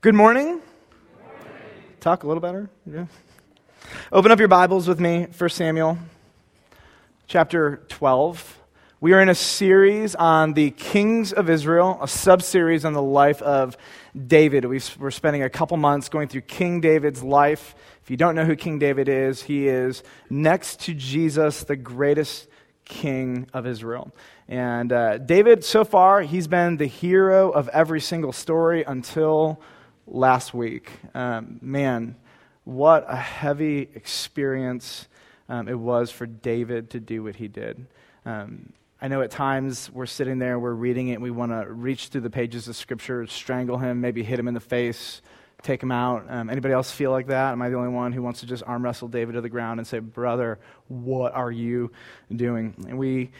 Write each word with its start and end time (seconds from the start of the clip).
Good 0.00 0.14
morning. 0.14 0.60
Talk 1.98 2.22
a 2.22 2.28
little 2.28 2.40
better. 2.40 2.70
Yeah. 2.86 3.06
Open 4.12 4.30
up 4.30 4.38
your 4.38 4.46
Bibles 4.46 4.86
with 4.86 5.00
me, 5.00 5.26
1 5.36 5.50
Samuel 5.50 5.98
chapter 7.26 7.82
12. 7.88 8.60
We 9.00 9.12
are 9.12 9.20
in 9.20 9.28
a 9.28 9.34
series 9.34 10.14
on 10.14 10.52
the 10.52 10.70
kings 10.70 11.32
of 11.32 11.50
Israel, 11.50 11.98
a 12.00 12.06
sub 12.06 12.42
series 12.42 12.84
on 12.84 12.92
the 12.92 13.02
life 13.02 13.42
of 13.42 13.76
David. 14.16 14.66
we 14.66 14.80
are 15.00 15.10
spending 15.10 15.42
a 15.42 15.50
couple 15.50 15.76
months 15.76 16.08
going 16.08 16.28
through 16.28 16.42
King 16.42 16.80
David's 16.80 17.24
life. 17.24 17.74
If 18.00 18.08
you 18.08 18.16
don't 18.16 18.36
know 18.36 18.44
who 18.44 18.54
King 18.54 18.78
David 18.78 19.08
is, 19.08 19.42
he 19.42 19.66
is 19.66 20.04
next 20.30 20.78
to 20.82 20.94
Jesus, 20.94 21.64
the 21.64 21.74
greatest 21.74 22.46
king 22.84 23.48
of 23.52 23.66
Israel. 23.66 24.14
And 24.46 24.92
uh, 24.92 25.18
David, 25.18 25.64
so 25.64 25.82
far, 25.82 26.22
he's 26.22 26.46
been 26.46 26.76
the 26.76 26.86
hero 26.86 27.50
of 27.50 27.66
every 27.70 28.00
single 28.00 28.32
story 28.32 28.84
until 28.84 29.60
last 30.10 30.54
week. 30.54 30.90
Um, 31.14 31.58
man, 31.62 32.16
what 32.64 33.04
a 33.08 33.16
heavy 33.16 33.88
experience 33.94 35.06
um, 35.48 35.68
it 35.68 35.78
was 35.78 36.10
for 36.10 36.26
David 36.26 36.90
to 36.90 37.00
do 37.00 37.22
what 37.22 37.36
he 37.36 37.48
did. 37.48 37.86
Um, 38.24 38.72
I 39.00 39.08
know 39.08 39.22
at 39.22 39.30
times 39.30 39.90
we're 39.92 40.06
sitting 40.06 40.38
there, 40.38 40.58
we're 40.58 40.72
reading 40.72 41.08
it, 41.08 41.20
we 41.20 41.30
want 41.30 41.52
to 41.52 41.72
reach 41.72 42.08
through 42.08 42.22
the 42.22 42.30
pages 42.30 42.68
of 42.68 42.76
Scripture, 42.76 43.26
strangle 43.26 43.78
him, 43.78 44.00
maybe 44.00 44.22
hit 44.22 44.38
him 44.38 44.48
in 44.48 44.54
the 44.54 44.60
face, 44.60 45.22
take 45.62 45.82
him 45.82 45.92
out. 45.92 46.26
Um, 46.28 46.50
anybody 46.50 46.74
else 46.74 46.90
feel 46.90 47.10
like 47.10 47.28
that? 47.28 47.52
Am 47.52 47.62
I 47.62 47.68
the 47.68 47.76
only 47.76 47.90
one 47.90 48.12
who 48.12 48.22
wants 48.22 48.40
to 48.40 48.46
just 48.46 48.62
arm 48.66 48.84
wrestle 48.84 49.08
David 49.08 49.34
to 49.34 49.40
the 49.40 49.48
ground 49.48 49.78
and 49.78 49.86
say, 49.86 50.00
Brother, 50.00 50.58
what 50.88 51.32
are 51.34 51.50
you 51.50 51.92
doing? 52.34 52.74
And 52.88 52.98
we 52.98 53.30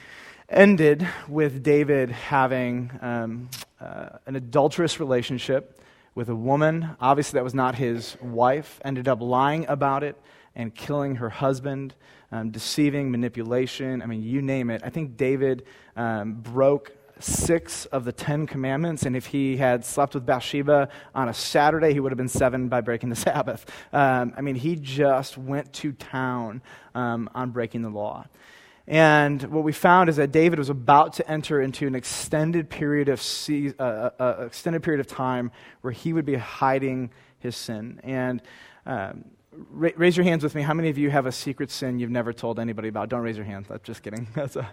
ended 0.48 1.06
with 1.28 1.62
David 1.62 2.10
having 2.10 2.90
um, 3.02 3.50
uh, 3.80 4.10
an 4.26 4.36
adulterous 4.36 5.00
relationship 5.00 5.78
with 6.18 6.28
a 6.28 6.34
woman. 6.34 6.96
Obviously, 7.00 7.38
that 7.38 7.44
was 7.44 7.54
not 7.54 7.76
his 7.76 8.16
wife, 8.20 8.80
ended 8.84 9.06
up 9.06 9.20
lying 9.20 9.64
about 9.68 10.02
it 10.02 10.20
and 10.56 10.74
killing 10.74 11.14
her 11.14 11.30
husband, 11.30 11.94
um, 12.32 12.50
deceiving, 12.50 13.08
manipulation. 13.08 14.02
I 14.02 14.06
mean, 14.06 14.24
you 14.24 14.42
name 14.42 14.68
it. 14.68 14.82
I 14.84 14.90
think 14.90 15.16
David 15.16 15.64
um, 15.94 16.34
broke 16.34 16.90
six 17.20 17.86
of 17.86 18.04
the 18.04 18.10
Ten 18.10 18.48
Commandments, 18.48 19.04
and 19.04 19.14
if 19.14 19.26
he 19.26 19.58
had 19.58 19.84
slept 19.84 20.14
with 20.14 20.26
Bathsheba 20.26 20.88
on 21.14 21.28
a 21.28 21.34
Saturday, 21.34 21.92
he 21.92 22.00
would 22.00 22.10
have 22.10 22.18
been 22.18 22.26
seven 22.26 22.68
by 22.68 22.80
breaking 22.80 23.10
the 23.10 23.16
Sabbath. 23.28 23.64
Um, 23.92 24.34
I 24.36 24.40
mean, 24.40 24.56
he 24.56 24.74
just 24.74 25.38
went 25.38 25.72
to 25.74 25.92
town 25.92 26.62
um, 26.96 27.30
on 27.32 27.50
breaking 27.50 27.82
the 27.82 27.90
law. 27.90 28.26
And 28.88 29.42
what 29.42 29.64
we 29.64 29.72
found 29.72 30.08
is 30.08 30.16
that 30.16 30.32
David 30.32 30.58
was 30.58 30.70
about 30.70 31.12
to 31.14 31.30
enter 31.30 31.60
into 31.60 31.86
an 31.86 31.94
extended 31.94 32.70
period 32.70 33.10
of 33.10 33.20
se- 33.20 33.74
uh, 33.78 33.82
uh, 33.82 34.10
uh 34.18 34.44
extended 34.46 34.82
period 34.82 35.00
of 35.00 35.06
time 35.06 35.52
where 35.82 35.92
he 35.92 36.14
would 36.14 36.24
be 36.24 36.36
hiding 36.36 37.10
his 37.38 37.54
sin. 37.54 38.00
And 38.02 38.40
um, 38.86 39.26
ra- 39.52 39.90
raise 39.94 40.16
your 40.16 40.24
hands 40.24 40.42
with 40.42 40.54
me. 40.54 40.62
How 40.62 40.72
many 40.72 40.88
of 40.88 40.96
you 40.96 41.10
have 41.10 41.26
a 41.26 41.32
secret 41.32 41.70
sin 41.70 41.98
you've 41.98 42.10
never 42.10 42.32
told 42.32 42.58
anybody 42.58 42.88
about? 42.88 43.10
Don't 43.10 43.20
raise 43.20 43.36
your 43.36 43.44
hands. 43.44 43.66
I'm 43.70 43.78
just 43.84 44.02
kidding. 44.02 44.26
A, 44.36 44.66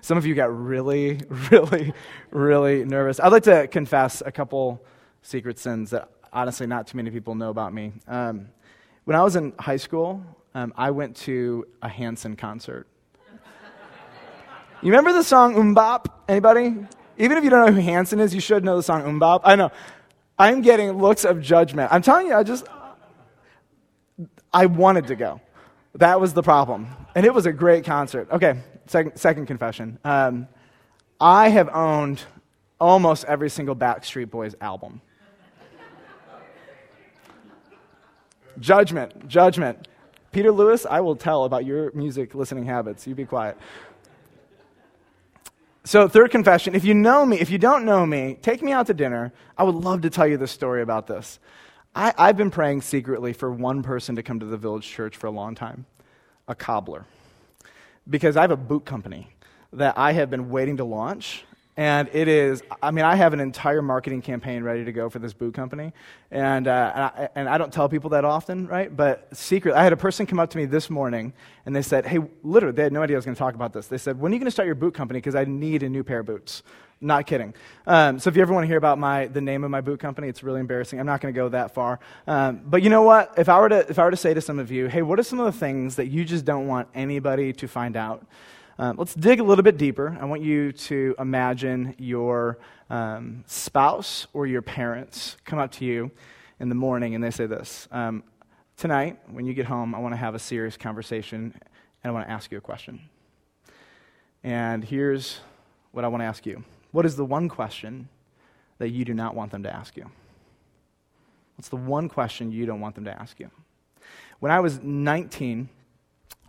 some 0.00 0.16
of 0.16 0.24
you 0.24 0.34
got 0.34 0.46
really, 0.46 1.20
really, 1.50 1.92
really 2.30 2.86
nervous. 2.86 3.20
I'd 3.20 3.30
like 3.30 3.42
to 3.42 3.68
confess 3.68 4.22
a 4.24 4.32
couple 4.32 4.82
secret 5.20 5.58
sins 5.58 5.90
that 5.90 6.08
honestly 6.32 6.66
not 6.66 6.86
too 6.86 6.96
many 6.96 7.10
people 7.10 7.34
know 7.34 7.50
about 7.50 7.74
me. 7.74 7.92
Um, 8.06 8.48
when 9.04 9.18
I 9.18 9.22
was 9.22 9.36
in 9.36 9.52
high 9.58 9.76
school, 9.76 10.24
um, 10.54 10.72
I 10.78 10.92
went 10.92 11.14
to 11.16 11.66
a 11.82 11.90
Hanson 11.90 12.34
concert. 12.34 12.86
You 14.80 14.90
remember 14.92 15.12
the 15.12 15.24
song 15.24 15.54
MMMBop? 15.54 16.06
Anybody? 16.28 16.76
Even 17.16 17.36
if 17.36 17.42
you 17.42 17.50
don't 17.50 17.66
know 17.66 17.72
who 17.72 17.80
Hanson 17.80 18.20
is, 18.20 18.32
you 18.32 18.40
should 18.40 18.64
know 18.64 18.76
the 18.76 18.82
song 18.82 19.02
MMMBop. 19.02 19.40
I 19.42 19.56
know. 19.56 19.72
I'm 20.38 20.62
getting 20.62 20.92
looks 20.92 21.24
of 21.24 21.40
judgment. 21.40 21.92
I'm 21.92 22.00
telling 22.00 22.28
you, 22.28 22.34
I 22.34 22.44
just, 22.44 22.64
I 24.52 24.66
wanted 24.66 25.08
to 25.08 25.16
go. 25.16 25.40
That 25.96 26.20
was 26.20 26.32
the 26.32 26.42
problem. 26.42 26.86
And 27.16 27.26
it 27.26 27.34
was 27.34 27.46
a 27.46 27.52
great 27.52 27.84
concert. 27.84 28.30
Okay, 28.30 28.60
second, 28.86 29.16
second 29.16 29.46
confession. 29.46 29.98
Um, 30.04 30.46
I 31.20 31.48
have 31.48 31.68
owned 31.74 32.22
almost 32.80 33.24
every 33.24 33.50
single 33.50 33.74
Backstreet 33.74 34.30
Boys 34.30 34.54
album. 34.60 35.00
judgment, 38.60 39.26
judgment. 39.26 39.88
Peter 40.30 40.52
Lewis, 40.52 40.86
I 40.88 41.00
will 41.00 41.16
tell 41.16 41.44
about 41.44 41.64
your 41.64 41.90
music 41.92 42.34
listening 42.36 42.64
habits. 42.64 43.06
You 43.06 43.16
be 43.16 43.24
quiet. 43.24 43.56
So, 45.88 46.06
third 46.06 46.30
confession 46.30 46.74
if 46.74 46.84
you 46.84 46.92
know 46.92 47.24
me, 47.24 47.40
if 47.40 47.48
you 47.48 47.56
don't 47.56 47.86
know 47.86 48.04
me, 48.04 48.36
take 48.42 48.62
me 48.62 48.72
out 48.72 48.88
to 48.88 48.92
dinner. 48.92 49.32
I 49.56 49.62
would 49.62 49.74
love 49.74 50.02
to 50.02 50.10
tell 50.10 50.26
you 50.26 50.36
the 50.36 50.46
story 50.46 50.82
about 50.82 51.06
this. 51.06 51.38
I, 51.94 52.12
I've 52.18 52.36
been 52.36 52.50
praying 52.50 52.82
secretly 52.82 53.32
for 53.32 53.50
one 53.50 53.82
person 53.82 54.14
to 54.16 54.22
come 54.22 54.38
to 54.40 54.44
the 54.44 54.58
village 54.58 54.86
church 54.86 55.16
for 55.16 55.28
a 55.28 55.30
long 55.30 55.54
time 55.54 55.86
a 56.46 56.54
cobbler. 56.54 57.06
Because 58.06 58.36
I 58.36 58.42
have 58.42 58.50
a 58.50 58.56
boot 58.56 58.84
company 58.84 59.30
that 59.72 59.96
I 59.96 60.12
have 60.12 60.28
been 60.28 60.50
waiting 60.50 60.76
to 60.76 60.84
launch 60.84 61.44
and 61.78 62.10
it 62.12 62.26
is, 62.26 62.60
I 62.82 62.90
mean, 62.90 63.04
I 63.04 63.14
have 63.14 63.32
an 63.32 63.38
entire 63.38 63.82
marketing 63.82 64.20
campaign 64.20 64.64
ready 64.64 64.84
to 64.84 64.90
go 64.90 65.08
for 65.08 65.20
this 65.20 65.32
boot 65.32 65.54
company. 65.54 65.92
And, 66.32 66.66
uh, 66.66 66.92
and, 66.92 67.04
I, 67.04 67.28
and, 67.36 67.48
I, 67.48 67.56
don't 67.56 67.72
tell 67.72 67.88
people 67.88 68.10
that 68.10 68.24
often, 68.24 68.66
right? 68.66 68.94
But 68.94 69.28
secret, 69.32 69.76
I 69.76 69.84
had 69.84 69.92
a 69.92 69.96
person 69.96 70.26
come 70.26 70.40
up 70.40 70.50
to 70.50 70.58
me 70.58 70.64
this 70.64 70.90
morning 70.90 71.32
and 71.66 71.76
they 71.76 71.82
said, 71.82 72.04
hey, 72.04 72.18
literally, 72.42 72.74
they 72.74 72.82
had 72.82 72.92
no 72.92 73.00
idea 73.00 73.14
I 73.14 73.18
was 73.18 73.26
going 73.26 73.36
to 73.36 73.38
talk 73.38 73.54
about 73.54 73.72
this. 73.72 73.86
They 73.86 73.96
said, 73.96 74.18
when 74.18 74.32
are 74.32 74.34
you 74.34 74.40
going 74.40 74.48
to 74.48 74.50
start 74.50 74.66
your 74.66 74.74
boot 74.74 74.92
company? 74.92 75.18
Because 75.18 75.36
I 75.36 75.44
need 75.44 75.84
a 75.84 75.88
new 75.88 76.02
pair 76.02 76.18
of 76.18 76.26
boots. 76.26 76.64
Not 77.00 77.28
kidding. 77.28 77.54
Um, 77.86 78.18
so 78.18 78.28
if 78.28 78.34
you 78.34 78.42
ever 78.42 78.52
want 78.52 78.64
to 78.64 78.68
hear 78.68 78.76
about 78.76 78.98
my, 78.98 79.28
the 79.28 79.40
name 79.40 79.62
of 79.62 79.70
my 79.70 79.80
boot 79.80 80.00
company, 80.00 80.26
it's 80.26 80.42
really 80.42 80.58
embarrassing. 80.58 80.98
I'm 80.98 81.06
not 81.06 81.20
going 81.20 81.32
to 81.32 81.38
go 81.38 81.48
that 81.50 81.74
far. 81.74 82.00
Um, 82.26 82.60
but 82.64 82.82
you 82.82 82.90
know 82.90 83.02
what? 83.02 83.34
If 83.38 83.48
I, 83.48 83.60
were 83.60 83.68
to, 83.68 83.88
if 83.88 84.00
I 84.00 84.04
were 84.04 84.10
to 84.10 84.16
say 84.16 84.34
to 84.34 84.40
some 84.40 84.58
of 84.58 84.72
you, 84.72 84.88
hey, 84.88 85.02
what 85.02 85.20
are 85.20 85.22
some 85.22 85.38
of 85.38 85.46
the 85.46 85.56
things 85.56 85.94
that 85.94 86.08
you 86.08 86.24
just 86.24 86.44
don't 86.44 86.66
want 86.66 86.88
anybody 86.92 87.52
to 87.52 87.68
find 87.68 87.96
out? 87.96 88.26
Um, 88.80 88.96
let's 88.96 89.12
dig 89.12 89.40
a 89.40 89.42
little 89.42 89.64
bit 89.64 89.76
deeper. 89.76 90.16
I 90.20 90.24
want 90.24 90.42
you 90.42 90.70
to 90.70 91.16
imagine 91.18 91.96
your 91.98 92.58
um, 92.90 93.42
spouse 93.48 94.28
or 94.32 94.46
your 94.46 94.62
parents 94.62 95.36
come 95.44 95.58
up 95.58 95.72
to 95.72 95.84
you 95.84 96.12
in 96.60 96.68
the 96.68 96.76
morning 96.76 97.16
and 97.16 97.24
they 97.24 97.32
say 97.32 97.46
this 97.46 97.88
um, 97.90 98.22
Tonight, 98.76 99.18
when 99.32 99.44
you 99.44 99.54
get 99.54 99.66
home, 99.66 99.96
I 99.96 99.98
want 99.98 100.12
to 100.12 100.16
have 100.16 100.36
a 100.36 100.38
serious 100.38 100.76
conversation 100.76 101.52
and 102.04 102.10
I 102.10 102.12
want 102.12 102.28
to 102.28 102.30
ask 102.30 102.52
you 102.52 102.58
a 102.58 102.60
question. 102.60 103.00
And 104.44 104.84
here's 104.84 105.40
what 105.90 106.04
I 106.04 106.08
want 106.08 106.20
to 106.20 106.26
ask 106.26 106.46
you 106.46 106.62
What 106.92 107.04
is 107.04 107.16
the 107.16 107.24
one 107.24 107.48
question 107.48 108.08
that 108.78 108.90
you 108.90 109.04
do 109.04 109.12
not 109.12 109.34
want 109.34 109.50
them 109.50 109.64
to 109.64 109.74
ask 109.74 109.96
you? 109.96 110.08
What's 111.56 111.68
the 111.68 111.76
one 111.76 112.08
question 112.08 112.52
you 112.52 112.64
don't 112.64 112.80
want 112.80 112.94
them 112.94 113.06
to 113.06 113.20
ask 113.20 113.40
you? 113.40 113.50
When 114.38 114.52
I 114.52 114.60
was 114.60 114.80
19, 114.80 115.68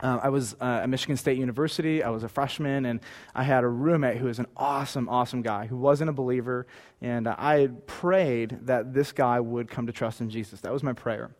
uh, 0.02 0.20
I 0.22 0.30
was 0.30 0.56
uh, 0.62 0.82
at 0.84 0.90
Michigan 0.90 1.18
State 1.18 1.38
University. 1.38 2.04
I 2.04 2.10
was 2.10 2.24
a 2.24 2.30
freshman, 2.30 2.86
and 2.86 3.00
I 3.36 3.44
had 3.44 3.64
a 3.64 3.68
roommate 3.68 4.18
who 4.18 4.28
was 4.28 4.40
an 4.40 4.48
awesome, 4.56 5.10
awesome 5.10 5.42
guy 5.42 5.68
who 5.68 5.78
wasn't 5.78 6.10
a 6.10 6.14
believer. 6.14 6.68
And 7.02 7.28
uh, 7.28 7.36
I 7.38 7.70
prayed 7.86 8.60
that 8.64 8.94
this 8.94 9.12
guy 9.12 9.40
would 9.40 9.70
come 9.70 9.88
to 9.88 9.94
trust 9.94 10.22
in 10.22 10.30
Jesus. 10.30 10.62
That 10.62 10.72
was 10.72 10.84
my 10.84 10.94
prayer. 10.94 11.32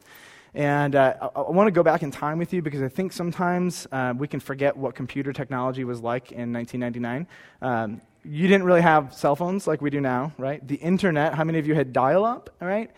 And 0.54 0.96
uh, 0.96 1.16
I, 1.22 1.40
I 1.40 1.52
want 1.52 1.68
to 1.68 1.72
go 1.72 1.84
back 1.84 2.04
in 2.04 2.12
time 2.12 2.38
with 2.38 2.54
you 2.54 2.62
because 2.62 2.82
I 2.82 2.90
think 2.90 3.14
sometimes 3.14 3.88
uh, 3.92 4.14
we 4.18 4.28
can 4.28 4.40
forget 4.40 4.76
what 4.76 4.96
computer 4.96 5.32
technology 5.32 5.84
was 5.84 6.02
like 6.02 6.32
in 6.32 6.52
1999. 6.52 7.28
Um, 7.62 8.02
you 8.26 8.48
didn't 8.48 8.64
really 8.64 8.82
have 8.82 9.14
cell 9.14 9.36
phones 9.36 9.68
like 9.68 9.82
we 9.82 9.90
do 9.90 10.02
now, 10.02 10.34
right? 10.38 10.66
The 10.68 10.76
internet, 10.76 11.34
how 11.34 11.44
many 11.44 11.60
of 11.60 11.68
you 11.68 11.76
had 11.76 11.94
dial 11.94 12.26
up, 12.26 12.50
right? 12.60 12.92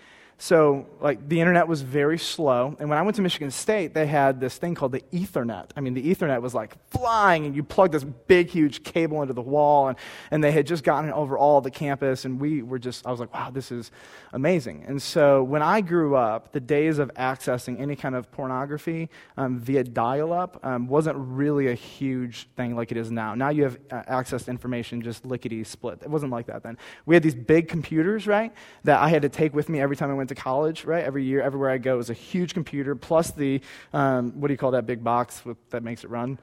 So, 0.43 0.87
like, 0.99 1.29
the 1.29 1.39
internet 1.39 1.67
was 1.67 1.83
very 1.83 2.17
slow. 2.17 2.75
And 2.79 2.89
when 2.89 2.97
I 2.97 3.03
went 3.03 3.15
to 3.17 3.21
Michigan 3.21 3.51
State, 3.51 3.93
they 3.93 4.07
had 4.07 4.39
this 4.39 4.57
thing 4.57 4.73
called 4.73 4.91
the 4.91 5.03
Ethernet. 5.13 5.69
I 5.75 5.81
mean, 5.81 5.93
the 5.93 6.01
Ethernet 6.01 6.41
was 6.41 6.55
like 6.55 6.73
flying, 6.89 7.45
and 7.45 7.55
you 7.55 7.61
plug 7.61 7.91
this 7.91 8.03
big, 8.03 8.49
huge 8.49 8.83
cable 8.83 9.21
into 9.21 9.35
the 9.35 9.41
wall, 9.43 9.89
and, 9.89 9.99
and 10.31 10.43
they 10.43 10.51
had 10.51 10.65
just 10.65 10.83
gotten 10.83 11.11
it 11.11 11.13
over 11.13 11.37
all 11.37 11.61
the 11.61 11.69
campus. 11.69 12.25
And 12.25 12.39
we 12.39 12.63
were 12.63 12.79
just, 12.79 13.05
I 13.05 13.11
was 13.11 13.19
like, 13.19 13.31
wow, 13.31 13.51
this 13.51 13.71
is 13.71 13.91
amazing. 14.33 14.83
And 14.87 14.99
so, 14.99 15.43
when 15.43 15.61
I 15.61 15.79
grew 15.79 16.15
up, 16.15 16.53
the 16.53 16.59
days 16.59 16.97
of 16.97 17.13
accessing 17.13 17.79
any 17.79 17.95
kind 17.95 18.15
of 18.15 18.31
pornography 18.31 19.11
um, 19.37 19.59
via 19.59 19.83
dial 19.83 20.33
up 20.33 20.59
um, 20.65 20.87
wasn't 20.87 21.17
really 21.19 21.67
a 21.67 21.75
huge 21.75 22.47
thing 22.55 22.75
like 22.75 22.91
it 22.91 22.97
is 22.97 23.11
now. 23.11 23.35
Now 23.35 23.49
you 23.49 23.61
have 23.61 23.77
uh, 23.91 24.01
access 24.07 24.45
to 24.45 24.49
information 24.49 25.03
just 25.03 25.23
lickety 25.23 25.63
split. 25.63 25.99
It 26.01 26.09
wasn't 26.09 26.31
like 26.31 26.47
that 26.47 26.63
then. 26.63 26.79
We 27.05 27.13
had 27.13 27.21
these 27.21 27.35
big 27.35 27.67
computers, 27.67 28.25
right, 28.25 28.51
that 28.85 28.99
I 28.99 29.09
had 29.09 29.21
to 29.21 29.29
take 29.29 29.53
with 29.53 29.69
me 29.69 29.79
every 29.79 29.95
time 29.95 30.09
I 30.09 30.15
went 30.15 30.30
to 30.31 30.41
college, 30.41 30.85
right? 30.85 31.03
Every 31.03 31.23
year, 31.23 31.41
everywhere 31.41 31.69
I 31.69 31.77
go 31.77 31.99
is 31.99 32.09
a 32.09 32.13
huge 32.13 32.53
computer 32.53 32.95
plus 32.95 33.31
the, 33.31 33.61
um, 33.93 34.39
what 34.39 34.47
do 34.47 34.53
you 34.53 34.57
call 34.57 34.71
that 34.71 34.85
big 34.85 35.03
box 35.03 35.45
with, 35.45 35.57
that 35.69 35.83
makes 35.83 36.03
it 36.03 36.09
run? 36.09 36.39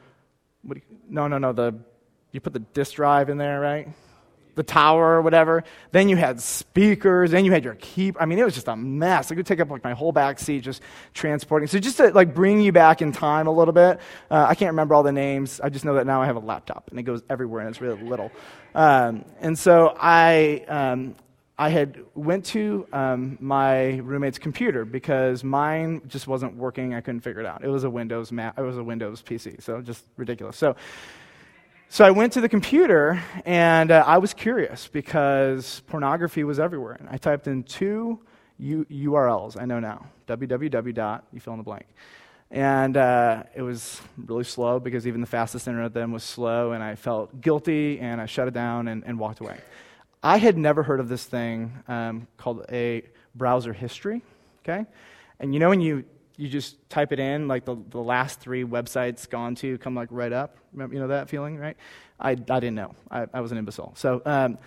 What 0.62 0.76
you, 0.78 0.82
no, 1.08 1.28
no, 1.28 1.38
no. 1.38 1.52
The, 1.52 1.74
you 2.32 2.40
put 2.40 2.52
the 2.52 2.60
disk 2.60 2.94
drive 2.94 3.30
in 3.30 3.38
there, 3.38 3.60
right? 3.60 3.88
The 4.54 4.62
tower 4.64 5.14
or 5.14 5.22
whatever. 5.22 5.62
Then 5.92 6.08
you 6.08 6.16
had 6.16 6.40
speakers. 6.40 7.30
Then 7.30 7.44
you 7.44 7.52
had 7.52 7.62
your 7.62 7.76
key. 7.76 8.12
I 8.18 8.26
mean, 8.26 8.38
it 8.38 8.44
was 8.44 8.54
just 8.54 8.66
a 8.66 8.76
mess. 8.76 9.30
It 9.30 9.36
could 9.36 9.46
take 9.46 9.60
up 9.60 9.70
like 9.70 9.84
my 9.84 9.92
whole 9.94 10.10
back 10.10 10.38
seat 10.40 10.60
just 10.60 10.82
transporting. 11.14 11.68
So 11.68 11.78
just 11.78 11.98
to 11.98 12.10
like 12.10 12.34
bring 12.34 12.60
you 12.60 12.72
back 12.72 13.00
in 13.00 13.12
time 13.12 13.46
a 13.46 13.52
little 13.52 13.72
bit, 13.72 14.00
uh, 14.30 14.46
I 14.48 14.56
can't 14.56 14.70
remember 14.70 14.94
all 14.94 15.04
the 15.04 15.12
names. 15.12 15.60
I 15.60 15.68
just 15.68 15.84
know 15.84 15.94
that 15.94 16.06
now 16.06 16.20
I 16.20 16.26
have 16.26 16.36
a 16.36 16.40
laptop 16.40 16.88
and 16.90 16.98
it 16.98 17.04
goes 17.04 17.22
everywhere 17.30 17.60
and 17.60 17.70
it's 17.70 17.80
really 17.80 18.02
little. 18.02 18.32
Um, 18.74 19.24
and 19.40 19.56
so 19.56 19.96
I, 19.98 20.64
um, 20.66 21.14
I 21.60 21.70
had 21.70 22.04
went 22.14 22.44
to 22.46 22.86
um, 22.92 23.36
my 23.40 23.96
roommate's 23.96 24.38
computer 24.38 24.84
because 24.84 25.42
mine 25.42 26.02
just 26.06 26.28
wasn't 26.28 26.54
working. 26.54 26.94
I 26.94 27.00
couldn't 27.00 27.22
figure 27.22 27.40
it 27.40 27.46
out. 27.46 27.64
It 27.64 27.68
was 27.68 27.82
a 27.82 27.90
Windows 27.90 28.30
Mac. 28.30 28.56
It 28.56 28.62
was 28.62 28.78
a 28.78 28.84
Windows 28.84 29.22
PC, 29.22 29.60
so 29.60 29.80
just 29.80 30.04
ridiculous. 30.16 30.56
So, 30.56 30.76
so 31.88 32.04
I 32.04 32.12
went 32.12 32.32
to 32.34 32.40
the 32.40 32.48
computer 32.48 33.20
and 33.44 33.90
uh, 33.90 34.04
I 34.06 34.18
was 34.18 34.34
curious 34.34 34.86
because 34.86 35.80
pornography 35.88 36.44
was 36.44 36.60
everywhere. 36.60 36.96
And 37.00 37.08
I 37.08 37.16
typed 37.16 37.48
in 37.48 37.64
two 37.64 38.20
U- 38.58 38.86
URLs. 38.88 39.60
I 39.60 39.64
know 39.64 39.80
now 39.80 40.06
www. 40.28 40.94
dot 40.94 41.24
You 41.32 41.40
fill 41.40 41.54
in 41.54 41.58
the 41.58 41.64
blank. 41.64 41.86
And 42.52 42.96
uh, 42.96 43.42
it 43.54 43.62
was 43.62 44.00
really 44.16 44.44
slow 44.44 44.78
because 44.78 45.08
even 45.08 45.20
the 45.20 45.26
fastest 45.26 45.66
internet 45.66 45.92
then 45.92 46.12
was 46.12 46.24
slow, 46.24 46.72
and 46.72 46.82
I 46.82 46.94
felt 46.94 47.42
guilty, 47.42 48.00
and 48.00 48.22
I 48.22 48.26
shut 48.26 48.48
it 48.48 48.54
down 48.54 48.88
and, 48.88 49.04
and 49.04 49.18
walked 49.18 49.40
away. 49.40 49.58
I 50.22 50.38
had 50.38 50.58
never 50.58 50.82
heard 50.82 51.00
of 51.00 51.08
this 51.08 51.24
thing 51.24 51.72
um, 51.86 52.26
called 52.36 52.66
a 52.70 53.02
browser 53.34 53.72
history, 53.72 54.22
okay? 54.62 54.84
And 55.38 55.54
you 55.54 55.60
know 55.60 55.68
when 55.68 55.80
you, 55.80 56.04
you 56.36 56.48
just 56.48 56.76
type 56.90 57.12
it 57.12 57.20
in, 57.20 57.46
like 57.46 57.64
the, 57.64 57.76
the 57.90 58.00
last 58.00 58.40
three 58.40 58.64
websites 58.64 59.28
gone 59.28 59.54
to 59.56 59.78
come 59.78 59.94
like 59.94 60.08
right 60.10 60.32
up? 60.32 60.56
Remember, 60.72 60.94
you 60.94 61.00
know 61.00 61.08
that 61.08 61.28
feeling, 61.28 61.56
right? 61.56 61.76
I, 62.18 62.30
I 62.30 62.34
didn't 62.34 62.74
know. 62.74 62.94
I, 63.10 63.26
I 63.32 63.40
was 63.40 63.52
an 63.52 63.58
imbecile. 63.58 63.92
So 63.96 64.22
um, 64.26 64.58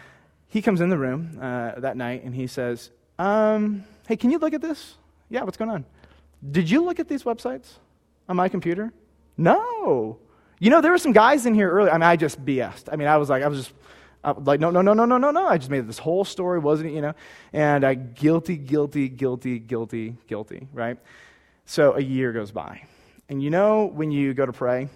he 0.48 0.62
comes 0.62 0.80
in 0.80 0.90
the 0.90 0.98
room 0.98 1.38
uh, 1.42 1.80
that 1.80 1.98
night 1.98 2.24
and 2.24 2.34
he 2.34 2.48
says, 2.48 2.92
um, 3.20 3.84
hey, 4.08 4.16
can 4.16 4.32
you 4.32 4.38
look 4.38 4.54
at 4.54 4.62
this? 4.62 4.96
Yeah, 5.30 5.44
what's 5.44 5.58
going 5.58 5.72
on? 5.72 5.86
Did 6.50 6.70
you 6.70 6.84
look 6.84 7.00
at 7.00 7.08
these 7.08 7.24
websites 7.24 7.74
on 8.28 8.36
my 8.36 8.50
computer? 8.50 8.92
No. 9.38 10.18
You 10.60 10.70
know, 10.70 10.82
there 10.82 10.92
were 10.92 10.98
some 10.98 11.14
guys 11.14 11.46
in 11.46 11.54
here 11.54 11.70
earlier. 11.70 11.92
I 11.92 11.96
mean, 11.96 12.04
I 12.04 12.16
just 12.16 12.44
BS'd. 12.44 12.90
I 12.92 12.96
mean, 12.96 13.08
I 13.08 13.18
was 13.18 13.30
like, 13.30 13.44
I 13.44 13.48
was 13.48 13.60
just 13.60 13.74
uh, 14.24 14.34
like, 14.44 14.60
no, 14.60 14.70
no, 14.70 14.82
no, 14.82 14.94
no, 14.94 15.06
no, 15.06 15.18
no, 15.18 15.32
no. 15.32 15.48
I 15.48 15.58
just 15.58 15.72
made 15.72 15.88
this 15.88 15.98
whole 15.98 16.24
story, 16.24 16.60
wasn't 16.60 16.90
it? 16.92 16.94
You 16.94 17.02
know? 17.02 17.14
And 17.54 17.84
I 17.84 17.96
guilty, 17.96 18.58
guilty, 18.58 19.10
guilty, 19.10 19.60
guilty, 19.60 20.16
guilty, 20.28 20.68
right? 20.74 20.98
So 21.66 21.96
a 21.96 22.02
year 22.02 22.32
goes 22.32 22.52
by. 22.52 22.84
And 23.30 23.42
you 23.42 23.50
know 23.50 23.86
when 23.86 24.12
you 24.12 24.34
go 24.34 24.46
to 24.46 24.54
pray, 24.54 24.90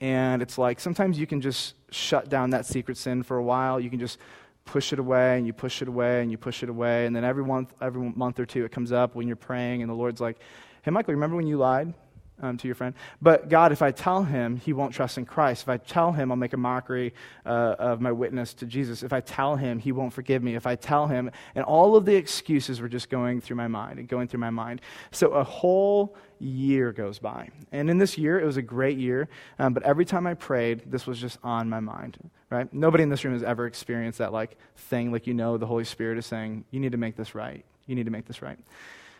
and 0.00 0.42
it's 0.42 0.58
like 0.58 0.80
sometimes 0.80 1.18
you 1.18 1.26
can 1.26 1.40
just 1.40 1.74
shut 1.90 2.28
down 2.28 2.50
that 2.50 2.66
secret 2.66 2.96
sin 2.96 3.22
for 3.22 3.36
a 3.36 3.42
while. 3.42 3.78
You 3.78 3.90
can 3.90 4.00
just 4.00 4.18
push 4.64 4.92
it 4.92 4.98
away 4.98 5.36
and 5.36 5.46
you 5.46 5.52
push 5.52 5.82
it 5.82 5.88
away 5.88 6.22
and 6.22 6.30
you 6.30 6.38
push 6.38 6.62
it 6.62 6.68
away. 6.68 7.06
And 7.06 7.14
then 7.14 7.24
every 7.24 7.44
month, 7.44 7.72
every 7.80 8.10
month 8.10 8.40
or 8.40 8.46
two, 8.46 8.64
it 8.64 8.72
comes 8.72 8.92
up 8.92 9.14
when 9.14 9.26
you're 9.26 9.36
praying, 9.36 9.82
and 9.82 9.90
the 9.90 9.94
Lord's 9.94 10.20
like, 10.20 10.38
hey, 10.82 10.90
Michael, 10.90 11.14
remember 11.14 11.36
when 11.36 11.46
you 11.46 11.56
lied? 11.56 11.94
Um, 12.42 12.56
to 12.58 12.68
your 12.68 12.74
friend. 12.74 12.94
But 13.22 13.48
God, 13.48 13.72
if 13.72 13.80
I 13.80 13.92
tell 13.92 14.24
him, 14.24 14.56
he 14.56 14.72
won't 14.72 14.92
trust 14.92 15.16
in 15.16 15.24
Christ. 15.24 15.62
If 15.62 15.68
I 15.68 15.76
tell 15.78 16.12
him, 16.12 16.30
I'll 16.30 16.36
make 16.36 16.52
a 16.52 16.58
mockery 16.58 17.14
uh, 17.46 17.76
of 17.78 18.00
my 18.00 18.12
witness 18.12 18.52
to 18.54 18.66
Jesus. 18.66 19.02
If 19.02 19.12
I 19.12 19.20
tell 19.20 19.56
him, 19.56 19.78
he 19.78 19.92
won't 19.92 20.12
forgive 20.12 20.42
me. 20.42 20.56
If 20.56 20.66
I 20.66 20.76
tell 20.76 21.06
him, 21.06 21.30
and 21.54 21.64
all 21.64 21.96
of 21.96 22.04
the 22.04 22.16
excuses 22.16 22.80
were 22.80 22.88
just 22.88 23.08
going 23.08 23.40
through 23.40 23.56
my 23.56 23.68
mind 23.68 23.98
and 23.98 24.08
going 24.08 24.28
through 24.28 24.40
my 24.40 24.50
mind. 24.50 24.80
So 25.12 25.30
a 25.30 25.44
whole 25.44 26.16
year 26.40 26.92
goes 26.92 27.18
by. 27.18 27.48
And 27.70 27.88
in 27.88 27.98
this 27.98 28.18
year, 28.18 28.40
it 28.40 28.44
was 28.44 28.56
a 28.56 28.62
great 28.62 28.98
year. 28.98 29.28
Um, 29.58 29.72
but 29.72 29.84
every 29.84 30.04
time 30.04 30.26
I 30.26 30.34
prayed, 30.34 30.82
this 30.90 31.06
was 31.06 31.20
just 31.20 31.38
on 31.44 31.68
my 31.68 31.80
mind, 31.80 32.18
right? 32.50 32.72
Nobody 32.74 33.04
in 33.04 33.08
this 33.08 33.24
room 33.24 33.34
has 33.34 33.44
ever 33.44 33.66
experienced 33.66 34.18
that 34.18 34.32
like 34.32 34.56
thing, 34.76 35.12
like 35.12 35.26
you 35.28 35.34
know, 35.34 35.56
the 35.56 35.66
Holy 35.66 35.84
Spirit 35.84 36.18
is 36.18 36.26
saying, 36.26 36.64
you 36.72 36.80
need 36.80 36.92
to 36.92 36.98
make 36.98 37.16
this 37.16 37.34
right. 37.34 37.64
You 37.86 37.94
need 37.94 38.06
to 38.06 38.10
make 38.10 38.26
this 38.26 38.42
right. 38.42 38.58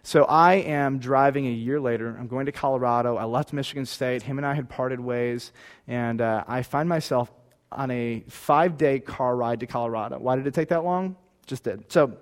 So 0.04 0.24
I 0.24 0.54
am 0.54 0.98
driving 0.98 1.46
a 1.46 1.50
year 1.50 1.80
later. 1.80 2.16
I'm 2.18 2.26
going 2.26 2.46
to 2.46 2.52
Colorado. 2.52 3.16
I 3.16 3.24
left 3.24 3.52
Michigan 3.52 3.86
State. 3.86 4.22
Him 4.22 4.38
and 4.38 4.46
I 4.46 4.54
had 4.54 4.68
parted 4.68 4.98
ways. 4.98 5.52
And 5.86 6.20
uh, 6.20 6.44
I 6.48 6.62
find 6.62 6.88
myself 6.88 7.30
on 7.70 7.90
a 7.90 8.24
five 8.28 8.76
day 8.76 8.98
car 8.98 9.36
ride 9.36 9.60
to 9.60 9.66
Colorado. 9.66 10.18
Why 10.18 10.36
did 10.36 10.46
it 10.46 10.54
take 10.54 10.68
that 10.68 10.84
long? 10.84 11.16
Just 11.46 11.64
did. 11.64 11.90
So 11.90 12.16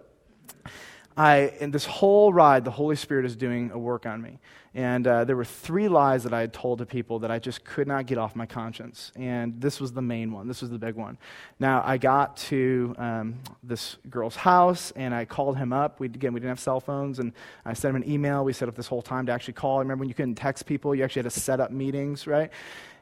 I, 1.20 1.52
in 1.60 1.70
this 1.70 1.84
whole 1.84 2.32
ride, 2.32 2.64
the 2.64 2.70
Holy 2.70 2.96
Spirit 2.96 3.26
is 3.26 3.36
doing 3.36 3.72
a 3.72 3.78
work 3.78 4.06
on 4.06 4.22
me. 4.22 4.38
And 4.74 5.06
uh, 5.06 5.24
there 5.24 5.36
were 5.36 5.44
three 5.44 5.86
lies 5.86 6.22
that 6.22 6.32
I 6.32 6.40
had 6.40 6.54
told 6.54 6.78
to 6.78 6.86
people 6.86 7.18
that 7.18 7.30
I 7.30 7.38
just 7.38 7.62
could 7.62 7.86
not 7.86 8.06
get 8.06 8.16
off 8.16 8.34
my 8.34 8.46
conscience. 8.46 9.12
And 9.16 9.60
this 9.60 9.82
was 9.82 9.92
the 9.92 10.00
main 10.00 10.32
one. 10.32 10.48
This 10.48 10.62
was 10.62 10.70
the 10.70 10.78
big 10.78 10.94
one. 10.94 11.18
Now, 11.58 11.82
I 11.84 11.98
got 11.98 12.38
to 12.48 12.94
um, 12.96 13.38
this 13.62 13.98
girl's 14.08 14.34
house 14.34 14.92
and 14.92 15.14
I 15.14 15.26
called 15.26 15.58
him 15.58 15.74
up. 15.74 16.00
We, 16.00 16.06
again, 16.06 16.32
we 16.32 16.40
didn't 16.40 16.52
have 16.52 16.60
cell 16.60 16.80
phones. 16.80 17.18
And 17.18 17.34
I 17.66 17.74
sent 17.74 17.94
him 17.94 18.02
an 18.02 18.10
email. 18.10 18.42
We 18.42 18.54
set 18.54 18.68
up 18.68 18.74
this 18.74 18.86
whole 18.86 19.02
time 19.02 19.26
to 19.26 19.32
actually 19.32 19.52
call. 19.52 19.76
I 19.76 19.80
remember 19.80 20.00
when 20.00 20.08
you 20.08 20.14
couldn't 20.14 20.36
text 20.36 20.64
people, 20.64 20.94
you 20.94 21.04
actually 21.04 21.24
had 21.24 21.32
to 21.32 21.38
set 21.38 21.60
up 21.60 21.70
meetings, 21.70 22.26
right? 22.26 22.50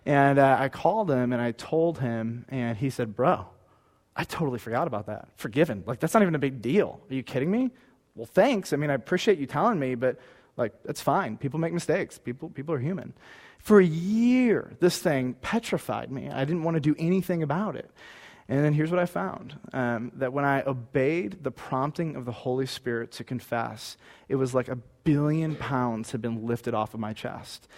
And 0.06 0.40
uh, 0.40 0.56
I 0.58 0.70
called 0.70 1.08
him 1.08 1.32
and 1.32 1.40
I 1.40 1.52
told 1.52 2.00
him, 2.00 2.46
and 2.48 2.76
he 2.76 2.90
said, 2.90 3.14
Bro, 3.14 3.46
I 4.16 4.24
totally 4.24 4.58
forgot 4.58 4.88
about 4.88 5.06
that. 5.06 5.28
Forgiven. 5.36 5.84
Like, 5.86 6.00
that's 6.00 6.14
not 6.14 6.22
even 6.24 6.34
a 6.34 6.40
big 6.40 6.60
deal. 6.60 7.00
Are 7.08 7.14
you 7.14 7.22
kidding 7.22 7.52
me? 7.52 7.70
Well, 8.18 8.26
thanks. 8.26 8.72
I 8.72 8.76
mean, 8.76 8.90
I 8.90 8.94
appreciate 8.94 9.38
you 9.38 9.46
telling 9.46 9.78
me, 9.78 9.94
but 9.94 10.18
like, 10.56 10.74
that's 10.84 11.00
fine. 11.00 11.36
People 11.36 11.60
make 11.60 11.72
mistakes. 11.72 12.18
People, 12.18 12.50
people 12.50 12.74
are 12.74 12.80
human. 12.80 13.14
For 13.60 13.80
a 13.80 13.84
year, 13.84 14.72
this 14.80 14.98
thing 14.98 15.34
petrified 15.40 16.10
me. 16.10 16.28
I 16.28 16.44
didn't 16.44 16.64
want 16.64 16.74
to 16.74 16.80
do 16.80 16.96
anything 16.98 17.42
about 17.42 17.76
it. 17.76 17.90
And 18.48 18.64
then 18.64 18.72
here's 18.72 18.90
what 18.90 18.98
I 18.98 19.06
found 19.06 19.56
um, 19.72 20.10
that 20.16 20.32
when 20.32 20.44
I 20.44 20.62
obeyed 20.62 21.44
the 21.44 21.50
prompting 21.50 22.16
of 22.16 22.24
the 22.24 22.32
Holy 22.32 22.66
Spirit 22.66 23.12
to 23.12 23.24
confess, 23.24 23.96
it 24.28 24.36
was 24.36 24.54
like 24.54 24.68
a 24.68 24.76
billion 25.04 25.54
pounds 25.54 26.12
had 26.12 26.20
been 26.20 26.46
lifted 26.46 26.74
off 26.74 26.94
of 26.94 27.00
my 27.00 27.12
chest. 27.12 27.68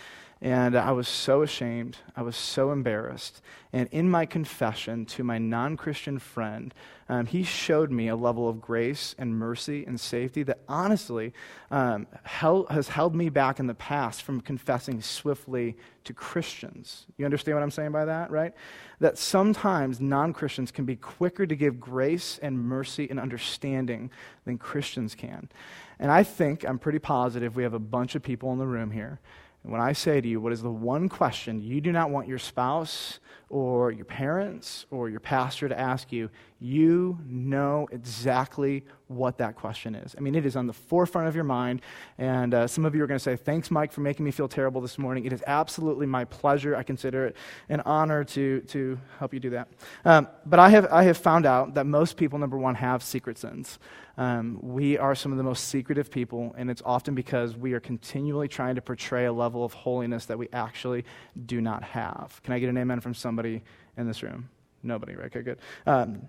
And 0.43 0.75
I 0.75 0.93
was 0.93 1.07
so 1.07 1.43
ashamed. 1.43 1.99
I 2.17 2.23
was 2.23 2.35
so 2.35 2.73
embarrassed. 2.73 3.43
And 3.75 3.91
in 3.93 4.09
my 4.09 4.25
confession 4.25 5.05
to 5.07 5.23
my 5.23 5.37
non 5.37 5.77
Christian 5.77 6.19
friend, 6.19 6.73
um, 7.11 7.27
he 7.27 7.43
showed 7.43 7.91
me 7.91 8.09
a 8.09 8.17
level 8.17 8.49
of 8.49 8.59
grace 8.59 9.15
and 9.19 9.39
mercy 9.39 9.85
and 9.85 10.01
safety 10.01 10.43
that 10.45 10.61
honestly 10.67 11.35
um, 11.71 12.07
held, 12.23 12.71
has 12.71 12.89
held 12.89 13.15
me 13.15 13.29
back 13.29 13.61
in 13.61 13.67
the 13.67 13.75
past 13.75 14.23
from 14.23 14.41
confessing 14.41 15.03
swiftly 15.03 15.77
to 16.05 16.15
Christians. 16.15 17.05
You 17.19 17.27
understand 17.27 17.59
what 17.59 17.63
I'm 17.63 17.71
saying 17.71 17.93
by 17.93 18.07
that, 18.07 18.31
right? 18.31 18.55
That 18.99 19.19
sometimes 19.19 20.01
non 20.01 20.33
Christians 20.33 20.71
can 20.71 20.87
be 20.87 20.97
quicker 20.97 21.47
to 21.47 21.55
give 21.55 21.79
grace 21.79 22.39
and 22.41 22.59
mercy 22.59 23.11
and 23.11 23.21
understanding 23.21 24.11
than 24.47 24.57
Christians 24.57 25.15
can. 25.15 25.51
And 25.99 26.11
I 26.11 26.23
think, 26.23 26.65
I'm 26.65 26.79
pretty 26.79 26.99
positive, 26.99 27.57
we 27.57 27.63
have 27.63 27.75
a 27.75 27.79
bunch 27.79 28.15
of 28.15 28.23
people 28.23 28.53
in 28.53 28.59
the 28.59 28.67
room 28.67 28.91
here 28.91 29.21
and 29.63 29.73
when 29.73 29.81
I 29.81 29.93
say 29.93 30.21
to 30.21 30.29
you, 30.29 30.41
what 30.41 30.53
is 30.53 30.63
the 30.63 30.71
one 30.71 31.09
question 31.09 31.61
you 31.61 31.81
do 31.81 31.93
not 31.93 32.11
want 32.11 32.29
your 32.29 32.39
spouse 32.39 33.21
or 33.51 33.91
your 33.91 34.05
parents 34.05 34.87
or 34.93 35.11
your 35.11 35.19
pastor 35.19 35.69
to 35.69 35.79
ask 35.79 36.13
you, 36.13 36.31
you 36.61 37.19
know 37.27 37.89
exactly 37.91 38.85
what 39.09 39.39
that 39.39 39.57
question 39.57 39.97
is. 39.97 40.15
I 40.17 40.21
mean, 40.21 40.37
it 40.37 40.47
is 40.47 40.55
on 40.55 40.69
the 40.69 40.73
forefront 40.73 41.27
of 41.27 41.35
your 41.35 41.45
mind. 41.45 41.83
And 42.17 42.55
uh, 42.55 42.69
some 42.69 42.85
of 42.85 42.95
you 42.95 43.03
are 43.03 43.09
going 43.09 43.19
to 43.19 43.23
say, 43.23 43.35
Thanks, 43.35 43.69
Mike, 43.71 43.91
for 43.91 44.03
making 44.03 44.25
me 44.25 44.31
feel 44.31 44.47
terrible 44.47 44.81
this 44.81 44.99
morning. 44.99 45.25
It 45.25 45.33
is 45.33 45.43
absolutely 45.49 46.07
my 46.07 46.25
pleasure. 46.27 46.77
I 46.77 46.85
consider 46.85 47.27
it 47.27 47.37
an 47.69 47.81
honor 47.81 48.23
to, 48.23 48.61
to 48.61 49.01
help 49.19 49.35
you 49.35 49.41
do 49.41 49.51
that. 49.51 49.69
Um, 50.05 50.29
but 50.47 50.61
I 50.61 50.69
have, 50.69 50.87
I 50.93 51.03
have 51.05 51.19
found 51.19 51.45
out 51.45 51.75
that 51.75 51.87
most 51.87 52.17
people, 52.17 52.39
number 52.39 52.57
one, 52.57 52.77
have 52.77 53.03
secret 53.03 53.37
sins. 53.37 53.81
Um, 54.21 54.59
we 54.61 54.99
are 54.99 55.15
some 55.15 55.33
of 55.33 55.39
the 55.39 55.45
most 55.45 55.69
secretive 55.69 56.11
people, 56.11 56.55
and 56.59 56.71
it's 56.71 56.83
often 56.85 57.15
because 57.15 57.57
we 57.57 57.73
are 57.73 57.81
continually 57.81 58.49
trying 58.49 58.75
to 58.75 58.83
portray 58.83 59.25
a 59.25 59.33
level 59.33 59.65
of 59.65 59.73
holiness 59.73 60.27
that 60.27 60.37
we 60.37 60.47
actually 60.53 61.07
do 61.47 61.63
not 61.63 61.83
have. 61.83 62.39
Can 62.43 62.53
I 62.53 62.59
get 62.59 62.69
an 62.69 62.77
amen 62.77 63.01
from 63.01 63.15
somebody 63.15 63.63
in 63.97 64.07
this 64.07 64.23
room? 64.23 64.51
Nobody, 64.83 65.15
right? 65.15 65.35
Okay, 65.35 65.41
good. 65.41 65.59
Um, 65.87 66.29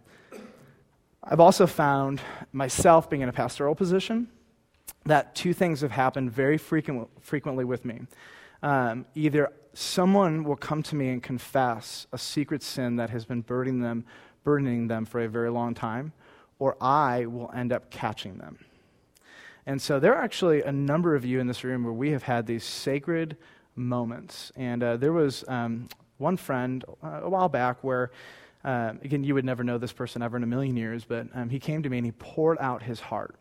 I've 1.21 1.41
also 1.41 1.67
found 1.67 2.21
myself 2.53 3.09
being 3.09 3.23
in 3.23 3.27
a 3.27 3.33
pastoral 3.33 3.75
position 3.75 4.29
that 5.05 5.35
two 5.35 5.51
things 5.51 5.81
have 5.81 5.91
happened 5.91 6.31
very 6.31 6.57
frequent, 6.57 7.09
frequently 7.19 7.65
with 7.65 7.83
me. 7.83 7.99
Um, 8.63 9.05
either 9.15 9.51
someone 9.73 10.45
will 10.45 10.55
come 10.55 10.81
to 10.83 10.95
me 10.95 11.09
and 11.09 11.21
confess 11.21 12.07
a 12.13 12.17
secret 12.17 12.63
sin 12.63 12.95
that 12.95 13.09
has 13.09 13.25
been 13.25 13.41
burdening 13.41 13.81
them, 13.81 14.05
burdening 14.45 14.87
them 14.87 15.03
for 15.03 15.19
a 15.19 15.27
very 15.27 15.51
long 15.51 15.73
time, 15.73 16.13
or 16.61 16.77
I 16.79 17.25
will 17.25 17.49
end 17.55 17.73
up 17.73 17.89
catching 17.89 18.37
them. 18.37 18.59
And 19.65 19.81
so 19.81 19.99
there 19.99 20.13
are 20.13 20.23
actually 20.23 20.61
a 20.61 20.71
number 20.71 21.15
of 21.15 21.25
you 21.25 21.39
in 21.39 21.47
this 21.47 21.63
room 21.63 21.83
where 21.83 21.91
we 21.91 22.11
have 22.11 22.21
had 22.21 22.45
these 22.45 22.63
sacred 22.63 23.35
moments. 23.75 24.51
And 24.55 24.83
uh, 24.83 24.97
there 24.97 25.11
was 25.11 25.43
um, 25.47 25.89
one 26.19 26.37
friend 26.37 26.85
uh, 27.03 27.21
a 27.23 27.29
while 27.29 27.49
back 27.49 27.83
where 27.83 28.11
um, 28.63 28.99
again, 29.03 29.23
you 29.23 29.33
would 29.33 29.43
never 29.43 29.63
know 29.63 29.79
this 29.79 29.91
person 29.91 30.21
ever 30.21 30.37
in 30.37 30.43
a 30.43 30.47
million 30.47 30.77
years, 30.77 31.03
but 31.03 31.25
um, 31.33 31.49
he 31.49 31.59
came 31.59 31.81
to 31.81 31.89
me 31.89 31.97
and 31.97 32.05
he 32.05 32.11
poured 32.11 32.59
out 32.59 32.83
his 32.83 32.99
heart. 32.99 33.35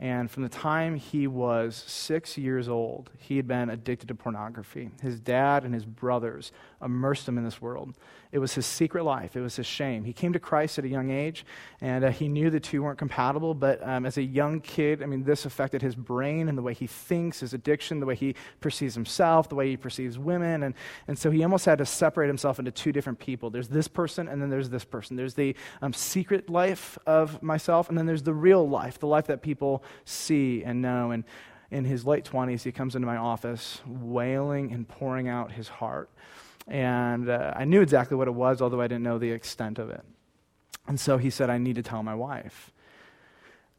And 0.00 0.28
from 0.28 0.42
the 0.42 0.48
time 0.48 0.96
he 0.96 1.28
was 1.28 1.76
six 1.86 2.36
years 2.36 2.68
old, 2.68 3.10
he 3.18 3.36
had 3.36 3.46
been 3.46 3.70
addicted 3.70 4.08
to 4.08 4.16
pornography. 4.16 4.90
His 5.00 5.20
dad 5.20 5.64
and 5.64 5.72
his 5.72 5.84
brothers 5.84 6.50
immersed 6.82 7.28
him 7.28 7.38
in 7.38 7.44
this 7.44 7.62
world. 7.62 7.94
It 8.30 8.38
was 8.40 8.54
his 8.54 8.66
secret 8.66 9.04
life. 9.04 9.36
It 9.36 9.40
was 9.40 9.56
his 9.56 9.66
shame. 9.66 10.04
He 10.04 10.12
came 10.12 10.34
to 10.34 10.38
Christ 10.38 10.78
at 10.78 10.84
a 10.84 10.88
young 10.88 11.10
age, 11.10 11.46
and 11.80 12.04
uh, 12.04 12.10
he 12.10 12.28
knew 12.28 12.50
the 12.50 12.60
two 12.60 12.82
weren't 12.82 12.98
compatible. 12.98 13.54
But 13.54 13.82
um, 13.86 14.04
as 14.04 14.18
a 14.18 14.22
young 14.22 14.60
kid, 14.60 15.02
I 15.02 15.06
mean, 15.06 15.24
this 15.24 15.46
affected 15.46 15.80
his 15.80 15.94
brain 15.94 16.48
and 16.48 16.58
the 16.58 16.62
way 16.62 16.74
he 16.74 16.86
thinks, 16.86 17.40
his 17.40 17.54
addiction, 17.54 18.00
the 18.00 18.06
way 18.06 18.14
he 18.14 18.34
perceives 18.60 18.94
himself, 18.94 19.48
the 19.48 19.54
way 19.54 19.70
he 19.70 19.76
perceives 19.78 20.18
women. 20.18 20.62
And, 20.62 20.74
and 21.06 21.18
so 21.18 21.30
he 21.30 21.42
almost 21.42 21.64
had 21.64 21.78
to 21.78 21.86
separate 21.86 22.26
himself 22.26 22.58
into 22.58 22.70
two 22.70 22.92
different 22.92 23.18
people. 23.18 23.48
There's 23.48 23.68
this 23.68 23.88
person, 23.88 24.28
and 24.28 24.42
then 24.42 24.50
there's 24.50 24.68
this 24.68 24.84
person. 24.84 25.16
There's 25.16 25.34
the 25.34 25.56
um, 25.80 25.94
secret 25.94 26.50
life 26.50 26.98
of 27.06 27.42
myself, 27.42 27.88
and 27.88 27.96
then 27.96 28.04
there's 28.04 28.22
the 28.22 28.34
real 28.34 28.68
life, 28.68 28.98
the 28.98 29.06
life 29.06 29.26
that 29.28 29.40
people 29.40 29.82
see 30.04 30.62
and 30.64 30.82
know. 30.82 31.12
And 31.12 31.24
in 31.70 31.84
his 31.84 32.06
late 32.06 32.24
20s, 32.24 32.62
he 32.62 32.72
comes 32.72 32.94
into 32.94 33.06
my 33.06 33.16
office 33.16 33.80
wailing 33.86 34.72
and 34.72 34.86
pouring 34.86 35.28
out 35.28 35.52
his 35.52 35.68
heart. 35.68 36.10
And 36.68 37.30
uh, 37.30 37.54
I 37.56 37.64
knew 37.64 37.80
exactly 37.80 38.16
what 38.16 38.28
it 38.28 38.34
was, 38.34 38.60
although 38.60 38.80
I 38.80 38.86
didn't 38.86 39.02
know 39.02 39.18
the 39.18 39.30
extent 39.30 39.78
of 39.78 39.90
it. 39.90 40.04
And 40.86 41.00
so 41.00 41.16
he 41.18 41.30
said, 41.30 41.50
I 41.50 41.58
need 41.58 41.76
to 41.76 41.82
tell 41.82 42.02
my 42.02 42.14
wife. 42.14 42.72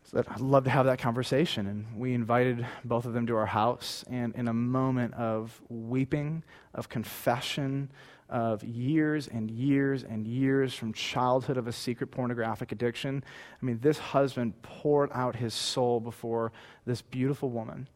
I 0.05 0.09
said, 0.09 0.25
I'd 0.27 0.41
love 0.41 0.63
to 0.63 0.69
have 0.71 0.87
that 0.87 0.99
conversation. 0.99 1.67
And 1.67 1.99
we 1.99 2.13
invited 2.13 2.65
both 2.83 3.05
of 3.05 3.13
them 3.13 3.27
to 3.27 3.35
our 3.35 3.45
house. 3.45 4.03
And 4.09 4.35
in 4.35 4.47
a 4.47 4.53
moment 4.53 5.13
of 5.13 5.61
weeping, 5.69 6.43
of 6.73 6.89
confession, 6.89 7.91
of 8.27 8.63
years 8.63 9.27
and 9.27 9.49
years 9.49 10.03
and 10.03 10.27
years 10.27 10.73
from 10.73 10.93
childhood 10.93 11.57
of 11.57 11.67
a 11.67 11.71
secret 11.71 12.07
pornographic 12.07 12.71
addiction, 12.71 13.23
I 13.61 13.65
mean, 13.65 13.79
this 13.81 13.97
husband 13.97 14.59
poured 14.61 15.09
out 15.13 15.35
his 15.35 15.53
soul 15.53 15.99
before 15.99 16.51
this 16.85 17.01
beautiful 17.01 17.49
woman. 17.49 17.87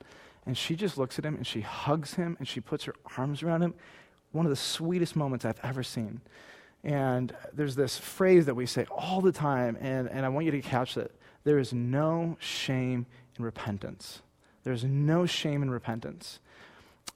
And 0.46 0.58
she 0.58 0.76
just 0.76 0.98
looks 0.98 1.18
at 1.18 1.26
him 1.26 1.36
and 1.36 1.48
she 1.48 1.62
hugs 1.62 2.16
him 2.16 2.36
and 2.40 2.48
she 2.48 2.60
puts 2.60 2.84
her 2.86 2.96
arms 3.18 3.44
around 3.44 3.62
him 3.62 3.76
one 4.34 4.46
of 4.46 4.50
the 4.50 4.56
sweetest 4.56 5.16
moments 5.16 5.46
I've 5.46 5.60
ever 5.64 5.84
seen. 5.84 6.22
And 6.84 7.34
there's 7.54 7.76
this 7.76 7.98
phrase 7.98 8.46
that 8.48 8.56
we 8.56 8.66
say 8.66 8.86
all 8.92 9.22
the 9.22 9.32
time, 9.32 9.78
and, 9.80 10.10
and 10.10 10.26
I 10.26 10.30
want 10.30 10.46
you 10.46 10.52
to 10.52 10.62
catch 10.62 10.98
it. 10.98 11.16
There 11.46 11.58
is 11.58 11.72
no 11.74 12.36
shame 12.40 13.06
in 13.38 13.46
repentance. 13.46 14.22
There's 14.64 14.84
no 14.84 15.26
shame 15.26 15.64
in 15.64 15.70
repentance. 15.70 16.40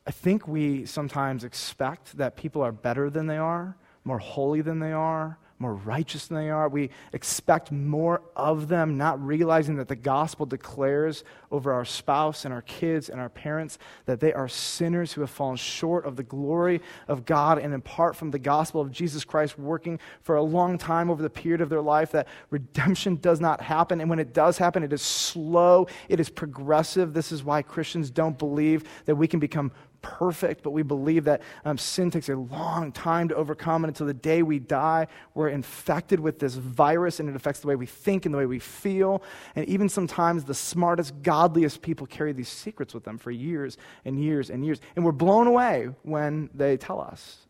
I 0.06 0.12
think 0.12 0.48
we 0.48 0.86
sometimes 0.86 1.44
expect 1.44 2.18
that 2.18 2.38
people 2.38 2.62
are 2.62 2.72
better 2.72 3.10
than 3.10 3.28
they 3.28 3.38
are, 3.38 3.76
more 4.06 4.20
holy 4.20 4.62
than 4.62 4.80
they 4.80 4.94
are, 4.94 5.38
more 5.60 5.74
righteous 5.74 6.28
than 6.28 6.38
they 6.38 6.50
are. 6.50 6.70
We 6.70 6.90
expect 7.14 7.72
more 7.72 8.22
of 8.36 8.68
them, 8.68 8.98
not 8.98 9.24
realizing 9.24 9.78
that 9.78 9.88
the 9.88 9.96
gospel 9.96 10.46
declares 10.46 11.24
over 11.52 11.72
our 11.74 11.86
spouse 11.86 12.46
and 12.46 12.54
our 12.54 12.62
kids 12.62 13.10
and 13.10 13.20
our 13.20 13.30
parents 13.30 13.80
that 14.06 14.20
they 14.20 14.34
are 14.34 14.48
sinners 14.48 15.14
who 15.14 15.22
have 15.22 15.30
fallen 15.30 15.56
short 15.56 16.06
of 16.06 16.16
the 16.16 16.24
glory 16.24 16.82
of 17.08 17.26
God 17.26 17.58
and 17.58 17.74
apart 17.74 18.16
from 18.16 18.32
the 18.32 18.40
gospel 18.40 18.82
of 18.82 18.92
Jesus 18.92 19.24
Christ 19.24 19.58
working 19.58 20.00
for 20.22 20.36
a 20.36 20.44
long 20.44 20.78
time 20.78 21.10
over 21.10 21.24
the 21.24 21.30
period 21.30 21.62
of 21.62 21.70
their 21.70 21.82
life, 21.82 22.12
that 22.12 22.28
redemption 22.50 23.16
does 23.16 23.40
not 23.40 23.62
happen. 23.62 24.00
And 24.02 24.10
when 24.10 24.20
it 24.20 24.34
does 24.34 24.58
happen, 24.58 24.84
it 24.84 24.94
is 24.94 25.02
slow, 25.02 25.88
it 26.10 26.20
is 26.20 26.30
progressive. 26.30 27.14
This 27.14 27.32
is 27.32 27.44
why 27.44 27.62
Christians 27.62 28.12
don't 28.12 28.38
believe 28.38 28.84
that 29.06 29.16
we 29.16 29.28
can 29.28 29.40
become 29.40 29.72
perfect, 30.02 30.64
but 30.64 30.72
we 30.72 30.84
believe 30.84 31.26
that 31.26 31.42
um, 31.66 31.78
sin 31.78 32.12
takes 32.12 32.30
a 32.30 32.36
long 32.36 32.92
time 32.92 33.28
to 33.30 33.36
overcome. 33.36 33.84
And 33.84 33.90
until 33.90 34.08
the 34.08 34.14
day 34.14 34.44
we 34.44 34.60
die, 34.60 35.08
we're 35.34 35.50
infected 35.50 36.20
with 36.20 36.40
this 36.40 36.56
virus, 36.56 37.20
and 37.20 37.30
it 37.30 37.36
affects 37.36 37.60
the 37.60 37.68
way 37.68 37.76
we 37.76 37.86
think 37.86 38.26
and 38.26 38.34
the 38.34 38.38
way 38.38 38.46
we 38.46 38.60
feel. 38.60 39.24
And 39.56 39.68
even 39.68 39.90
sometimes 39.90 40.44
the 40.44 40.54
smartest, 40.54 41.22
godliest 41.22 41.82
people 41.82 42.08
carry 42.08 42.34
these 42.34 42.50
secrets 42.50 42.94
with 42.94 43.04
them 43.04 43.18
for 43.18 43.32
years 43.32 43.78
and 44.06 44.20
years 44.20 44.50
and 44.50 44.66
years. 44.66 44.80
And 44.96 45.04
we're 45.04 45.12
blown 45.12 45.48
away 45.48 45.90
when 46.04 46.50
they 46.54 46.78
tell 46.78 47.02
us. 47.02 47.48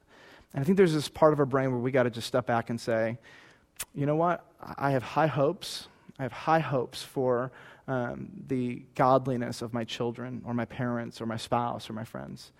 And 0.53 0.61
I 0.61 0.65
think 0.65 0.77
there's 0.77 0.93
this 0.93 1.09
part 1.09 1.33
of 1.33 1.39
our 1.39 1.45
brain 1.45 1.71
where 1.71 1.79
we 1.79 1.91
got 1.91 2.03
to 2.03 2.09
just 2.09 2.27
step 2.27 2.45
back 2.45 2.69
and 2.69 2.79
say, 2.79 3.17
you 3.93 4.05
know 4.05 4.15
what? 4.15 4.45
I 4.77 4.91
have 4.91 5.03
high 5.03 5.27
hopes. 5.27 5.87
I 6.19 6.23
have 6.23 6.31
high 6.31 6.59
hopes 6.59 7.03
for 7.03 7.51
um, 7.87 8.29
the 8.47 8.83
godliness 8.95 9.61
of 9.61 9.73
my 9.73 9.83
children 9.83 10.41
or 10.45 10.53
my 10.53 10.65
parents 10.65 11.21
or 11.21 11.25
my 11.25 11.37
spouse 11.37 11.89
or 11.89 11.93
my 11.93 12.03
friends. 12.03 12.51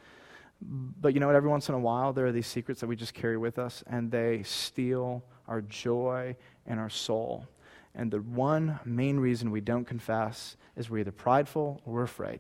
But 0.62 1.14
you 1.14 1.20
know 1.20 1.28
what? 1.28 1.36
Every 1.36 1.50
once 1.50 1.70
in 1.70 1.76
a 1.76 1.80
while, 1.80 2.14
there 2.14 2.26
are 2.26 2.32
these 2.32 2.48
secrets 2.48 2.82
that 2.82 2.88
we 2.88 2.96
just 2.96 3.14
carry 3.14 3.38
with 3.38 3.60
us, 3.60 3.84
and 3.88 4.10
they 4.10 4.42
steal 4.44 5.24
our 5.48 5.62
joy 5.62 6.36
and 6.66 6.80
our 6.80 6.90
soul. 6.90 7.46
And 7.94 8.12
the 8.12 8.22
one 8.22 8.80
main 8.86 9.20
reason 9.20 9.52
we 9.52 9.62
don't 9.62 9.86
confess 9.86 10.56
is 10.76 10.90
we're 10.90 11.00
either 11.00 11.12
prideful 11.12 11.82
or 11.86 11.94
we're 11.94 12.04
afraid. 12.04 12.40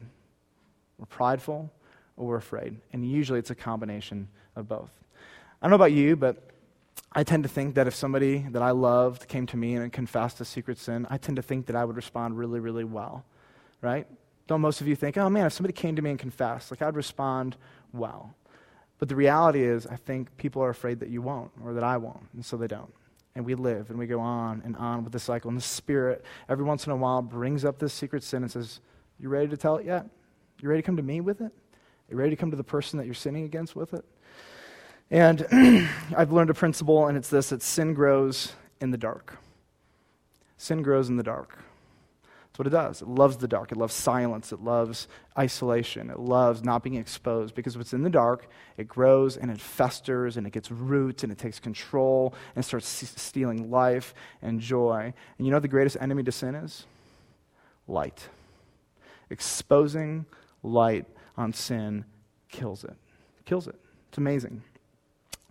We're 0.98 1.06
prideful 1.06 1.72
or 2.15 2.27
we're 2.27 2.38
afraid. 2.38 2.77
And 2.94 3.08
usually 3.10 3.39
it's 3.39 3.50
a 3.50 3.56
combination 3.56 4.27
of 4.56 4.67
both. 4.67 4.91
I 5.62 5.65
don't 5.65 5.72
know 5.72 5.75
about 5.75 5.94
you, 5.94 6.15
but 6.15 6.51
I 7.12 7.24
tend 7.24 7.44
to 7.44 7.50
think 7.50 7.76
that 7.76 7.88
if 7.88 7.96
somebody 7.96 8.46
that 8.52 8.62
I 8.62 8.72
loved 8.72 9.28
came 9.28 9.46
to 9.48 9.58
me 9.58 9.76
and 9.76 9.92
confessed 9.92 10.42
a 10.42 10.46
secret 10.46 10.78
sin, 10.78 11.08
I 11.10 11.18
tend 11.18 11.38
to 11.38 11.42
think 11.42 11.68
that 11.68 11.76
I 11.76 11.86
would 11.86 11.96
respond 11.96 12.38
really, 12.38 12.60
really 12.60 12.84
well, 12.84 13.26
right? 13.82 14.08
Don't 14.48 14.62
most 14.62 14.82
of 14.82 14.88
you 14.88 14.96
think, 14.96 15.18
oh 15.18 15.30
man, 15.30 15.46
if 15.46 15.54
somebody 15.54 15.74
came 15.74 15.96
to 15.96 16.02
me 16.02 16.10
and 16.10 16.20
confessed, 16.20 16.72
like 16.72 16.82
I'd 16.82 16.96
respond 16.96 17.56
well. 17.94 18.34
But 19.00 19.10
the 19.10 19.16
reality 19.16 19.64
is, 19.64 19.86
I 19.86 19.96
think 19.96 20.36
people 20.38 20.64
are 20.64 20.70
afraid 20.70 21.00
that 21.00 21.10
you 21.10 21.22
won't 21.22 21.52
or 21.64 21.74
that 21.74 21.84
I 21.84 21.98
won't, 21.98 22.28
and 22.34 22.46
so 22.46 22.58
they 22.58 22.68
don't. 22.68 22.94
And 23.36 23.46
we 23.46 23.54
live 23.54 23.92
and 23.92 24.00
we 24.00 24.08
go 24.08 24.20
on 24.20 24.64
and 24.66 24.76
on 24.78 25.04
with 25.04 25.14
the 25.14 25.20
cycle. 25.20 25.50
And 25.50 25.58
the 25.58 25.64
Spirit, 25.64 26.26
every 26.50 26.66
once 26.66 26.88
in 26.88 26.92
a 26.92 26.96
while, 26.96 27.22
brings 27.22 27.64
up 27.64 27.78
this 27.78 27.94
secret 27.94 28.24
sin 28.24 28.42
and 28.42 28.52
says, 28.52 28.80
You 29.20 29.30
ready 29.30 29.48
to 29.50 29.58
tell 29.58 29.76
it 29.76 29.86
yet? 29.86 30.08
You 30.60 30.70
ready 30.70 30.82
to 30.82 30.86
come 30.86 30.98
to 30.98 31.04
me 31.04 31.22
with 31.22 31.42
it? 31.42 31.52
You 32.10 32.18
ready 32.18 32.32
to 32.32 32.36
come 32.36 32.50
to 32.50 32.58
the 32.58 32.64
person 32.64 32.98
that 32.98 33.06
you're 33.06 33.14
sinning 33.14 33.44
against 33.44 33.76
with 33.76 33.94
it? 33.94 34.04
And 35.10 35.48
I've 36.16 36.32
learned 36.32 36.50
a 36.50 36.54
principle, 36.54 37.08
and 37.08 37.18
it's 37.18 37.30
this 37.30 37.50
that 37.50 37.62
sin 37.62 37.94
grows 37.94 38.54
in 38.82 38.92
the 38.92 38.98
dark. 38.98 39.38
Sin 40.58 40.82
grows 40.82 41.10
in 41.10 41.16
the 41.16 41.24
dark. 41.24 41.58
That's 42.58 42.60
what 42.60 42.68
it 42.68 42.72
does. 42.72 43.02
It 43.04 43.08
loves 43.08 43.38
the 43.38 43.48
dark. 43.48 43.72
It 43.72 43.78
loves 43.78 43.94
silence. 43.94 44.52
It 44.52 44.62
loves 44.62 45.08
isolation. 45.38 46.10
It 46.10 46.20
loves 46.20 46.64
not 46.64 46.84
being 46.84 46.96
exposed 46.96 47.54
because 47.54 47.76
it's 47.76 47.94
in 47.94 48.02
the 48.02 48.10
dark, 48.10 48.50
it 48.78 48.88
grows 48.88 49.38
and 49.38 49.52
it 49.52 49.62
festers 49.62 50.38
and 50.38 50.48
it 50.48 50.54
gets 50.54 50.72
roots 50.72 51.22
and 51.22 51.32
it 51.32 51.38
takes 51.38 51.60
control 51.60 52.34
and 52.56 52.66
starts 52.66 52.88
stealing 52.88 53.70
life 53.70 54.16
and 54.42 54.60
joy. 54.60 55.14
And 55.38 55.46
you 55.46 55.52
know 55.52 55.58
what 55.58 55.62
the 55.62 55.68
greatest 55.68 55.98
enemy 56.02 56.24
to 56.24 56.32
sin 56.32 56.56
is? 56.56 56.88
Light. 57.88 58.28
Exposing 59.30 60.26
light 60.64 61.06
on 61.38 61.54
sin 61.54 62.06
kills 62.50 62.84
it. 62.84 62.96
Kills 63.46 63.68
it. 63.68 63.76
It's 64.10 64.18
amazing. 64.18 64.64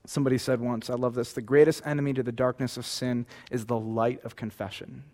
Somebody 0.07 0.39
said 0.39 0.61
once, 0.61 0.89
I 0.89 0.95
love 0.95 1.15
this 1.15 1.33
the 1.33 1.43
greatest 1.43 1.83
enemy 1.85 2.13
to 2.15 2.23
the 2.23 2.33
darkness 2.33 2.77
of 2.77 2.87
sin 2.87 3.27
is 3.51 3.67
the 3.67 3.79
light 3.79 4.25
of 4.25 4.37
confession. 4.37 5.05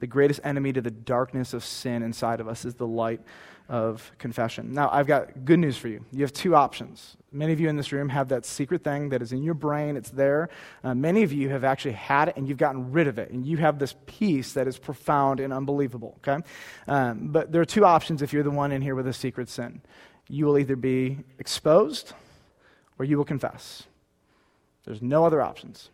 The 0.00 0.06
greatest 0.06 0.40
enemy 0.44 0.72
to 0.72 0.80
the 0.80 0.90
darkness 0.90 1.54
of 1.54 1.64
sin 1.64 2.02
inside 2.02 2.40
of 2.40 2.48
us 2.48 2.64
is 2.64 2.74
the 2.74 2.86
light 2.86 3.20
of 3.68 4.10
confession. 4.18 4.72
Now, 4.72 4.88
I've 4.90 5.06
got 5.06 5.44
good 5.44 5.58
news 5.58 5.76
for 5.76 5.88
you. 5.88 6.04
You 6.12 6.22
have 6.22 6.32
two 6.32 6.54
options. 6.54 7.16
Many 7.32 7.52
of 7.52 7.60
you 7.60 7.68
in 7.68 7.76
this 7.76 7.92
room 7.92 8.08
have 8.08 8.28
that 8.28 8.46
secret 8.46 8.82
thing 8.82 9.10
that 9.10 9.20
is 9.20 9.32
in 9.32 9.42
your 9.42 9.54
brain, 9.54 9.96
it's 9.96 10.10
there. 10.10 10.48
Uh, 10.82 10.94
many 10.94 11.22
of 11.22 11.32
you 11.32 11.50
have 11.50 11.64
actually 11.64 11.92
had 11.92 12.28
it 12.28 12.36
and 12.36 12.48
you've 12.48 12.58
gotten 12.58 12.90
rid 12.92 13.08
of 13.08 13.18
it, 13.18 13.30
and 13.30 13.44
you 13.44 13.58
have 13.58 13.78
this 13.78 13.94
peace 14.06 14.52
that 14.54 14.66
is 14.66 14.78
profound 14.78 15.40
and 15.40 15.52
unbelievable, 15.52 16.18
okay? 16.18 16.42
Um, 16.86 17.28
but 17.28 17.52
there 17.52 17.60
are 17.60 17.66
two 17.66 17.84
options 17.84 18.22
if 18.22 18.32
you're 18.32 18.42
the 18.42 18.50
one 18.50 18.72
in 18.72 18.80
here 18.80 18.94
with 18.94 19.06
a 19.06 19.12
secret 19.12 19.48
sin. 19.48 19.82
You 20.28 20.46
will 20.46 20.58
either 20.58 20.76
be 20.76 21.18
exposed 21.38 22.14
or 22.98 23.04
you 23.04 23.18
will 23.18 23.24
confess. 23.24 23.82
There's 24.88 25.02
no 25.02 25.26
other 25.26 25.42
options. 25.42 25.90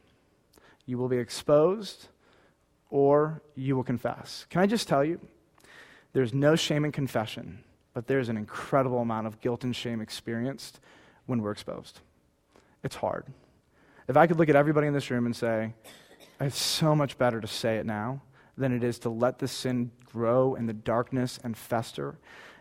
You 0.87 0.99
will 0.99 1.09
be 1.09 1.17
exposed 1.17 2.07
or 2.91 3.43
you 3.57 3.75
will 3.75 3.83
confess. 3.83 4.47
Can 4.51 4.61
I 4.61 4.67
just 4.67 4.87
tell 4.87 5.05
you? 5.05 5.19
There's 6.13 6.33
no 6.33 6.55
shame 6.55 6.85
in 6.85 6.93
confession, 6.93 7.65
but 7.93 8.07
there's 8.07 8.29
an 8.29 8.37
incredible 8.37 9.01
amount 9.01 9.27
of 9.27 9.41
guilt 9.41 9.65
and 9.65 9.75
shame 9.75 10.01
experienced 10.01 10.79
when 11.27 11.43
we're 11.43 11.51
exposed. 11.51 12.03
It's 12.85 12.95
hard. 12.95 13.27
If 14.07 14.17
I 14.17 14.29
could 14.29 14.39
look 14.39 14.49
at 14.49 14.55
everybody 14.55 14.87
in 14.87 14.95
this 14.95 15.11
room 15.11 15.27
and 15.27 15.35
say, 15.35 15.75
it's 16.39 16.57
so 16.57 16.95
much 16.95 17.19
better 17.19 17.41
to 17.41 17.49
say 17.49 17.79
it 17.79 17.87
now 17.87 18.23
than 18.57 18.73
it 18.73 18.85
is 18.85 19.01
to 19.01 19.09
let 19.09 19.41
the 19.41 19.49
sin 19.49 19.91
grow 20.13 20.55
in 20.55 20.67
the 20.67 20.73
darkness 20.73 21.41
and 21.43 21.57
fester 21.57 22.17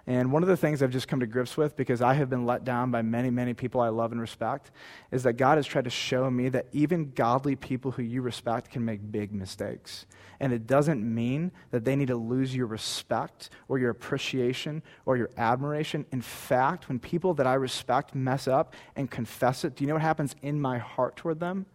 and 0.05 0.33
one 0.33 0.43
of 0.43 0.49
the 0.49 0.57
things 0.57 0.83
I've 0.83 0.91
just 0.91 1.07
come 1.07 1.21
to 1.21 1.27
grips 1.27 1.55
with, 1.55 1.77
because 1.77 2.01
I 2.01 2.13
have 2.15 2.29
been 2.29 2.45
let 2.45 2.65
down 2.65 2.91
by 2.91 3.01
many, 3.01 3.29
many 3.29 3.53
people 3.53 3.79
I 3.79 3.87
love 3.87 4.11
and 4.11 4.19
respect, 4.19 4.69
is 5.11 5.23
that 5.23 5.33
God 5.33 5.57
has 5.57 5.65
tried 5.65 5.85
to 5.85 5.89
show 5.89 6.29
me 6.29 6.49
that 6.49 6.65
even 6.73 7.11
godly 7.11 7.55
people 7.55 7.91
who 7.91 8.01
you 8.01 8.21
respect 8.21 8.69
can 8.69 8.83
make 8.83 9.11
big 9.11 9.31
mistakes. 9.31 10.05
And 10.41 10.51
it 10.51 10.67
doesn't 10.67 11.01
mean 11.01 11.53
that 11.71 11.85
they 11.85 11.95
need 11.95 12.09
to 12.09 12.17
lose 12.17 12.53
your 12.53 12.67
respect 12.67 13.49
or 13.69 13.79
your 13.79 13.91
appreciation 13.91 14.83
or 15.05 15.15
your 15.15 15.29
admiration. 15.37 16.05
In 16.11 16.21
fact, 16.21 16.89
when 16.89 16.99
people 16.99 17.33
that 17.35 17.47
I 17.47 17.53
respect 17.53 18.13
mess 18.13 18.45
up 18.45 18.73
and 18.97 19.09
confess 19.09 19.63
it, 19.63 19.75
do 19.75 19.85
you 19.85 19.87
know 19.87 19.93
what 19.93 20.01
happens 20.01 20.35
in 20.41 20.59
my 20.59 20.79
heart 20.79 21.15
toward 21.15 21.39
them? 21.39 21.65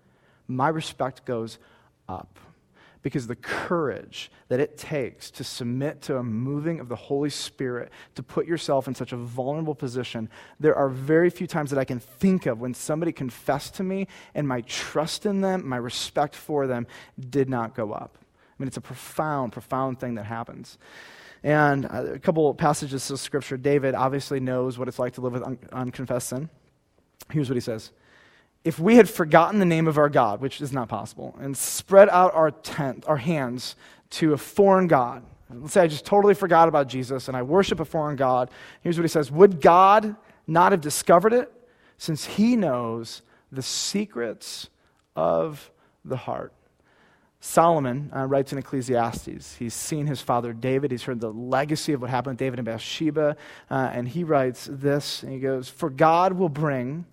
My 0.46 0.68
respect 0.68 1.24
goes 1.24 1.58
up 2.10 2.38
because 3.02 3.26
the 3.26 3.36
courage 3.36 4.30
that 4.48 4.60
it 4.60 4.76
takes 4.76 5.30
to 5.32 5.44
submit 5.44 6.02
to 6.02 6.16
a 6.16 6.22
moving 6.22 6.80
of 6.80 6.88
the 6.88 6.96
Holy 6.96 7.30
Spirit, 7.30 7.90
to 8.14 8.22
put 8.22 8.46
yourself 8.46 8.88
in 8.88 8.94
such 8.94 9.12
a 9.12 9.16
vulnerable 9.16 9.74
position, 9.74 10.28
there 10.58 10.74
are 10.74 10.88
very 10.88 11.30
few 11.30 11.46
times 11.46 11.70
that 11.70 11.78
I 11.78 11.84
can 11.84 12.00
think 12.00 12.46
of 12.46 12.60
when 12.60 12.74
somebody 12.74 13.12
confessed 13.12 13.74
to 13.74 13.82
me 13.82 14.06
and 14.34 14.46
my 14.46 14.62
trust 14.62 15.26
in 15.26 15.40
them, 15.40 15.68
my 15.68 15.76
respect 15.76 16.34
for 16.34 16.66
them 16.66 16.86
did 17.30 17.48
not 17.48 17.74
go 17.74 17.92
up. 17.92 18.18
I 18.18 18.62
mean, 18.62 18.68
it's 18.68 18.76
a 18.76 18.82
profound, 18.82 19.52
profound 19.52 20.00
thing 20.00 20.16
that 20.16 20.24
happens. 20.24 20.78
And 21.44 21.86
uh, 21.86 22.14
a 22.14 22.18
couple 22.18 22.52
passages 22.54 23.10
of 23.10 23.20
scripture, 23.20 23.56
David 23.56 23.94
obviously 23.94 24.40
knows 24.40 24.78
what 24.78 24.88
it's 24.88 24.98
like 24.98 25.12
to 25.14 25.20
live 25.20 25.32
with 25.34 25.44
un- 25.44 25.58
unconfessed 25.72 26.28
sin. 26.28 26.50
Here's 27.30 27.48
what 27.48 27.54
he 27.56 27.60
says 27.60 27.92
if 28.64 28.78
we 28.78 28.96
had 28.96 29.08
forgotten 29.08 29.58
the 29.58 29.64
name 29.64 29.86
of 29.86 29.98
our 29.98 30.08
God, 30.08 30.40
which 30.40 30.60
is 30.60 30.72
not 30.72 30.88
possible, 30.88 31.36
and 31.40 31.56
spread 31.56 32.08
out 32.08 32.34
our 32.34 32.50
tent, 32.50 33.04
our 33.06 33.16
hands 33.16 33.76
to 34.10 34.32
a 34.32 34.36
foreign 34.36 34.86
God, 34.86 35.22
let's 35.50 35.72
say 35.72 35.82
I 35.82 35.86
just 35.86 36.04
totally 36.04 36.34
forgot 36.34 36.68
about 36.68 36.88
Jesus 36.88 37.28
and 37.28 37.36
I 37.36 37.42
worship 37.42 37.80
a 37.80 37.84
foreign 37.84 38.16
God, 38.16 38.50
here's 38.82 38.98
what 38.98 39.04
he 39.04 39.08
says 39.08 39.30
Would 39.30 39.60
God 39.60 40.16
not 40.46 40.72
have 40.72 40.80
discovered 40.80 41.32
it 41.32 41.52
since 41.96 42.24
he 42.24 42.56
knows 42.56 43.22
the 43.52 43.62
secrets 43.62 44.68
of 45.16 45.70
the 46.04 46.16
heart? 46.16 46.52
Solomon 47.40 48.10
uh, 48.14 48.24
writes 48.24 48.52
in 48.52 48.58
Ecclesiastes. 48.58 49.56
He's 49.56 49.74
seen 49.74 50.06
his 50.06 50.20
father 50.20 50.52
David. 50.52 50.90
He's 50.90 51.04
heard 51.04 51.20
the 51.20 51.32
legacy 51.32 51.92
of 51.92 52.00
what 52.00 52.10
happened 52.10 52.32
with 52.32 52.38
David 52.40 52.58
and 52.58 52.66
Bathsheba. 52.66 53.36
Uh, 53.70 53.90
and 53.92 54.08
he 54.08 54.24
writes 54.24 54.68
this, 54.70 55.22
and 55.22 55.32
he 55.32 55.38
goes, 55.38 55.68
For 55.68 55.88
God 55.88 56.32
will 56.32 56.48
bring 56.48 57.06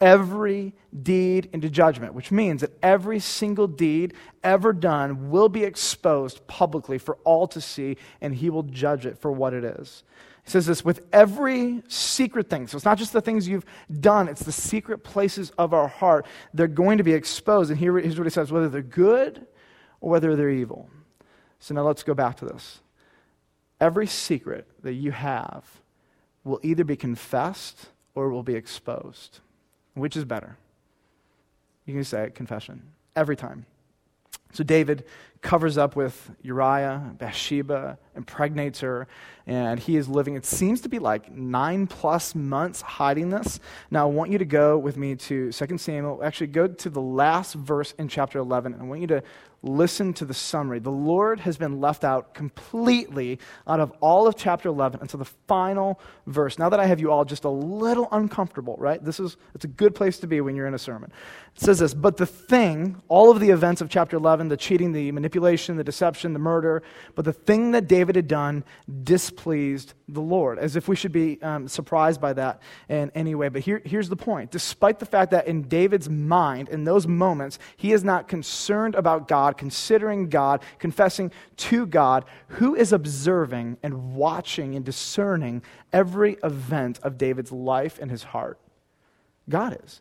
every 0.00 0.74
deed 1.02 1.50
into 1.52 1.68
judgment, 1.68 2.14
which 2.14 2.32
means 2.32 2.62
that 2.62 2.76
every 2.82 3.20
single 3.20 3.66
deed 3.66 4.14
ever 4.42 4.72
done 4.72 5.30
will 5.30 5.48
be 5.48 5.64
exposed 5.64 6.46
publicly 6.46 6.98
for 6.98 7.16
all 7.24 7.46
to 7.48 7.60
see, 7.60 7.96
and 8.20 8.34
he 8.34 8.50
will 8.50 8.62
judge 8.62 9.06
it 9.06 9.18
for 9.18 9.30
what 9.30 9.52
it 9.52 9.64
is. 9.64 10.02
He 10.44 10.50
says 10.50 10.66
this 10.66 10.84
with 10.84 11.06
every 11.12 11.82
secret 11.88 12.48
thing. 12.48 12.66
So 12.66 12.76
it's 12.76 12.84
not 12.84 12.98
just 12.98 13.12
the 13.12 13.20
things 13.20 13.46
you've 13.46 13.66
done, 14.00 14.26
it's 14.28 14.42
the 14.42 14.52
secret 14.52 15.04
places 15.04 15.50
of 15.58 15.74
our 15.74 15.88
heart. 15.88 16.26
They're 16.54 16.66
going 16.66 16.98
to 16.98 17.04
be 17.04 17.12
exposed. 17.12 17.70
And 17.70 17.78
here, 17.78 17.98
here's 17.98 18.18
what 18.18 18.26
he 18.26 18.30
says 18.30 18.50
whether 18.50 18.68
they're 18.68 18.82
good 18.82 19.46
or 20.00 20.10
whether 20.10 20.34
they're 20.34 20.50
evil. 20.50 20.88
So 21.58 21.74
now 21.74 21.82
let's 21.82 22.02
go 22.02 22.14
back 22.14 22.36
to 22.38 22.46
this. 22.46 22.80
Every 23.80 24.06
secret 24.06 24.66
that 24.82 24.94
you 24.94 25.10
have 25.10 25.64
will 26.42 26.60
either 26.62 26.84
be 26.84 26.96
confessed 26.96 27.90
or 28.14 28.30
will 28.30 28.42
be 28.42 28.54
exposed. 28.54 29.40
Which 30.00 30.16
is 30.16 30.24
better? 30.24 30.56
You 31.84 31.94
can 31.94 32.04
say 32.04 32.30
confession 32.34 32.82
every 33.14 33.36
time. 33.36 33.66
So 34.52 34.64
David 34.64 35.04
covers 35.42 35.78
up 35.78 35.94
with 35.94 36.30
Uriah, 36.42 37.14
Bathsheba, 37.18 37.98
impregnates 38.16 38.80
her, 38.80 39.06
and 39.46 39.78
he 39.78 39.96
is 39.96 40.08
living, 40.08 40.34
it 40.34 40.44
seems 40.44 40.80
to 40.82 40.88
be 40.88 40.98
like 40.98 41.30
nine 41.30 41.86
plus 41.86 42.34
months 42.34 42.80
hiding 42.80 43.30
this. 43.30 43.60
Now, 43.90 44.08
I 44.08 44.10
want 44.10 44.30
you 44.30 44.38
to 44.38 44.44
go 44.44 44.76
with 44.76 44.96
me 44.96 45.14
to 45.16 45.52
2 45.52 45.78
Samuel. 45.78 46.22
Actually, 46.22 46.48
go 46.48 46.66
to 46.66 46.90
the 46.90 47.00
last 47.00 47.54
verse 47.54 47.92
in 47.98 48.08
chapter 48.08 48.38
11. 48.38 48.74
and 48.74 48.82
I 48.82 48.84
want 48.84 49.00
you 49.00 49.06
to 49.08 49.22
listen 49.62 50.12
to 50.14 50.24
the 50.24 50.34
summary. 50.34 50.78
The 50.78 50.90
Lord 50.90 51.40
has 51.40 51.56
been 51.56 51.80
left 51.80 52.04
out 52.04 52.34
completely 52.34 53.38
out 53.66 53.80
of 53.80 53.92
all 54.00 54.26
of 54.26 54.36
chapter 54.36 54.68
11 54.68 55.00
until 55.00 55.18
the 55.18 55.30
final 55.46 56.00
verse. 56.26 56.58
Now 56.58 56.68
that 56.70 56.80
I 56.80 56.86
have 56.86 57.00
you 57.00 57.10
all 57.10 57.24
just 57.24 57.44
a 57.44 57.50
little 57.50 58.08
uncomfortable, 58.12 58.76
right? 58.78 59.04
This 59.04 59.20
is 59.20 59.36
it's 59.54 59.64
a 59.64 59.68
good 59.68 59.94
place 59.94 60.18
to 60.20 60.26
be 60.26 60.40
when 60.40 60.56
you're 60.56 60.66
in 60.66 60.74
a 60.74 60.78
sermon. 60.78 61.12
It 61.56 61.62
says 61.62 61.80
this, 61.80 61.92
but 61.92 62.16
the 62.16 62.26
thing, 62.26 63.02
all 63.08 63.30
of 63.30 63.40
the 63.40 63.50
events 63.50 63.80
of 63.80 63.90
chapter 63.90 64.16
11, 64.16 64.48
the 64.48 64.56
cheating, 64.56 64.92
the 64.92 65.12
manipulation, 65.12 65.76
the 65.76 65.84
deception, 65.84 66.32
the 66.32 66.38
murder, 66.38 66.82
but 67.14 67.24
the 67.24 67.32
thing 67.32 67.72
that 67.72 67.86
David 67.86 68.16
had 68.16 68.28
done 68.28 68.64
displeased 69.02 69.94
the 70.08 70.20
Lord, 70.20 70.58
as 70.58 70.76
if 70.76 70.88
we 70.88 70.96
should 70.96 71.12
be 71.12 71.40
um, 71.42 71.68
surprised 71.68 72.20
by 72.20 72.32
that 72.34 72.62
in 72.88 73.10
any 73.14 73.34
way. 73.34 73.48
But 73.48 73.62
here, 73.62 73.82
here's 73.84 74.08
the 74.08 74.16
point. 74.16 74.50
Despite 74.50 74.98
the 74.98 75.06
fact 75.06 75.30
that 75.32 75.46
in 75.46 75.62
David's 75.62 76.08
mind, 76.08 76.68
in 76.68 76.84
those 76.84 77.06
moments, 77.06 77.58
he 77.76 77.92
is 77.92 78.04
not 78.04 78.28
concerned 78.28 78.94
about 78.94 79.28
God, 79.28 79.49
considering 79.56 80.28
God, 80.28 80.62
confessing 80.78 81.30
to 81.56 81.86
God, 81.86 82.24
who 82.48 82.74
is 82.74 82.92
observing 82.92 83.78
and 83.82 84.14
watching 84.14 84.74
and 84.74 84.84
discerning 84.84 85.62
every 85.92 86.36
event 86.42 86.98
of 87.02 87.18
David's 87.18 87.52
life 87.52 87.98
and 88.00 88.10
his 88.10 88.22
heart? 88.22 88.58
God 89.48 89.78
is. 89.84 90.00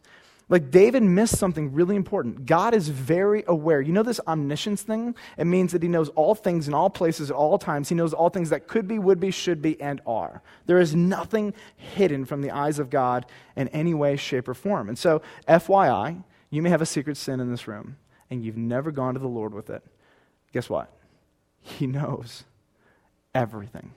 Like 0.49 0.71
David 0.71 1.03
missed 1.03 1.37
something 1.37 1.73
really 1.73 1.95
important. 1.95 2.47
God 2.47 2.73
is 2.73 2.89
very 2.89 3.43
aware. 3.47 3.81
You 3.81 3.93
know 3.93 4.01
this 4.01 4.19
omniscience 4.27 4.81
thing? 4.81 5.15
It 5.37 5.45
means 5.45 5.71
that 5.73 5.83
he 5.83 5.87
knows 5.87 6.09
all 6.09 6.33
things 6.33 6.67
in 6.67 6.73
all 6.73 6.89
places 6.89 7.29
at 7.29 7.35
all 7.35 7.59
times. 7.59 7.87
He 7.87 7.95
knows 7.95 8.13
all 8.13 8.29
things 8.29 8.49
that 8.49 8.67
could 8.67 8.87
be, 8.87 8.97
would 8.97 9.19
be, 9.19 9.29
should 9.29 9.61
be, 9.61 9.79
and 9.79 10.01
are. 10.07 10.41
There 10.65 10.79
is 10.79 10.95
nothing 10.95 11.53
hidden 11.75 12.25
from 12.25 12.41
the 12.41 12.49
eyes 12.49 12.79
of 12.79 12.89
God 12.89 13.27
in 13.55 13.67
any 13.67 13.93
way, 13.93 14.15
shape, 14.15 14.47
or 14.47 14.55
form. 14.55 14.89
And 14.89 14.97
so, 14.97 15.21
FYI, 15.47 16.23
you 16.49 16.63
may 16.63 16.71
have 16.71 16.81
a 16.81 16.88
secret 16.88 17.17
sin 17.17 17.39
in 17.39 17.51
this 17.51 17.67
room, 17.67 17.97
and 18.29 18.43
you've 18.43 18.57
never 18.57 18.91
gone 18.91 19.13
to 19.13 19.19
the 19.19 19.27
Lord 19.27 19.53
with 19.53 19.69
it. 19.69 19.83
Guess 20.53 20.69
what? 20.69 20.91
He 21.61 21.87
knows 21.87 22.43
everything. 23.33 23.91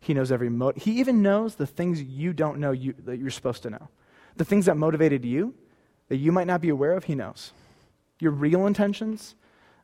He 0.00 0.14
knows 0.14 0.30
every 0.30 0.48
motive. 0.48 0.82
He 0.82 1.00
even 1.00 1.22
knows 1.22 1.56
the 1.56 1.66
things 1.66 2.02
you 2.02 2.32
don't 2.32 2.58
know 2.58 2.70
you, 2.70 2.94
that 3.04 3.18
you're 3.18 3.30
supposed 3.30 3.62
to 3.64 3.70
know. 3.70 3.88
The 4.36 4.44
things 4.44 4.66
that 4.66 4.76
motivated 4.76 5.24
you, 5.24 5.54
that 6.08 6.16
you 6.16 6.30
might 6.30 6.46
not 6.46 6.60
be 6.60 6.68
aware 6.68 6.92
of, 6.92 7.04
He 7.04 7.14
knows. 7.14 7.52
Your 8.20 8.32
real 8.32 8.66
intentions, 8.66 9.34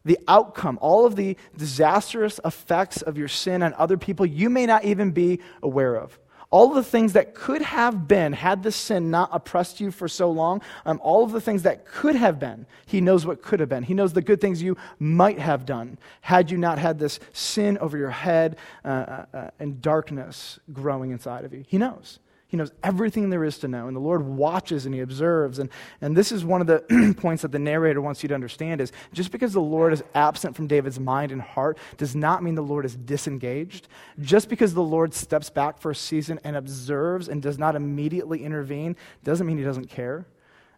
the 0.04 0.18
outcome, 0.28 0.78
all 0.80 1.06
of 1.06 1.16
the 1.16 1.36
disastrous 1.56 2.40
effects 2.44 3.02
of 3.02 3.18
your 3.18 3.28
sin 3.28 3.62
on 3.62 3.74
other 3.74 3.96
people, 3.96 4.26
you 4.26 4.48
may 4.48 4.66
not 4.66 4.84
even 4.84 5.10
be 5.10 5.40
aware 5.62 5.96
of. 5.96 6.18
All 6.52 6.68
the 6.68 6.84
things 6.84 7.14
that 7.14 7.34
could 7.34 7.62
have 7.62 8.06
been, 8.06 8.34
had 8.34 8.62
the 8.62 8.70
sin 8.70 9.10
not 9.10 9.30
oppressed 9.32 9.80
you 9.80 9.90
for 9.90 10.06
so 10.06 10.30
long, 10.30 10.60
um, 10.84 11.00
all 11.02 11.24
of 11.24 11.32
the 11.32 11.40
things 11.40 11.62
that 11.62 11.86
could 11.86 12.14
have 12.14 12.38
been, 12.38 12.66
He 12.86 13.00
knows 13.00 13.26
what 13.26 13.42
could 13.42 13.58
have 13.58 13.70
been. 13.70 13.82
He 13.82 13.94
knows 13.94 14.12
the 14.12 14.22
good 14.22 14.40
things 14.40 14.62
you 14.62 14.76
might 15.00 15.38
have 15.38 15.66
done 15.66 15.98
had 16.20 16.50
you 16.50 16.58
not 16.58 16.78
had 16.78 16.98
this 16.98 17.18
sin 17.32 17.78
over 17.78 17.96
your 17.96 18.10
head 18.10 18.56
uh, 18.84 18.88
uh, 18.88 19.24
uh 19.34 19.50
and 19.58 19.80
darkness 19.82 20.60
growing 20.72 21.10
inside 21.10 21.44
of 21.44 21.52
you. 21.52 21.64
He 21.66 21.78
knows. 21.78 22.18
He 22.52 22.58
knows 22.58 22.70
everything 22.84 23.30
there 23.30 23.44
is 23.44 23.56
to 23.60 23.68
know. 23.68 23.86
And 23.86 23.96
the 23.96 24.00
Lord 24.00 24.26
watches 24.26 24.84
and 24.84 24.94
he 24.94 25.00
observes. 25.00 25.58
And, 25.58 25.70
and 26.02 26.14
this 26.14 26.30
is 26.30 26.44
one 26.44 26.60
of 26.60 26.66
the 26.66 27.14
points 27.18 27.40
that 27.40 27.50
the 27.50 27.58
narrator 27.58 28.02
wants 28.02 28.22
you 28.22 28.28
to 28.28 28.34
understand 28.34 28.82
is 28.82 28.92
just 29.14 29.32
because 29.32 29.54
the 29.54 29.60
Lord 29.62 29.94
is 29.94 30.04
absent 30.14 30.54
from 30.54 30.66
David's 30.66 31.00
mind 31.00 31.32
and 31.32 31.40
heart 31.40 31.78
does 31.96 32.14
not 32.14 32.42
mean 32.42 32.54
the 32.54 32.60
Lord 32.60 32.84
is 32.84 32.94
disengaged. 32.94 33.88
Just 34.20 34.50
because 34.50 34.74
the 34.74 34.82
Lord 34.82 35.14
steps 35.14 35.48
back 35.48 35.78
for 35.78 35.92
a 35.92 35.94
season 35.94 36.38
and 36.44 36.54
observes 36.54 37.30
and 37.30 37.40
does 37.40 37.56
not 37.56 37.74
immediately 37.74 38.44
intervene 38.44 38.96
doesn't 39.24 39.46
mean 39.46 39.56
he 39.56 39.64
doesn't 39.64 39.88
care. 39.88 40.26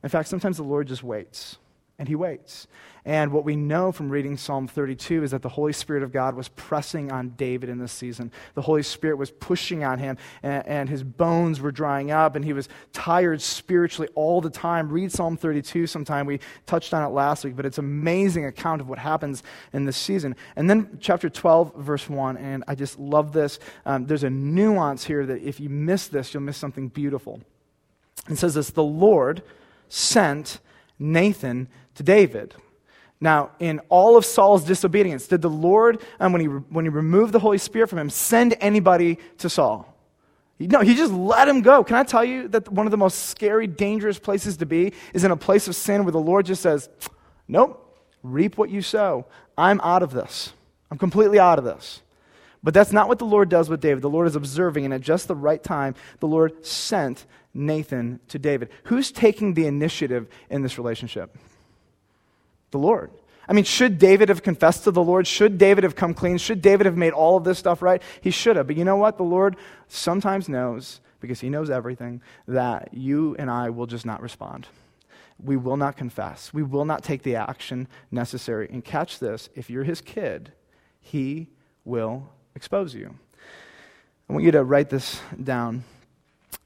In 0.04 0.08
fact, 0.08 0.28
sometimes 0.28 0.58
the 0.58 0.62
Lord 0.62 0.86
just 0.86 1.02
waits 1.02 1.58
and 1.98 2.08
he 2.08 2.14
waits. 2.14 2.66
And 3.06 3.32
what 3.32 3.44
we 3.44 3.54
know 3.54 3.92
from 3.92 4.08
reading 4.08 4.38
Psalm 4.38 4.66
32 4.66 5.24
is 5.24 5.30
that 5.32 5.42
the 5.42 5.48
Holy 5.50 5.74
Spirit 5.74 6.02
of 6.02 6.10
God 6.10 6.34
was 6.34 6.48
pressing 6.48 7.12
on 7.12 7.30
David 7.30 7.68
in 7.68 7.78
this 7.78 7.92
season. 7.92 8.32
The 8.54 8.62
Holy 8.62 8.82
Spirit 8.82 9.16
was 9.16 9.30
pushing 9.30 9.84
on 9.84 9.98
him, 9.98 10.16
and, 10.42 10.66
and, 10.66 10.88
his 10.88 11.02
bones 11.02 11.60
were 11.60 11.70
drying 11.70 12.10
up, 12.10 12.34
and 12.34 12.44
he 12.44 12.54
was 12.54 12.68
tired 12.94 13.42
spiritually 13.42 14.08
all 14.14 14.40
the 14.40 14.48
time. 14.48 14.88
Read 14.88 15.12
Psalm 15.12 15.36
32 15.36 15.86
sometime. 15.86 16.24
We 16.24 16.40
touched 16.64 16.94
on 16.94 17.04
it 17.04 17.12
last 17.12 17.44
week, 17.44 17.56
but 17.56 17.66
it's 17.66 17.76
an 17.76 17.84
amazing 17.84 18.46
account 18.46 18.80
of 18.80 18.88
what 18.88 18.98
happens 18.98 19.42
in 19.74 19.84
this 19.84 19.98
season. 19.98 20.34
And 20.56 20.68
then 20.68 20.96
chapter 21.00 21.28
12, 21.28 21.74
verse 21.76 22.08
1, 22.08 22.38
and 22.38 22.64
I 22.66 22.74
just 22.74 22.98
love 22.98 23.32
this. 23.32 23.58
Um, 23.84 24.06
there's 24.06 24.24
a 24.24 24.30
nuance 24.30 25.04
here 25.04 25.26
that 25.26 25.42
if 25.42 25.60
you 25.60 25.68
miss 25.68 26.08
this, 26.08 26.32
you'll 26.32 26.42
miss 26.42 26.56
something 26.56 26.88
beautiful. 26.88 27.40
It 28.30 28.36
says 28.36 28.54
this 28.54 28.70
The 28.70 28.82
Lord 28.82 29.42
sent 29.90 30.60
Nathan 30.98 31.68
to 31.94 32.02
David. 32.02 32.54
Now, 33.20 33.50
in 33.58 33.80
all 33.88 34.16
of 34.16 34.24
Saul's 34.24 34.64
disobedience, 34.64 35.26
did 35.26 35.40
the 35.40 35.50
Lord, 35.50 36.02
um, 36.20 36.32
when, 36.32 36.40
he, 36.40 36.46
when 36.46 36.84
he 36.84 36.88
removed 36.88 37.32
the 37.32 37.38
Holy 37.38 37.58
Spirit 37.58 37.88
from 37.88 37.98
him, 37.98 38.10
send 38.10 38.54
anybody 38.60 39.18
to 39.38 39.48
Saul? 39.48 39.90
No, 40.58 40.80
he 40.80 40.94
just 40.94 41.12
let 41.12 41.48
him 41.48 41.62
go. 41.62 41.82
Can 41.82 41.96
I 41.96 42.04
tell 42.04 42.24
you 42.24 42.48
that 42.48 42.68
one 42.70 42.86
of 42.86 42.90
the 42.90 42.96
most 42.96 43.30
scary, 43.30 43.66
dangerous 43.66 44.18
places 44.18 44.58
to 44.58 44.66
be 44.66 44.92
is 45.12 45.24
in 45.24 45.30
a 45.30 45.36
place 45.36 45.68
of 45.68 45.74
sin 45.74 46.04
where 46.04 46.12
the 46.12 46.20
Lord 46.20 46.46
just 46.46 46.62
says, 46.62 46.88
Nope, 47.48 47.98
reap 48.22 48.56
what 48.56 48.70
you 48.70 48.80
sow. 48.80 49.26
I'm 49.58 49.80
out 49.80 50.02
of 50.02 50.12
this. 50.12 50.52
I'm 50.90 50.98
completely 50.98 51.38
out 51.38 51.58
of 51.58 51.64
this. 51.64 52.02
But 52.62 52.72
that's 52.72 52.92
not 52.92 53.08
what 53.08 53.18
the 53.18 53.26
Lord 53.26 53.48
does 53.48 53.68
with 53.68 53.80
David. 53.80 54.02
The 54.02 54.08
Lord 54.08 54.26
is 54.26 54.36
observing, 54.36 54.84
and 54.86 54.94
at 54.94 55.02
just 55.02 55.28
the 55.28 55.34
right 55.34 55.62
time, 55.62 55.94
the 56.20 56.26
Lord 56.26 56.64
sent 56.64 57.26
Nathan 57.52 58.20
to 58.28 58.38
David. 58.38 58.70
Who's 58.84 59.12
taking 59.12 59.54
the 59.54 59.66
initiative 59.66 60.28
in 60.48 60.62
this 60.62 60.78
relationship? 60.78 61.36
The 62.74 62.78
Lord. 62.80 63.12
I 63.48 63.52
mean, 63.52 63.62
should 63.62 63.98
David 63.98 64.30
have 64.30 64.42
confessed 64.42 64.82
to 64.82 64.90
the 64.90 65.00
Lord? 65.00 65.28
Should 65.28 65.58
David 65.58 65.84
have 65.84 65.94
come 65.94 66.12
clean? 66.12 66.38
Should 66.38 66.60
David 66.60 66.86
have 66.86 66.96
made 66.96 67.12
all 67.12 67.36
of 67.36 67.44
this 67.44 67.56
stuff 67.56 67.82
right? 67.82 68.02
He 68.20 68.32
should 68.32 68.56
have. 68.56 68.66
But 68.66 68.74
you 68.74 68.84
know 68.84 68.96
what? 68.96 69.16
The 69.16 69.22
Lord 69.22 69.54
sometimes 69.86 70.48
knows, 70.48 71.00
because 71.20 71.38
he 71.38 71.50
knows 71.50 71.70
everything, 71.70 72.20
that 72.48 72.88
you 72.92 73.36
and 73.38 73.48
I 73.48 73.70
will 73.70 73.86
just 73.86 74.04
not 74.04 74.20
respond. 74.20 74.66
we 75.42 75.56
will 75.56 75.76
not 75.76 75.96
confess. 75.96 76.52
We 76.52 76.62
will 76.62 76.84
not 76.84 77.02
take 77.02 77.22
the 77.22 77.36
action 77.36 77.88
necessary. 78.10 78.68
And 78.70 78.84
catch 78.84 79.18
this 79.18 79.48
if 79.54 79.70
you're 79.70 79.84
his 79.84 80.00
kid, 80.00 80.52
he 81.00 81.48
will 81.84 82.28
expose 82.54 82.94
you. 82.94 83.14
I 84.28 84.32
want 84.32 84.44
you 84.44 84.52
to 84.52 84.64
write 84.64 84.90
this 84.90 85.20
down 85.42 85.84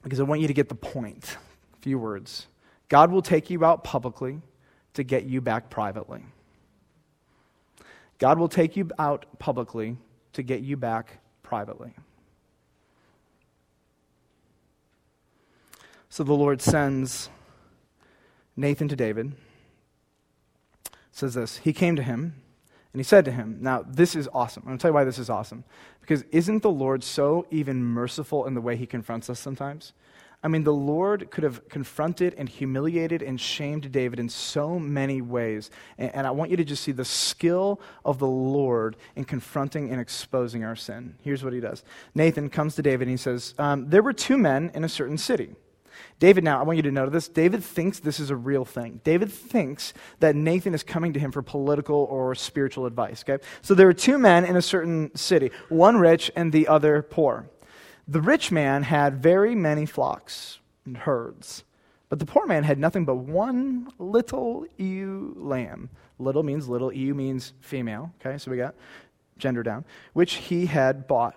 because 0.01 0.19
I 0.19 0.23
want 0.23 0.41
you 0.41 0.47
to 0.47 0.53
get 0.53 0.69
the 0.69 0.75
point. 0.75 1.37
A 1.77 1.81
few 1.81 1.99
words. 1.99 2.47
God 2.87 3.11
will 3.11 3.21
take 3.21 3.49
you 3.49 3.63
out 3.63 3.83
publicly 3.83 4.41
to 4.99 5.03
get 5.03 5.23
you 5.25 5.41
back 5.41 5.69
privately. 5.69 6.23
God 8.19 8.37
will 8.37 8.49
take 8.49 8.75
you 8.75 8.89
out 8.99 9.25
publicly 9.39 9.97
to 10.33 10.43
get 10.43 10.61
you 10.61 10.77
back 10.77 11.19
privately. 11.41 11.93
So 16.09 16.23
the 16.23 16.33
Lord 16.33 16.61
sends 16.61 17.29
Nathan 18.57 18.87
to 18.89 18.95
David. 18.95 19.33
says 21.11 21.33
this 21.33 21.57
He 21.57 21.71
came 21.71 21.95
to 21.95 22.03
him 22.03 22.35
and 22.91 22.99
he 22.99 23.03
said 23.03 23.23
to 23.25 23.31
him, 23.31 23.59
Now, 23.61 23.83
this 23.87 24.15
is 24.15 24.27
awesome. 24.33 24.63
I'm 24.63 24.69
going 24.69 24.77
to 24.79 24.81
tell 24.81 24.89
you 24.89 24.95
why 24.95 25.03
this 25.03 25.19
is 25.19 25.29
awesome. 25.29 25.63
Because 26.01 26.23
isn't 26.31 26.63
the 26.63 26.71
Lord 26.71 27.03
so 27.03 27.45
even 27.51 27.83
merciful 27.83 28.45
in 28.45 28.55
the 28.55 28.61
way 28.61 28.75
he 28.75 28.85
confronts 28.85 29.29
us 29.29 29.39
sometimes? 29.39 29.93
I 30.41 30.47
mean, 30.47 30.63
the 30.63 30.73
Lord 30.73 31.31
could 31.31 31.43
have 31.43 31.67
confronted 31.67 32.33
and 32.37 32.47
humiliated 32.47 33.21
and 33.21 33.39
shamed 33.39 33.91
David 33.91 34.19
in 34.19 34.29
so 34.29 34.79
many 34.79 35.21
ways. 35.21 35.69
And, 35.97 36.15
and, 36.15 36.27
I 36.27 36.31
want 36.31 36.49
you 36.49 36.55
to 36.57 36.63
just 36.63 36.81
see 36.81 36.93
the 36.93 37.03
skill 37.03 37.81
of 38.05 38.19
the 38.19 38.27
Lord 38.27 38.95
in 39.17 39.25
confronting 39.25 39.91
and 39.91 39.99
exposing 39.99 40.63
our 40.63 40.77
sin. 40.77 41.15
Here's 41.23 41.43
what 41.43 41.51
he 41.51 41.59
does 41.59 41.83
Nathan 42.15 42.49
comes 42.49 42.75
to 42.75 42.81
David 42.81 43.09
and 43.09 43.11
he 43.11 43.17
says, 43.17 43.53
um, 43.57 43.89
There 43.89 44.01
were 44.01 44.13
two 44.13 44.37
men 44.37 44.71
in 44.73 44.85
a 44.85 44.89
certain 44.89 45.17
city. 45.17 45.55
David, 46.19 46.45
now, 46.45 46.59
I 46.59 46.63
want 46.63 46.77
you 46.77 46.83
to 46.83 46.91
note 46.91 47.11
this. 47.11 47.27
David 47.27 47.63
thinks 47.63 47.99
this 47.99 48.19
is 48.19 48.29
a 48.29 48.35
real 48.35 48.63
thing. 48.63 49.01
David 49.03 49.31
thinks 49.31 49.93
that 50.19 50.35
Nathan 50.35 50.73
is 50.73 50.83
coming 50.83 51.13
to 51.13 51.19
him 51.19 51.31
for 51.31 51.41
political 51.41 52.07
or 52.09 52.35
spiritual 52.35 52.85
advice, 52.85 53.23
okay? 53.27 53.43
So 53.61 53.73
there 53.73 53.87
are 53.87 53.93
two 53.93 54.17
men 54.17 54.45
in 54.45 54.55
a 54.55 54.61
certain 54.61 55.15
city, 55.15 55.51
one 55.67 55.97
rich 55.97 56.31
and 56.35 56.53
the 56.53 56.67
other 56.67 57.01
poor. 57.01 57.49
The 58.09 58.21
rich 58.21 58.51
man 58.51 58.81
had 58.81 59.21
very 59.21 59.53
many 59.53 59.85
flocks 59.85 60.57
and 60.83 60.97
herds, 60.97 61.63
but 62.09 62.17
the 62.17 62.25
poor 62.25 62.47
man 62.47 62.63
had 62.63 62.79
nothing 62.79 63.05
but 63.05 63.17
one 63.17 63.91
little 63.99 64.65
ewe 64.77 65.35
lamb. 65.37 65.91
Little 66.17 66.41
means 66.41 66.67
little, 66.67 66.91
ewe 66.91 67.13
means 67.13 67.53
female, 67.61 68.11
okay? 68.19 68.39
So 68.39 68.49
we 68.49 68.57
got 68.57 68.73
gender 69.37 69.61
down, 69.61 69.85
which 70.13 70.33
he 70.33 70.65
had 70.65 71.07
bought. 71.07 71.35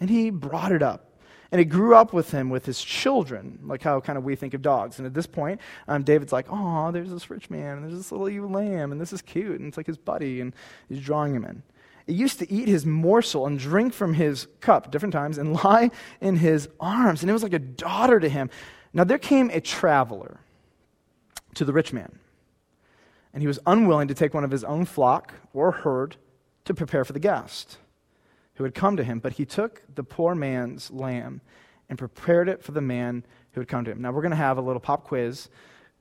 And 0.00 0.10
he 0.10 0.30
brought 0.30 0.72
it 0.72 0.82
up 0.82 1.08
and 1.52 1.60
it 1.60 1.66
grew 1.66 1.94
up 1.94 2.12
with 2.12 2.32
him 2.32 2.50
with 2.50 2.66
his 2.66 2.82
children, 2.82 3.60
like 3.64 3.82
how 3.82 4.00
kind 4.00 4.18
of 4.18 4.24
we 4.24 4.34
think 4.34 4.54
of 4.54 4.62
dogs. 4.62 4.98
And 4.98 5.06
at 5.06 5.14
this 5.14 5.26
point, 5.26 5.60
um, 5.86 6.02
David's 6.02 6.32
like, 6.32 6.46
oh, 6.50 6.90
there's 6.90 7.10
this 7.10 7.30
rich 7.30 7.48
man, 7.50 7.78
and 7.78 7.84
there's 7.84 7.96
this 7.96 8.12
little 8.12 8.28
ewe 8.28 8.46
lamb, 8.46 8.92
and 8.92 9.00
this 9.00 9.12
is 9.12 9.22
cute. 9.22 9.58
And 9.58 9.68
it's 9.68 9.76
like 9.76 9.86
his 9.86 9.96
buddy, 9.96 10.40
and 10.40 10.52
he's 10.88 11.00
drawing 11.00 11.34
him 11.34 11.44
in. 11.44 11.62
He 12.08 12.14
used 12.14 12.38
to 12.38 12.50
eat 12.50 12.66
his 12.66 12.86
morsel 12.86 13.46
and 13.46 13.58
drink 13.58 13.92
from 13.92 14.14
his 14.14 14.48
cup 14.60 14.90
different 14.90 15.12
times 15.12 15.36
and 15.36 15.52
lie 15.64 15.90
in 16.20 16.36
his 16.36 16.68
arms. 16.80 17.22
And 17.22 17.30
it 17.30 17.34
was 17.34 17.42
like 17.42 17.52
a 17.52 17.58
daughter 17.58 18.18
to 18.18 18.28
him. 18.28 18.50
Now 18.92 19.04
there 19.04 19.18
came 19.18 19.50
a 19.50 19.60
traveler 19.60 20.40
to 21.54 21.64
the 21.64 21.72
rich 21.72 21.92
man, 21.92 22.18
and 23.32 23.42
he 23.42 23.46
was 23.46 23.58
unwilling 23.66 24.08
to 24.08 24.14
take 24.14 24.32
one 24.32 24.44
of 24.44 24.50
his 24.50 24.64
own 24.64 24.86
flock 24.86 25.34
or 25.52 25.70
herd 25.70 26.16
to 26.64 26.74
prepare 26.74 27.04
for 27.04 27.12
the 27.12 27.20
guest 27.20 27.78
who 28.54 28.64
had 28.64 28.74
come 28.74 28.96
to 28.96 29.04
him, 29.04 29.18
but 29.18 29.34
he 29.34 29.44
took 29.44 29.82
the 29.94 30.02
poor 30.02 30.34
man's 30.34 30.90
lamb 30.90 31.40
and 31.88 31.98
prepared 31.98 32.48
it 32.48 32.62
for 32.62 32.72
the 32.72 32.80
man 32.80 33.24
who 33.52 33.60
had 33.60 33.68
come 33.68 33.84
to 33.84 33.90
him. 33.90 34.00
Now 34.00 34.12
we're 34.12 34.22
going 34.22 34.30
to 34.30 34.36
have 34.36 34.58
a 34.58 34.62
little 34.62 34.80
pop 34.80 35.04
quiz. 35.04 35.48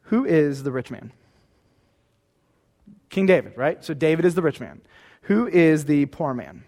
Who 0.03 0.25
is 0.25 0.63
the 0.63 0.71
rich 0.71 0.89
man? 0.89 1.11
King 3.09 3.25
David, 3.25 3.57
right? 3.57 3.83
So 3.83 3.93
David 3.93 4.25
is 4.25 4.35
the 4.35 4.41
rich 4.41 4.59
man. 4.59 4.81
Who 5.27 5.47
is 5.47 5.83
the 5.83 6.05
poor 6.05 6.33
man? 6.33 6.63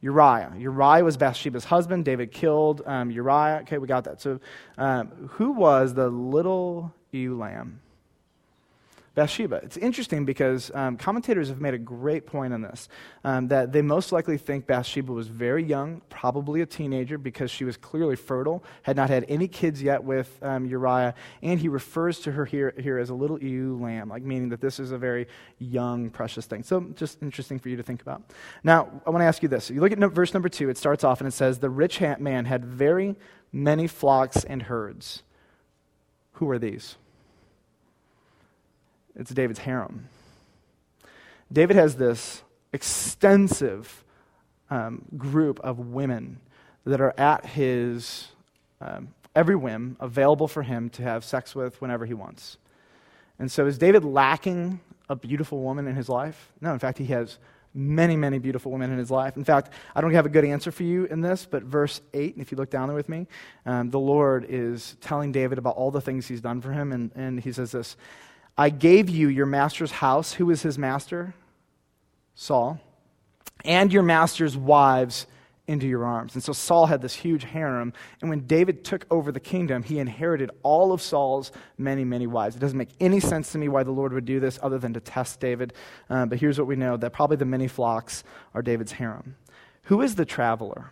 Uriah. 0.00 0.52
Uriah 0.58 1.04
was 1.04 1.16
Bathsheba's 1.16 1.64
husband. 1.64 2.04
David 2.04 2.32
killed 2.32 2.82
um, 2.86 3.08
Uriah. 3.12 3.60
Okay, 3.62 3.78
we 3.78 3.86
got 3.86 4.02
that. 4.02 4.20
So, 4.20 4.40
um, 4.78 5.28
who 5.34 5.52
was 5.52 5.94
the 5.94 6.08
little 6.08 6.92
ewe 7.12 7.38
lamb? 7.38 7.80
Bathsheba. 9.14 9.56
It's 9.56 9.76
interesting 9.76 10.24
because 10.24 10.70
um, 10.74 10.96
commentators 10.96 11.48
have 11.48 11.60
made 11.60 11.74
a 11.74 11.78
great 11.78 12.26
point 12.26 12.54
on 12.54 12.62
this 12.62 12.88
um, 13.24 13.48
that 13.48 13.70
they 13.70 13.82
most 13.82 14.10
likely 14.10 14.38
think 14.38 14.66
Bathsheba 14.66 15.12
was 15.12 15.28
very 15.28 15.62
young, 15.62 16.00
probably 16.08 16.62
a 16.62 16.66
teenager, 16.66 17.18
because 17.18 17.50
she 17.50 17.64
was 17.64 17.76
clearly 17.76 18.16
fertile, 18.16 18.64
had 18.82 18.96
not 18.96 19.10
had 19.10 19.26
any 19.28 19.48
kids 19.48 19.82
yet 19.82 20.02
with 20.02 20.38
um, 20.42 20.64
Uriah, 20.64 21.14
and 21.42 21.60
he 21.60 21.68
refers 21.68 22.20
to 22.20 22.32
her 22.32 22.46
here, 22.46 22.72
here 22.78 22.98
as 22.98 23.10
a 23.10 23.14
little 23.14 23.38
ewe 23.42 23.78
lamb, 23.78 24.08
like 24.08 24.22
meaning 24.22 24.48
that 24.48 24.62
this 24.62 24.80
is 24.80 24.92
a 24.92 24.98
very 24.98 25.26
young, 25.58 26.08
precious 26.08 26.46
thing. 26.46 26.62
So, 26.62 26.80
just 26.94 27.22
interesting 27.22 27.58
for 27.58 27.68
you 27.68 27.76
to 27.76 27.82
think 27.82 28.00
about. 28.00 28.22
Now, 28.64 29.02
I 29.06 29.10
want 29.10 29.20
to 29.20 29.26
ask 29.26 29.42
you 29.42 29.48
this. 29.48 29.68
You 29.68 29.80
look 29.80 29.92
at 29.92 29.98
no, 29.98 30.08
verse 30.08 30.32
number 30.32 30.48
two, 30.48 30.70
it 30.70 30.78
starts 30.78 31.04
off 31.04 31.20
and 31.20 31.28
it 31.28 31.32
says, 31.32 31.58
The 31.58 31.70
rich 31.70 32.00
man 32.00 32.46
had 32.46 32.64
very 32.64 33.16
many 33.52 33.86
flocks 33.86 34.42
and 34.44 34.62
herds. 34.62 35.22
Who 36.34 36.48
are 36.50 36.58
these? 36.58 36.96
It's 39.16 39.30
David's 39.30 39.60
harem. 39.60 40.08
David 41.52 41.76
has 41.76 41.96
this 41.96 42.42
extensive 42.72 44.04
um, 44.70 45.04
group 45.16 45.60
of 45.60 45.78
women 45.78 46.40
that 46.84 47.00
are 47.00 47.14
at 47.18 47.44
his 47.44 48.28
um, 48.80 49.08
every 49.34 49.56
whim, 49.56 49.96
available 50.00 50.48
for 50.48 50.62
him 50.62 50.90
to 50.90 51.02
have 51.02 51.24
sex 51.24 51.54
with 51.54 51.80
whenever 51.80 52.06
he 52.06 52.14
wants. 52.14 52.58
And 53.38 53.50
so, 53.50 53.66
is 53.66 53.78
David 53.78 54.04
lacking 54.04 54.80
a 55.08 55.16
beautiful 55.16 55.60
woman 55.60 55.86
in 55.86 55.96
his 55.96 56.08
life? 56.08 56.52
No, 56.60 56.72
in 56.72 56.78
fact, 56.78 56.98
he 56.98 57.06
has 57.06 57.38
many, 57.74 58.16
many 58.16 58.38
beautiful 58.38 58.70
women 58.70 58.92
in 58.92 58.98
his 58.98 59.10
life. 59.10 59.36
In 59.36 59.44
fact, 59.44 59.72
I 59.94 60.02
don't 60.02 60.12
have 60.12 60.26
a 60.26 60.28
good 60.28 60.44
answer 60.44 60.70
for 60.70 60.82
you 60.82 61.06
in 61.06 61.22
this, 61.22 61.46
but 61.50 61.62
verse 61.62 62.02
8, 62.12 62.34
and 62.34 62.42
if 62.42 62.52
you 62.52 62.58
look 62.58 62.68
down 62.68 62.88
there 62.88 62.94
with 62.94 63.08
me, 63.08 63.26
um, 63.64 63.88
the 63.88 63.98
Lord 63.98 64.44
is 64.48 64.96
telling 65.00 65.32
David 65.32 65.56
about 65.56 65.76
all 65.76 65.90
the 65.90 66.00
things 66.00 66.26
he's 66.26 66.42
done 66.42 66.60
for 66.60 66.72
him, 66.72 66.92
and, 66.92 67.10
and 67.14 67.40
he 67.40 67.50
says 67.50 67.72
this 67.72 67.96
I 68.56 68.70
gave 68.70 69.08
you 69.08 69.28
your 69.28 69.46
master's 69.46 69.90
house. 69.90 70.34
Who 70.34 70.50
is 70.50 70.62
his 70.62 70.78
master? 70.78 71.34
Saul. 72.34 72.80
And 73.64 73.92
your 73.92 74.02
master's 74.02 74.56
wives 74.56 75.26
into 75.66 75.86
your 75.86 76.04
arms. 76.04 76.34
And 76.34 76.42
so 76.42 76.52
Saul 76.52 76.86
had 76.86 77.00
this 77.00 77.14
huge 77.14 77.44
harem. 77.44 77.92
And 78.20 78.28
when 78.28 78.46
David 78.46 78.84
took 78.84 79.06
over 79.10 79.30
the 79.30 79.40
kingdom, 79.40 79.82
he 79.82 79.98
inherited 79.98 80.50
all 80.62 80.92
of 80.92 81.00
Saul's 81.00 81.52
many, 81.78 82.04
many 82.04 82.26
wives. 82.26 82.56
It 82.56 82.58
doesn't 82.58 82.76
make 82.76 82.90
any 83.00 83.20
sense 83.20 83.52
to 83.52 83.58
me 83.58 83.68
why 83.68 83.84
the 83.84 83.92
Lord 83.92 84.12
would 84.12 84.24
do 84.24 84.40
this 84.40 84.58
other 84.62 84.78
than 84.78 84.92
to 84.94 85.00
test 85.00 85.40
David. 85.40 85.72
Uh, 86.10 86.26
but 86.26 86.38
here's 86.38 86.58
what 86.58 86.66
we 86.66 86.76
know 86.76 86.96
that 86.96 87.12
probably 87.12 87.36
the 87.36 87.44
many 87.44 87.68
flocks 87.68 88.24
are 88.54 88.62
David's 88.62 88.92
harem. 88.92 89.36
Who 89.84 90.02
is 90.02 90.16
the 90.16 90.24
traveler? 90.24 90.90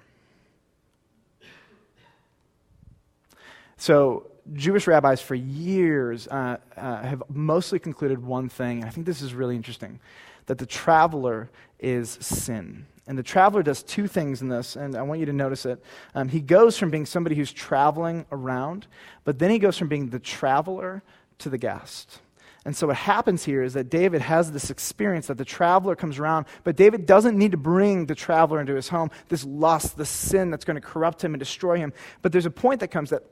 So 3.77 4.30
Jewish 4.53 4.87
rabbis 4.87 5.21
for 5.21 5.35
years 5.35 6.27
uh, 6.29 6.57
uh, 6.77 7.03
have 7.03 7.23
mostly 7.29 7.79
concluded 7.79 8.23
one 8.23 8.49
thing. 8.49 8.79
And 8.79 8.87
I 8.87 8.91
think 8.91 9.07
this 9.07 9.23
is 9.23 9.35
really 9.35 9.57
interesting 9.57 10.01
that 10.47 10.59
the 10.59 10.67
traveler 10.67 11.51
is 11.79 12.11
sin. 12.21 12.87
And 13.07 13.19
the 13.19 13.23
traveler 13.23 13.63
does 13.63 13.83
two 13.83 14.07
things 14.07 14.43
in 14.43 14.49
this, 14.49 14.77
and 14.77 14.97
I 14.97 15.03
want 15.03 15.21
you 15.21 15.27
to 15.27 15.33
notice 15.33 15.67
it. 15.67 15.83
Um, 16.15 16.29
he 16.29 16.41
goes 16.41 16.79
from 16.79 16.91
being 16.91 17.07
somebody 17.07 17.35
who's 17.35 17.53
traveling 17.53 18.27
around, 18.31 18.87
but 19.25 19.39
then 19.39 19.51
he 19.51 19.59
goes 19.59 19.79
from 19.79 19.89
being 19.89 20.11
the 20.11 20.19
traveler 20.19 21.03
to 21.39 21.49
the 21.49 21.59
guest. 21.59 22.21
And 22.65 22.77
so 22.77 22.89
what 22.89 22.97
happens 22.97 23.45
here 23.45 23.63
is 23.63 23.73
that 23.73 23.89
David 23.89 24.21
has 24.21 24.53
this 24.53 24.71
experience 24.71 25.29
that 25.29 25.39
the 25.39 25.45
traveler 25.45 25.97
comes 25.97 26.19
around, 26.19 26.47
but 26.63 26.77
David 26.77 27.07
doesn't 27.07 27.39
need 27.39 27.53
to 27.53 27.57
bring 27.57 28.07
the 28.07 28.15
traveler 28.15 28.61
into 28.61 28.75
his 28.75 28.89
home, 28.89 29.11
this 29.29 29.45
lust, 29.45 29.97
this 29.97 30.11
sin 30.11 30.51
that's 30.51 30.65
going 30.65 30.75
to 30.75 30.87
corrupt 30.87 31.25
him 31.25 31.33
and 31.33 31.39
destroy 31.39 31.79
him. 31.79 31.93
But 32.23 32.33
there's 32.33 32.47
a 32.47 32.51
point 32.51 32.81
that 32.81 32.89
comes 32.89 33.11
that 33.11 33.25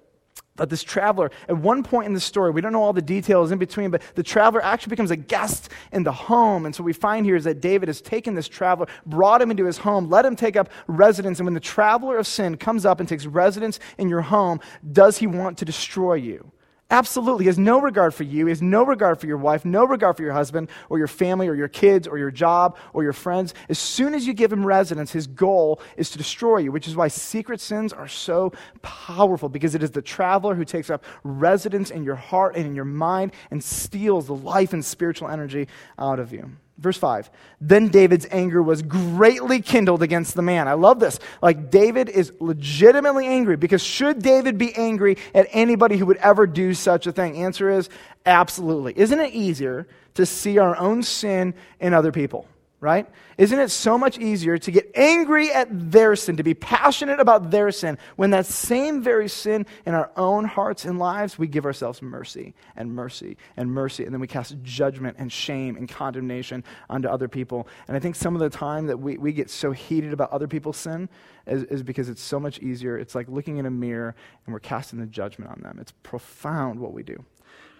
that 0.58 0.68
this 0.70 0.82
traveler, 0.82 1.30
at 1.48 1.56
one 1.56 1.82
point 1.82 2.06
in 2.06 2.12
the 2.12 2.20
story, 2.20 2.50
we 2.50 2.60
don't 2.60 2.72
know 2.72 2.82
all 2.82 2.92
the 2.92 3.02
details 3.02 3.50
in 3.50 3.58
between, 3.58 3.90
but 3.90 4.02
the 4.14 4.22
traveler 4.22 4.62
actually 4.62 4.90
becomes 4.90 5.10
a 5.10 5.16
guest 5.16 5.70
in 5.92 6.02
the 6.02 6.12
home. 6.12 6.66
And 6.66 6.74
so 6.74 6.82
we 6.82 6.92
find 6.92 7.24
here 7.24 7.36
is 7.36 7.44
that 7.44 7.60
David 7.60 7.88
has 7.88 8.00
taken 8.00 8.34
this 8.34 8.48
traveler, 8.48 8.86
brought 9.06 9.40
him 9.40 9.50
into 9.50 9.64
his 9.64 9.78
home, 9.78 10.10
let 10.10 10.24
him 10.24 10.36
take 10.36 10.56
up 10.56 10.68
residence. 10.86 11.38
And 11.38 11.46
when 11.46 11.54
the 11.54 11.60
traveler 11.60 12.18
of 12.18 12.26
sin 12.26 12.56
comes 12.56 12.84
up 12.84 13.00
and 13.00 13.08
takes 13.08 13.26
residence 13.26 13.80
in 13.96 14.08
your 14.08 14.22
home, 14.22 14.60
does 14.92 15.18
he 15.18 15.26
want 15.26 15.58
to 15.58 15.64
destroy 15.64 16.14
you? 16.14 16.52
Absolutely. 16.90 17.44
He 17.44 17.48
has 17.48 17.58
no 17.58 17.82
regard 17.82 18.14
for 18.14 18.22
you. 18.22 18.46
He 18.46 18.50
has 18.50 18.62
no 18.62 18.82
regard 18.82 19.20
for 19.20 19.26
your 19.26 19.36
wife, 19.36 19.66
no 19.66 19.84
regard 19.84 20.16
for 20.16 20.22
your 20.22 20.32
husband 20.32 20.70
or 20.88 20.96
your 20.96 21.06
family 21.06 21.46
or 21.46 21.54
your 21.54 21.68
kids 21.68 22.08
or 22.08 22.16
your 22.16 22.30
job 22.30 22.78
or 22.94 23.02
your 23.02 23.12
friends. 23.12 23.52
As 23.68 23.78
soon 23.78 24.14
as 24.14 24.26
you 24.26 24.32
give 24.32 24.50
him 24.50 24.64
residence, 24.64 25.12
his 25.12 25.26
goal 25.26 25.82
is 25.98 26.08
to 26.10 26.18
destroy 26.18 26.58
you, 26.58 26.72
which 26.72 26.88
is 26.88 26.96
why 26.96 27.08
secret 27.08 27.60
sins 27.60 27.92
are 27.92 28.08
so 28.08 28.52
powerful 28.80 29.50
because 29.50 29.74
it 29.74 29.82
is 29.82 29.90
the 29.90 30.00
traveler 30.00 30.54
who 30.54 30.64
takes 30.64 30.88
up 30.88 31.04
residence 31.24 31.90
in 31.90 32.04
your 32.04 32.16
heart 32.16 32.56
and 32.56 32.64
in 32.64 32.74
your 32.74 32.86
mind 32.86 33.32
and 33.50 33.62
steals 33.62 34.26
the 34.26 34.34
life 34.34 34.72
and 34.72 34.82
spiritual 34.82 35.28
energy 35.28 35.68
out 35.98 36.18
of 36.18 36.32
you. 36.32 36.50
Verse 36.78 36.96
5. 36.96 37.28
Then 37.60 37.88
David's 37.88 38.26
anger 38.30 38.62
was 38.62 38.82
greatly 38.82 39.60
kindled 39.60 40.02
against 40.02 40.34
the 40.34 40.42
man. 40.42 40.68
I 40.68 40.74
love 40.74 41.00
this. 41.00 41.18
Like, 41.42 41.70
David 41.70 42.08
is 42.08 42.32
legitimately 42.38 43.26
angry 43.26 43.56
because 43.56 43.82
should 43.82 44.22
David 44.22 44.58
be 44.58 44.74
angry 44.76 45.18
at 45.34 45.48
anybody 45.50 45.96
who 45.96 46.06
would 46.06 46.18
ever 46.18 46.46
do 46.46 46.74
such 46.74 47.08
a 47.08 47.12
thing? 47.12 47.36
Answer 47.36 47.68
is 47.68 47.88
absolutely. 48.24 48.96
Isn't 48.96 49.18
it 49.18 49.34
easier 49.34 49.88
to 50.14 50.24
see 50.24 50.58
our 50.58 50.76
own 50.76 51.02
sin 51.02 51.54
in 51.80 51.94
other 51.94 52.12
people? 52.12 52.46
Right? 52.80 53.08
Isn't 53.38 53.58
it 53.58 53.70
so 53.70 53.98
much 53.98 54.18
easier 54.18 54.56
to 54.56 54.70
get 54.70 54.92
angry 54.94 55.50
at 55.50 55.68
their 55.90 56.14
sin, 56.14 56.36
to 56.36 56.44
be 56.44 56.54
passionate 56.54 57.18
about 57.18 57.50
their 57.50 57.72
sin, 57.72 57.98
when 58.14 58.30
that 58.30 58.46
same 58.46 59.02
very 59.02 59.28
sin 59.28 59.66
in 59.84 59.94
our 59.94 60.12
own 60.16 60.44
hearts 60.44 60.84
and 60.84 60.98
lives, 60.98 61.38
we 61.38 61.48
give 61.48 61.66
ourselves 61.66 62.00
mercy 62.02 62.54
and 62.76 62.94
mercy 62.94 63.36
and 63.56 63.72
mercy, 63.72 64.04
and 64.04 64.14
then 64.14 64.20
we 64.20 64.28
cast 64.28 64.56
judgment 64.62 65.16
and 65.18 65.32
shame 65.32 65.76
and 65.76 65.88
condemnation 65.88 66.62
onto 66.88 67.08
other 67.08 67.26
people. 67.26 67.66
And 67.88 67.96
I 67.96 68.00
think 68.00 68.14
some 68.14 68.34
of 68.34 68.40
the 68.40 68.50
time 68.50 68.86
that 68.86 68.98
we, 68.98 69.18
we 69.18 69.32
get 69.32 69.50
so 69.50 69.72
heated 69.72 70.12
about 70.12 70.30
other 70.30 70.46
people's 70.46 70.76
sin 70.76 71.08
is, 71.48 71.64
is 71.64 71.82
because 71.82 72.08
it's 72.08 72.22
so 72.22 72.38
much 72.38 72.60
easier. 72.60 72.96
It's 72.96 73.16
like 73.16 73.28
looking 73.28 73.56
in 73.56 73.66
a 73.66 73.70
mirror 73.70 74.14
and 74.46 74.52
we're 74.52 74.60
casting 74.60 75.00
the 75.00 75.06
judgment 75.06 75.50
on 75.50 75.60
them. 75.62 75.78
It's 75.80 75.92
profound 76.04 76.78
what 76.78 76.92
we 76.92 77.02
do. 77.02 77.24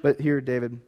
But 0.03 0.21
here, 0.21 0.41
David 0.41 0.81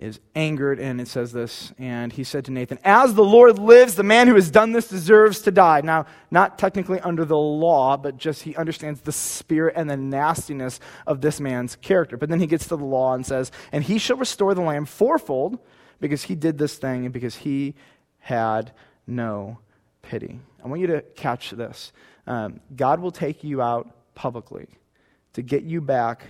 is 0.00 0.18
angered, 0.34 0.80
and 0.80 0.98
it 0.98 1.06
says 1.06 1.30
this. 1.30 1.72
And 1.78 2.10
he 2.10 2.24
said 2.24 2.46
to 2.46 2.50
Nathan, 2.50 2.78
As 2.82 3.14
the 3.14 3.24
Lord 3.24 3.58
lives, 3.58 3.94
the 3.94 4.02
man 4.02 4.28
who 4.28 4.34
has 4.34 4.50
done 4.50 4.72
this 4.72 4.88
deserves 4.88 5.42
to 5.42 5.50
die. 5.50 5.82
Now, 5.82 6.06
not 6.30 6.58
technically 6.58 6.98
under 7.00 7.26
the 7.26 7.36
law, 7.36 7.98
but 7.98 8.16
just 8.16 8.42
he 8.42 8.56
understands 8.56 9.02
the 9.02 9.12
spirit 9.12 9.74
and 9.76 9.90
the 9.90 9.98
nastiness 9.98 10.80
of 11.06 11.20
this 11.20 11.38
man's 11.38 11.76
character. 11.76 12.16
But 12.16 12.30
then 12.30 12.40
he 12.40 12.46
gets 12.46 12.66
to 12.68 12.76
the 12.76 12.84
law 12.84 13.12
and 13.14 13.26
says, 13.26 13.52
And 13.72 13.84
he 13.84 13.98
shall 13.98 14.16
restore 14.16 14.54
the 14.54 14.62
lamb 14.62 14.86
fourfold 14.86 15.58
because 16.00 16.22
he 16.22 16.34
did 16.34 16.56
this 16.56 16.78
thing 16.78 17.04
and 17.04 17.12
because 17.12 17.36
he 17.36 17.74
had 18.20 18.72
no 19.06 19.58
pity. 20.00 20.40
I 20.64 20.68
want 20.68 20.80
you 20.80 20.86
to 20.88 21.02
catch 21.02 21.50
this. 21.50 21.92
Um, 22.26 22.60
God 22.74 23.00
will 23.00 23.12
take 23.12 23.44
you 23.44 23.60
out 23.60 24.14
publicly 24.14 24.66
to 25.34 25.42
get 25.42 25.62
you 25.62 25.82
back 25.82 26.26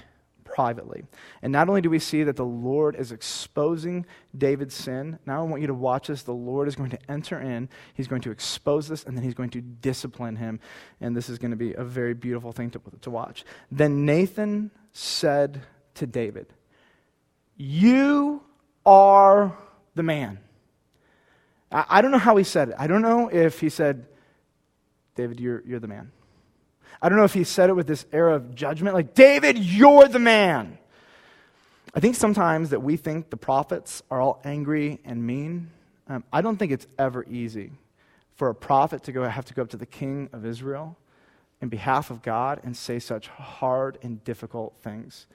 privately. 0.53 1.05
And 1.43 1.53
not 1.53 1.69
only 1.69 1.81
do 1.81 1.91
we 1.91 1.99
see 1.99 2.25
that 2.25 2.37
the 2.37 2.45
Lord 2.45 2.97
is 2.97 3.13
exposing 3.13 4.05
David's 4.37 4.75
sin, 4.75 5.19
now 5.25 5.41
I 5.41 5.45
want 5.45 5.61
you 5.61 5.69
to 5.69 5.75
watch 5.75 6.09
this. 6.09 6.23
The 6.23 6.33
Lord 6.33 6.69
is 6.69 6.75
going 6.75 6.91
to 6.91 6.99
enter 7.09 7.41
in, 7.41 7.69
He's 7.95 8.09
going 8.09 8.23
to 8.23 8.31
expose 8.31 8.89
this, 8.89 9.05
and 9.05 9.17
then 9.17 9.25
He's 9.25 9.35
going 9.35 9.51
to 9.51 9.61
discipline 9.61 10.37
him. 10.37 10.61
And 11.01 11.17
this 11.17 11.29
is 11.29 11.39
going 11.39 11.53
to 11.53 11.57
be 11.57 11.75
a 11.75 11.85
very 11.85 12.15
beautiful 12.15 12.53
thing 12.53 12.71
to, 12.71 12.81
to 13.03 13.11
watch. 13.11 13.45
Then 13.71 14.05
Nathan 14.05 14.71
said 14.93 15.63
to 15.95 16.07
David, 16.07 16.53
You 17.57 18.43
are 18.85 19.57
the 19.95 20.03
man. 20.03 20.41
I, 21.71 21.85
I 21.89 22.03
don't 22.03 22.11
know 22.11 22.19
how 22.19 22.37
he 22.37 22.45
said 22.45 22.71
it. 22.71 22.75
I 22.79 22.87
don't 22.87 23.03
know 23.03 23.29
if 23.29 23.61
he 23.61 23.69
said, 23.69 24.07
David, 25.15 25.39
you're, 25.39 25.63
you're 25.67 25.81
the 25.81 25.89
man. 25.89 26.11
I 27.03 27.09
don't 27.09 27.19
know 27.19 27.25
if 27.25 27.35
he 27.35 27.45
said 27.45 27.71
it 27.71 27.75
with 27.75 27.87
this 27.87 28.05
air 28.13 28.29
of 28.29 28.55
judgment, 28.55 28.95
like, 28.95 29.15
David, 29.15 29.59
you're 29.59 30.09
the 30.09 30.19
man. 30.19 30.79
I 31.95 32.01
think 32.01 32.15
sometimes 32.15 32.71
that 32.71 32.83
we 32.83 32.97
think 32.97 33.31
the 33.31 33.37
prophets 33.37 34.03
are 34.11 34.21
all 34.21 34.41
angry 34.45 35.01
and 35.05 35.27
mean. 35.27 35.71
Um, 36.09 36.25
I 36.33 36.41
don't 36.41 36.57
think 36.57 36.73
it's 36.73 36.87
ever 36.99 37.25
easy 37.25 37.73
for 38.37 38.49
a 38.49 38.55
prophet 38.55 39.03
to 39.05 39.13
go 39.13 39.25
have 39.25 39.45
to 39.47 39.55
go 39.55 39.63
up 39.63 39.71
to 39.71 39.77
the 39.77 39.87
king 39.87 40.29
of 40.33 40.47
Israel 40.47 40.97
in 41.61 41.69
behalf 41.69 42.11
of 42.11 42.23
God 42.23 42.61
and 42.65 42.77
say 42.77 42.99
such 42.99 43.29
hard 43.29 43.99
and 44.03 44.23
difficult 44.25 44.75
things. 44.83 45.27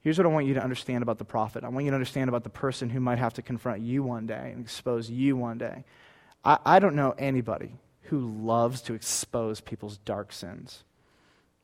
Here's 0.00 0.18
what 0.18 0.26
I 0.26 0.30
want 0.30 0.46
you 0.46 0.54
to 0.54 0.62
understand 0.62 1.02
about 1.02 1.18
the 1.18 1.24
prophet. 1.24 1.62
I 1.62 1.68
want 1.68 1.84
you 1.84 1.92
to 1.92 1.94
understand 1.94 2.28
about 2.28 2.42
the 2.42 2.50
person 2.50 2.90
who 2.90 3.00
might 3.00 3.18
have 3.18 3.34
to 3.34 3.42
confront 3.42 3.82
you 3.82 4.02
one 4.02 4.26
day 4.26 4.50
and 4.52 4.60
expose 4.60 5.08
you 5.08 5.36
one 5.36 5.58
day. 5.58 5.84
I, 6.44 6.58
I 6.64 6.78
don't 6.80 6.96
know 6.96 7.14
anybody 7.16 7.76
who 8.02 8.18
loves 8.18 8.82
to 8.82 8.94
expose 8.94 9.60
people's 9.60 9.98
dark 9.98 10.32
sins. 10.32 10.82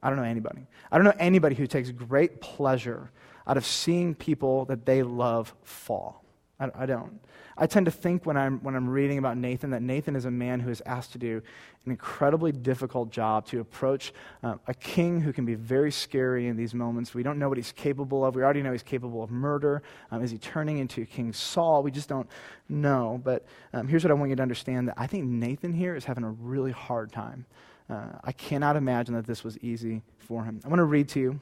I 0.02 0.08
don't 0.08 0.18
know 0.18 0.24
anybody. 0.24 0.66
I 0.90 0.96
don't 0.96 1.04
know 1.04 1.14
anybody 1.18 1.54
who 1.54 1.66
takes 1.66 1.90
great 1.90 2.40
pleasure 2.40 3.10
out 3.46 3.56
of 3.56 3.66
seeing 3.66 4.14
people 4.14 4.64
that 4.66 4.86
they 4.86 5.02
love 5.02 5.54
fall. 5.62 6.24
I, 6.60 6.70
I, 6.74 6.86
don't. 6.86 7.20
I 7.56 7.66
tend 7.66 7.86
to 7.86 7.92
think 7.92 8.26
when 8.26 8.36
I'm, 8.36 8.58
when 8.62 8.74
I'm 8.74 8.88
reading 8.88 9.18
about 9.18 9.36
Nathan 9.36 9.70
that 9.70 9.82
Nathan 9.82 10.16
is 10.16 10.24
a 10.24 10.30
man 10.30 10.60
who 10.60 10.70
is 10.70 10.82
asked 10.86 11.12
to 11.12 11.18
do 11.18 11.40
an 11.84 11.90
incredibly 11.90 12.52
difficult 12.52 13.10
job 13.10 13.46
to 13.46 13.60
approach 13.60 14.12
um, 14.42 14.60
a 14.66 14.74
king 14.74 15.20
who 15.20 15.32
can 15.32 15.44
be 15.44 15.54
very 15.54 15.90
scary 15.90 16.48
in 16.48 16.56
these 16.56 16.74
moments. 16.74 17.14
We 17.14 17.22
don't 17.22 17.38
know 17.38 17.48
what 17.48 17.58
he's 17.58 17.72
capable 17.72 18.24
of. 18.24 18.34
We 18.34 18.42
already 18.42 18.62
know 18.62 18.72
he's 18.72 18.82
capable 18.82 19.22
of 19.22 19.30
murder. 19.30 19.82
Um, 20.10 20.22
is 20.22 20.30
he 20.30 20.38
turning 20.38 20.78
into 20.78 21.06
King 21.06 21.32
Saul? 21.32 21.82
We 21.82 21.90
just 21.90 22.08
don't 22.08 22.28
know. 22.68 23.20
But 23.22 23.46
um, 23.72 23.88
here's 23.88 24.04
what 24.04 24.10
I 24.10 24.14
want 24.14 24.30
you 24.30 24.36
to 24.36 24.42
understand 24.42 24.88
that 24.88 24.94
I 24.96 25.06
think 25.06 25.24
Nathan 25.24 25.72
here 25.72 25.94
is 25.94 26.04
having 26.04 26.24
a 26.24 26.30
really 26.30 26.72
hard 26.72 27.12
time. 27.12 27.46
Uh, 27.90 28.18
I 28.22 28.32
cannot 28.32 28.76
imagine 28.76 29.14
that 29.14 29.26
this 29.26 29.42
was 29.42 29.58
easy 29.58 30.02
for 30.18 30.44
him. 30.44 30.60
I 30.64 30.68
want 30.68 30.78
to 30.80 30.84
read 30.84 31.08
to 31.10 31.20
you 31.20 31.40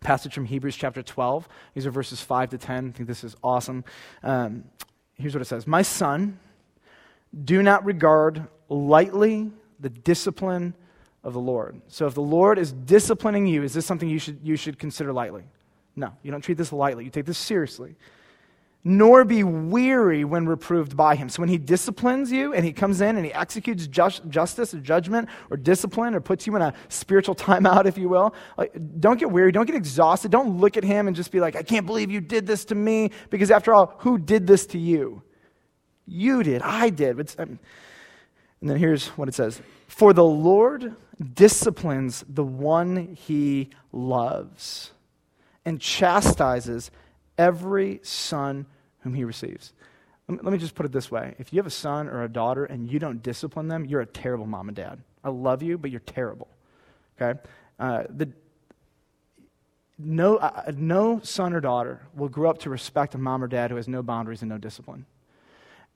passage 0.00 0.34
from 0.34 0.44
Hebrews 0.44 0.76
chapter 0.76 1.02
12. 1.02 1.48
These 1.74 1.86
are 1.86 1.90
verses 1.90 2.20
5 2.20 2.50
to 2.50 2.58
10. 2.58 2.88
I 2.88 2.90
think 2.92 3.08
this 3.08 3.24
is 3.24 3.36
awesome. 3.42 3.84
Um, 4.22 4.64
here's 5.14 5.34
what 5.34 5.42
it 5.42 5.46
says 5.46 5.66
My 5.66 5.82
son, 5.82 6.38
do 7.44 7.62
not 7.62 7.84
regard 7.84 8.46
lightly 8.68 9.50
the 9.80 9.88
discipline 9.88 10.74
of 11.24 11.32
the 11.32 11.40
Lord. 11.40 11.80
So 11.88 12.06
if 12.06 12.14
the 12.14 12.22
Lord 12.22 12.58
is 12.58 12.72
disciplining 12.72 13.46
you, 13.46 13.62
is 13.62 13.74
this 13.74 13.86
something 13.86 14.08
you 14.08 14.18
should, 14.18 14.40
you 14.42 14.56
should 14.56 14.78
consider 14.78 15.12
lightly? 15.12 15.44
No, 15.96 16.12
you 16.22 16.30
don't 16.30 16.40
treat 16.40 16.56
this 16.56 16.72
lightly. 16.72 17.04
You 17.04 17.10
take 17.10 17.26
this 17.26 17.38
seriously 17.38 17.96
nor 18.88 19.22
be 19.22 19.44
weary 19.44 20.24
when 20.24 20.46
reproved 20.46 20.96
by 20.96 21.14
him. 21.14 21.28
So 21.28 21.42
when 21.42 21.50
he 21.50 21.58
disciplines 21.58 22.32
you 22.32 22.54
and 22.54 22.64
he 22.64 22.72
comes 22.72 23.02
in 23.02 23.16
and 23.18 23.26
he 23.26 23.30
executes 23.34 23.86
just, 23.86 24.26
justice 24.30 24.72
or 24.72 24.80
judgment 24.80 25.28
or 25.50 25.58
discipline 25.58 26.14
or 26.14 26.20
puts 26.20 26.46
you 26.46 26.56
in 26.56 26.62
a 26.62 26.72
spiritual 26.88 27.34
timeout, 27.34 27.84
if 27.84 27.98
you 27.98 28.08
will, 28.08 28.34
like, 28.56 28.72
don't 28.98 29.20
get 29.20 29.30
weary, 29.30 29.52
don't 29.52 29.66
get 29.66 29.76
exhausted. 29.76 30.30
Don't 30.30 30.58
look 30.58 30.78
at 30.78 30.84
him 30.84 31.06
and 31.06 31.14
just 31.14 31.30
be 31.30 31.38
like, 31.38 31.54
I 31.54 31.62
can't 31.62 31.84
believe 31.84 32.10
you 32.10 32.22
did 32.22 32.46
this 32.46 32.64
to 32.66 32.74
me. 32.74 33.10
Because 33.28 33.50
after 33.50 33.74
all, 33.74 33.94
who 33.98 34.16
did 34.16 34.46
this 34.46 34.64
to 34.68 34.78
you? 34.78 35.22
You 36.06 36.42
did. 36.42 36.62
I 36.62 36.88
did. 36.88 37.18
Um, 37.38 37.58
and 38.62 38.70
then 38.70 38.78
here's 38.78 39.08
what 39.08 39.28
it 39.28 39.34
says 39.34 39.60
For 39.86 40.14
the 40.14 40.24
Lord 40.24 40.96
disciplines 41.34 42.24
the 42.26 42.42
one 42.42 43.14
he 43.14 43.68
loves 43.92 44.92
and 45.66 45.78
chastises 45.78 46.90
every 47.36 48.00
son 48.02 48.64
whom 49.08 49.14
he 49.14 49.24
receives. 49.24 49.72
Let 50.28 50.44
me, 50.44 50.58
just 50.58 50.74
put 50.74 50.84
it 50.84 50.92
this 50.92 51.10
way 51.10 51.34
if 51.38 51.54
you 51.54 51.58
have 51.58 51.66
a 51.66 51.70
son 51.70 52.06
or 52.06 52.22
a 52.22 52.28
daughter 52.28 52.66
and 52.66 52.90
you 52.90 52.98
don't 52.98 53.22
discipline 53.22 53.68
them, 53.68 53.86
you're 53.86 54.02
a 54.02 54.06
terrible 54.06 54.46
mom 54.46 54.68
and 54.68 54.76
dad. 54.76 55.00
I 55.24 55.30
love 55.30 55.62
you, 55.62 55.78
but 55.78 55.90
you're 55.90 56.00
terrible. 56.00 56.48
Okay? 57.20 57.40
Uh, 57.80 58.02
the, 58.10 58.28
no, 59.98 60.36
uh, 60.36 60.70
no 60.76 61.20
son 61.22 61.54
or 61.54 61.60
daughter 61.60 62.02
will 62.14 62.28
grow 62.28 62.50
up 62.50 62.58
to 62.58 62.70
respect 62.70 63.14
a 63.14 63.18
mom 63.18 63.42
or 63.42 63.48
dad 63.48 63.70
who 63.70 63.76
has 63.76 63.88
no 63.88 64.02
boundaries 64.02 64.42
and 64.42 64.50
no 64.50 64.58
discipline. 64.58 65.06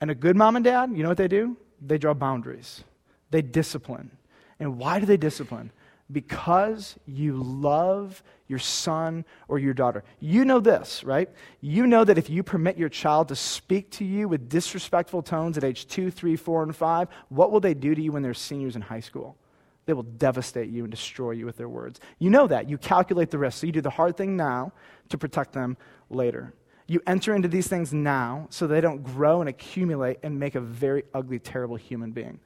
And 0.01 0.11
a 0.11 0.15
good 0.15 0.35
mom 0.35 0.57
and 0.57 0.65
dad, 0.65 0.91
you 0.97 1.03
know 1.03 1.11
what 1.11 1.19
they 1.19 1.29
do? 1.29 1.57
They 1.83 1.99
draw 1.99 2.15
boundaries, 2.15 2.85
they 3.31 3.43
discipline. 3.43 4.11
And 4.59 4.79
why 4.79 4.99
do 4.99 5.05
they 5.05 5.19
discipline? 5.19 5.73
because 6.13 6.99
you 7.07 7.43
love 7.43 8.23
your 8.53 8.59
son 8.59 9.25
or 9.49 9.59
your 9.59 9.73
daughter. 9.73 10.05
You 10.21 10.45
know 10.45 10.61
this, 10.61 11.03
right? 11.03 11.31
You 11.63 11.87
know 11.87 12.05
that 12.05 12.19
if 12.19 12.29
you 12.29 12.43
permit 12.43 12.77
your 12.77 12.91
child 12.91 13.29
to 13.29 13.35
speak 13.35 13.91
to 13.93 14.05
you 14.05 14.29
with 14.29 14.51
disrespectful 14.51 15.23
tones 15.23 15.57
at 15.57 15.65
age 15.65 15.89
two, 15.89 16.11
three, 16.11 16.37
four, 16.37 16.63
and 16.63 16.77
five, 16.77 17.09
what 17.31 17.51
will 17.51 17.61
they 17.61 17.73
do 17.73 17.95
to 17.95 18.03
you 18.03 18.13
when 18.13 18.23
they're 18.23 18.35
seniors 18.35 18.77
in 18.77 18.83
high 18.83 19.01
school? 19.01 19.39
They 19.87 19.95
will 19.95 20.03
devastate 20.03 20.69
you 20.69 20.85
and 20.85 20.91
destroy 20.91 21.31
you 21.31 21.47
with 21.47 21.57
their 21.57 21.69
words. 21.69 21.99
You 22.19 22.29
know 22.29 22.47
that. 22.47 22.69
You 22.69 22.77
calculate 22.77 23.31
the 23.31 23.39
risk. 23.39 23.59
So 23.59 23.67
you 23.67 23.73
do 23.73 23.81
the 23.81 23.91
hard 23.91 24.19
thing 24.19 24.37
now 24.37 24.73
to 25.09 25.17
protect 25.17 25.55
them 25.55 25.79
later. 26.11 26.53
You 26.87 27.01
enter 27.07 27.35
into 27.35 27.49
these 27.49 27.69
things 27.69 27.95
now 27.95 28.49
so 28.51 28.67
they 28.67 28.83
don't 28.83 29.03
grow 29.03 29.41
and 29.41 29.49
accumulate 29.49 30.19
and 30.23 30.39
make 30.39 30.57
a 30.57 30.61
very 30.61 31.05
ugly, 31.15 31.39
terrible 31.39 31.77
human 31.77 32.13
being. 32.13 32.39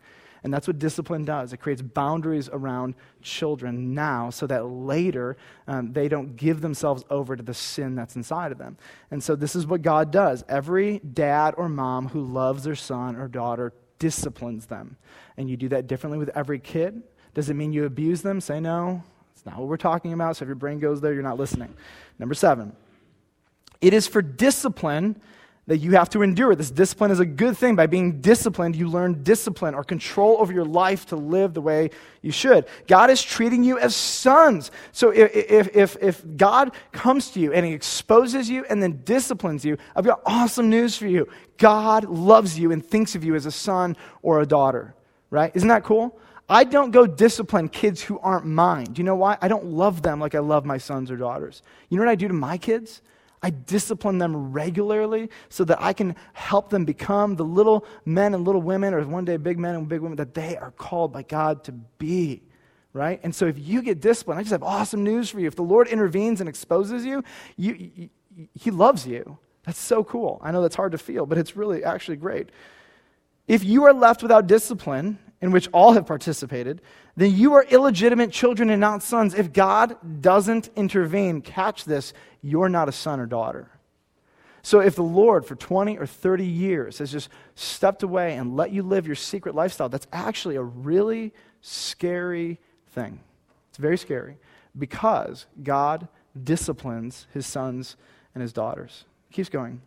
And 0.47 0.55
that's 0.55 0.69
what 0.69 0.79
discipline 0.79 1.25
does 1.25 1.53
it 1.53 1.57
creates 1.57 1.83
boundaries 1.83 2.49
around 2.53 2.95
children 3.21 3.95
now 3.95 4.31
so 4.31 4.47
that 4.47 4.65
later 4.65 5.37
um, 5.67 5.93
they 5.93 6.07
don't 6.07 6.37
give 6.37 6.61
themselves 6.61 7.03
over 7.11 7.35
to 7.35 7.43
the 7.43 7.53
sin 7.53 7.97
that's 7.97 8.15
inside 8.15 8.53
of 8.53 8.59
them. 8.59 8.77
And 9.11 9.21
so 9.21 9.35
this 9.35 9.57
is 9.57 9.67
what 9.67 9.83
God 9.83 10.13
does. 10.13 10.45
Every 10.49 11.01
dad 11.01 11.55
or 11.57 11.69
mom 11.69 12.07
who 12.07 12.23
loves 12.23 12.63
their 12.63 12.77
son 12.77 13.17
or 13.17 13.27
daughter 13.27 13.73
disciplines 13.99 14.67
them. 14.67 14.97
And 15.37 15.51
you 15.51 15.57
do 15.57 15.69
that 15.71 15.89
differently 15.89 16.21
with 16.21 16.31
every 16.37 16.61
kid. 16.61 17.03
Does 17.35 17.51
it 17.51 17.55
mean 17.55 17.73
you 17.73 17.85
abuse 17.85 18.23
them? 18.23 18.41
Say 18.41 18.61
no. 18.61 19.03
It's 19.35 19.45
not 19.45 19.59
what 19.59 19.67
we're 19.67 19.77
talking 19.77 20.13
about. 20.13 20.37
So 20.37 20.45
if 20.45 20.47
your 20.47 20.55
brain 20.55 20.79
goes 20.79 21.01
there, 21.01 21.13
you're 21.13 21.25
not 21.25 21.41
listening. 21.41 21.75
Number 22.21 22.37
seven, 22.37 22.73
it 23.81 23.93
is 23.93 24.07
for 24.07 24.23
discipline 24.23 25.21
that 25.67 25.79
you 25.79 25.93
have 25.93 26.09
to 26.11 26.23
endure. 26.23 26.55
This 26.55 26.71
discipline 26.71 27.11
is 27.11 27.19
a 27.19 27.27
good 27.27 27.57
thing. 27.57 27.75
By 27.75 27.87
being 27.87 28.21
disciplined, 28.21 28.77
you 28.77 28.89
learn 28.89 29.25
discipline 29.25 29.75
or 29.75 29.83
control 29.83 30.37
over 30.39 30.53
your 30.53 30.65
life 30.65 31.07
to 31.07 31.17
live 31.17 31.55
the 31.55 31.61
way 31.61 31.91
you 32.23 32.31
should. 32.31 32.67
God 32.87 33.11
is 33.11 33.21
treating 33.21 33.65
you 33.65 33.79
as 33.79 33.95
sons. 33.97 34.71
So 34.93 35.11
if, 35.11 35.75
if, 35.75 35.97
if, 36.01 36.37
God 36.37 36.73
comes 36.93 37.31
to 37.31 37.41
you 37.41 37.53
and 37.53 37.67
he 37.67 37.73
exposes 37.73 38.49
you 38.49 38.65
and 38.71 38.81
then 38.81 39.03
disciplines 39.05 39.65
you, 39.65 39.77
I've 39.97 40.05
got 40.05 40.23
awesome 40.25 40.71
news 40.71 40.97
for 40.97 41.09
you. 41.09 41.29
God 41.59 42.05
loves 42.05 42.59
you 42.59 42.71
and 42.71 42.85
thinks 42.85 43.17
of 43.17 43.25
you 43.25 43.35
as 43.35 43.47
a 43.47 43.53
son 43.53 43.97
or 44.23 44.41
a 44.41 44.47
daughter, 44.47 44.95
right? 45.31 45.51
Isn't 45.55 45.69
that 45.69 45.83
cool? 45.83 46.17
I 46.49 46.63
don't 46.63 46.93
go 46.93 47.09
discipline 47.09 47.69
kids 47.69 48.01
who 48.01 48.21
aren't 48.21 48.47
mine. 48.47 48.85
Do 48.85 49.01
you 49.01 49.05
know 49.05 49.17
why? 49.17 49.37
I 49.43 49.49
don't 49.49 49.65
love 49.65 50.03
them 50.03 50.21
like 50.21 50.37
I 50.37 50.39
love 50.39 50.65
my 50.65 50.79
sons 50.79 51.11
or 51.11 51.17
daughters. 51.17 51.63
You 51.89 51.97
know 51.97 52.05
what 52.05 52.11
I 52.11 52.15
do 52.15 52.29
to 52.29 52.35
my 52.35 52.57
kids? 52.57 53.03
I 53.43 53.51
discipline 53.51 54.19
them 54.19 54.53
regularly 54.53 55.31
so 55.49 55.65
that 55.65 55.81
I 55.81 55.93
can 55.93 56.17
help 56.33 56.71
them 56.71 56.85
become 56.85 57.37
the 57.37 57.45
little 57.45 57.85
men 58.05 58.35
and 58.35 58.45
little 58.45 58.63
women, 58.63 58.95
or 58.95 59.03
one 59.05 59.25
day 59.25 59.37
big 59.37 59.59
men 59.59 59.75
and 59.75 59.89
big 59.89 60.01
women, 60.01 60.17
that 60.17 60.35
they 60.35 60.57
are 60.57 60.71
called 60.73 61.13
by 61.13 61.23
God 61.23 61.65
to 61.65 61.73
be. 61.73 62.43
Right? 62.93 63.21
And 63.23 63.35
so 63.35 63.47
if 63.47 63.59
you 63.59 63.83
get 63.83 64.01
disciplined, 64.01 64.41
I 64.41 64.43
just 64.43 64.53
have 64.53 64.63
awesome 64.63 65.05
news 65.05 65.29
for 65.29 65.39
you. 65.39 65.47
If 65.47 65.57
the 65.57 65.63
Lord 65.63 65.87
intervenes 65.87 66.41
and 66.41 66.49
exposes 66.49 67.05
you, 67.05 67.23
you, 67.57 67.91
you 67.95 68.09
He 68.55 68.71
loves 68.71 69.07
you. 69.07 69.39
That's 69.65 69.79
so 69.79 70.03
cool. 70.05 70.41
I 70.43 70.51
know 70.51 70.63
that's 70.63 70.77
hard 70.77 70.93
to 70.93 70.99
feel, 70.99 71.27
but 71.27 71.39
it's 71.39 71.57
really 71.57 71.85
actually 71.85 72.17
great. 72.17 72.51
If 73.49 73.65
you 73.65 73.85
are 73.85 73.93
left 73.93 74.23
without 74.23 74.47
discipline, 74.47 75.19
in 75.41 75.51
which 75.51 75.69
all 75.73 75.93
have 75.93 76.07
participated, 76.07 76.81
then 77.17 77.35
you 77.35 77.55
are 77.55 77.65
illegitimate 77.65 78.31
children 78.31 78.71
and 78.71 78.81
not 78.81 79.03
sons. 79.03 79.35
If 79.35 79.53
God 79.53 80.23
doesn't 80.23 80.71
intervene, 80.77 81.43
catch 81.43 81.85
this, 81.85 82.13
you're 82.43 82.69
not 82.69 82.89
a 82.89 82.93
son 82.93 83.21
or 83.21 83.27
daughter. 83.27 83.71
So 84.63 84.81
if 84.81 84.97
the 84.97 85.03
Lord 85.03 85.47
for 85.47 85.55
20 85.55 85.99
or 85.99 86.07
30 86.07 86.45
years 86.45 86.99
has 86.99 87.13
just 87.13 87.29
stepped 87.55 88.03
away 88.03 88.37
and 88.37 88.57
let 88.57 88.73
you 88.73 88.83
live 88.83 89.07
your 89.07 89.15
secret 89.15 89.55
lifestyle, 89.55 89.89
that's 89.89 90.09
actually 90.13 90.57
a 90.57 90.63
really 90.63 91.33
scary 91.61 92.59
thing. 92.89 93.21
It's 93.69 93.79
very 93.79 93.99
scary 93.99 94.39
because 94.77 95.47
God 95.63 96.09
disciplines 96.43 97.27
his 97.33 97.47
sons 97.47 97.97
and 98.35 98.43
his 98.43 98.53
daughters. 98.53 99.05
keeps 99.31 99.49
going. 99.49 99.81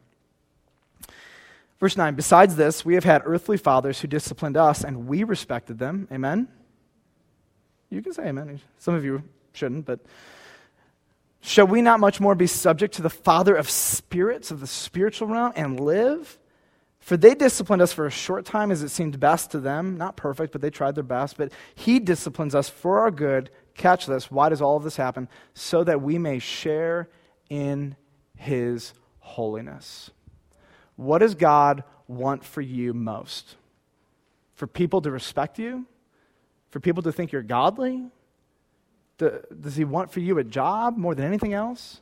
Verse 1.80 1.96
9 1.96 2.16
Besides 2.16 2.56
this, 2.56 2.84
we 2.84 2.96
have 2.96 3.04
had 3.04 3.22
earthly 3.26 3.58
fathers 3.58 4.02
who 4.02 4.08
disciplined 4.08 4.58
us, 4.58 4.84
and 4.84 5.08
we 5.08 5.24
respected 5.24 5.80
them. 5.80 6.08
Amen? 6.12 6.48
You 7.90 8.02
can 8.02 8.14
say 8.14 8.28
amen. 8.28 8.62
Some 8.78 8.96
of 8.96 9.04
you 9.04 9.24
shouldn't, 9.54 9.86
but. 9.86 10.00
Shall 11.42 11.68
we 11.68 11.82
not 11.82 12.02
much 12.02 12.20
more 12.20 12.36
be 12.36 12.48
subject 12.48 12.96
to 12.96 13.02
the 13.02 13.10
Father 13.10 13.56
of 13.56 13.70
spirits, 13.70 14.52
of 14.52 14.60
the 14.60 14.68
spiritual 14.68 15.30
realm, 15.30 15.54
and 15.56 15.80
live? 15.80 16.38
For 17.00 17.16
they 17.16 17.34
disciplined 17.34 17.82
us 17.82 17.94
for 17.94 18.06
a 18.06 18.12
short 18.12 18.46
time 18.46 18.72
as 18.72 18.84
it 18.84 18.90
seemed 18.90 19.20
best 19.20 19.52
to 19.52 19.60
them. 19.60 19.98
Not 19.98 20.18
perfect, 20.18 20.52
but 20.52 20.62
they 20.62 20.70
tried 20.70 20.96
their 20.96 21.04
best. 21.04 21.38
But 21.38 21.52
He 21.76 22.00
disciplines 22.00 22.54
us 22.54 22.68
for 22.68 23.00
our 23.00 23.10
good. 23.10 23.50
Catch 23.74 24.06
this. 24.06 24.30
Why 24.30 24.50
does 24.50 24.62
all 24.62 24.76
of 24.76 24.84
this 24.84 24.98
happen? 24.98 25.30
So 25.54 25.84
that 25.86 26.02
we 26.02 26.18
may 26.18 26.40
share 26.40 27.10
in 27.50 27.96
His 28.36 28.94
holiness. 29.20 30.12
What 31.00 31.20
does 31.20 31.34
God 31.34 31.86
want 32.10 32.44
for 32.44 32.60
you 32.60 32.94
most? 32.94 33.56
For 34.56 34.68
people 34.68 35.00
to 35.04 35.10
respect 35.10 35.58
you? 35.58 35.86
For 36.72 36.82
people 36.82 37.04
to 37.04 37.14
think 37.14 37.32
you're 37.32 37.42
godly? 37.42 38.06
Does 39.18 39.78
He 39.78 39.86
want 39.86 40.12
for 40.12 40.20
you 40.20 40.38
a 40.40 40.44
job 40.44 40.98
more 40.98 41.16
than 41.16 41.24
anything 41.24 41.54
else? 41.54 42.02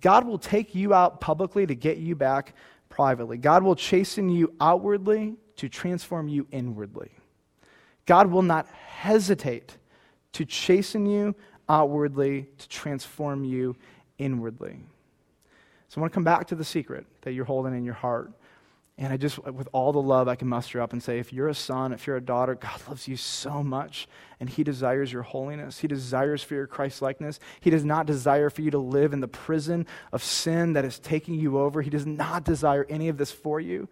God 0.00 0.28
will 0.28 0.38
take 0.38 0.76
you 0.76 0.94
out 0.94 1.20
publicly 1.20 1.66
to 1.66 1.74
get 1.74 1.96
you 1.96 2.14
back 2.14 2.54
privately. 2.88 3.36
God 3.36 3.64
will 3.64 3.74
chasten 3.74 4.28
you 4.28 4.54
outwardly 4.60 5.34
to 5.56 5.68
transform 5.68 6.28
you 6.28 6.46
inwardly. 6.52 7.10
God 8.06 8.28
will 8.28 8.42
not 8.42 8.68
hesitate 8.68 9.76
to 10.34 10.44
chasten 10.44 11.04
you 11.04 11.34
outwardly 11.68 12.46
to 12.58 12.68
transform 12.68 13.42
you 13.42 13.74
inwardly. 14.18 14.78
So 15.90 16.00
I 16.00 16.02
want 16.02 16.12
to 16.12 16.14
come 16.14 16.24
back 16.24 16.46
to 16.46 16.54
the 16.54 16.64
secret 16.64 17.04
that 17.22 17.32
you're 17.32 17.44
holding 17.44 17.76
in 17.76 17.84
your 17.84 17.94
heart. 17.94 18.30
And 18.96 19.12
I 19.12 19.16
just, 19.16 19.44
with 19.44 19.68
all 19.72 19.92
the 19.92 20.00
love 20.00 20.28
I 20.28 20.36
can 20.36 20.46
muster 20.46 20.80
up 20.80 20.92
and 20.92 21.02
say, 21.02 21.18
if 21.18 21.32
you're 21.32 21.48
a 21.48 21.54
son, 21.54 21.92
if 21.92 22.06
you're 22.06 22.16
a 22.16 22.20
daughter, 22.20 22.54
God 22.54 22.80
loves 22.86 23.08
you 23.08 23.16
so 23.16 23.64
much, 23.64 24.06
and 24.38 24.48
He 24.48 24.62
desires 24.62 25.12
your 25.12 25.22
holiness. 25.22 25.80
He 25.80 25.88
desires 25.88 26.44
for 26.44 26.54
your 26.54 26.68
Christ 26.68 27.02
likeness. 27.02 27.40
He 27.58 27.70
does 27.70 27.84
not 27.84 28.06
desire 28.06 28.50
for 28.50 28.62
you 28.62 28.70
to 28.70 28.78
live 28.78 29.12
in 29.12 29.18
the 29.18 29.26
prison 29.26 29.84
of 30.12 30.22
sin 30.22 30.74
that 30.74 30.84
is 30.84 31.00
taking 31.00 31.34
you 31.34 31.58
over. 31.58 31.82
He 31.82 31.90
does 31.90 32.06
not 32.06 32.44
desire 32.44 32.86
any 32.88 33.08
of 33.08 33.18
this 33.18 33.32
for 33.32 33.58
you. 33.58 33.88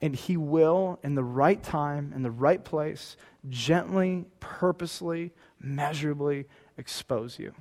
And 0.00 0.16
He 0.16 0.36
will, 0.36 0.98
in 1.04 1.14
the 1.14 1.22
right 1.22 1.62
time, 1.62 2.12
in 2.12 2.22
the 2.24 2.30
right 2.32 2.64
place, 2.64 3.16
gently, 3.48 4.24
purposely, 4.40 5.30
measurably 5.60 6.46
expose 6.76 7.38
you. 7.38 7.54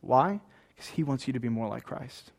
Why? 0.00 0.40
Because 0.80 0.94
he 0.94 1.04
wants 1.04 1.26
you 1.26 1.34
to 1.34 1.40
be 1.40 1.50
more 1.50 1.68
like 1.68 1.84
Christ. 1.84 2.32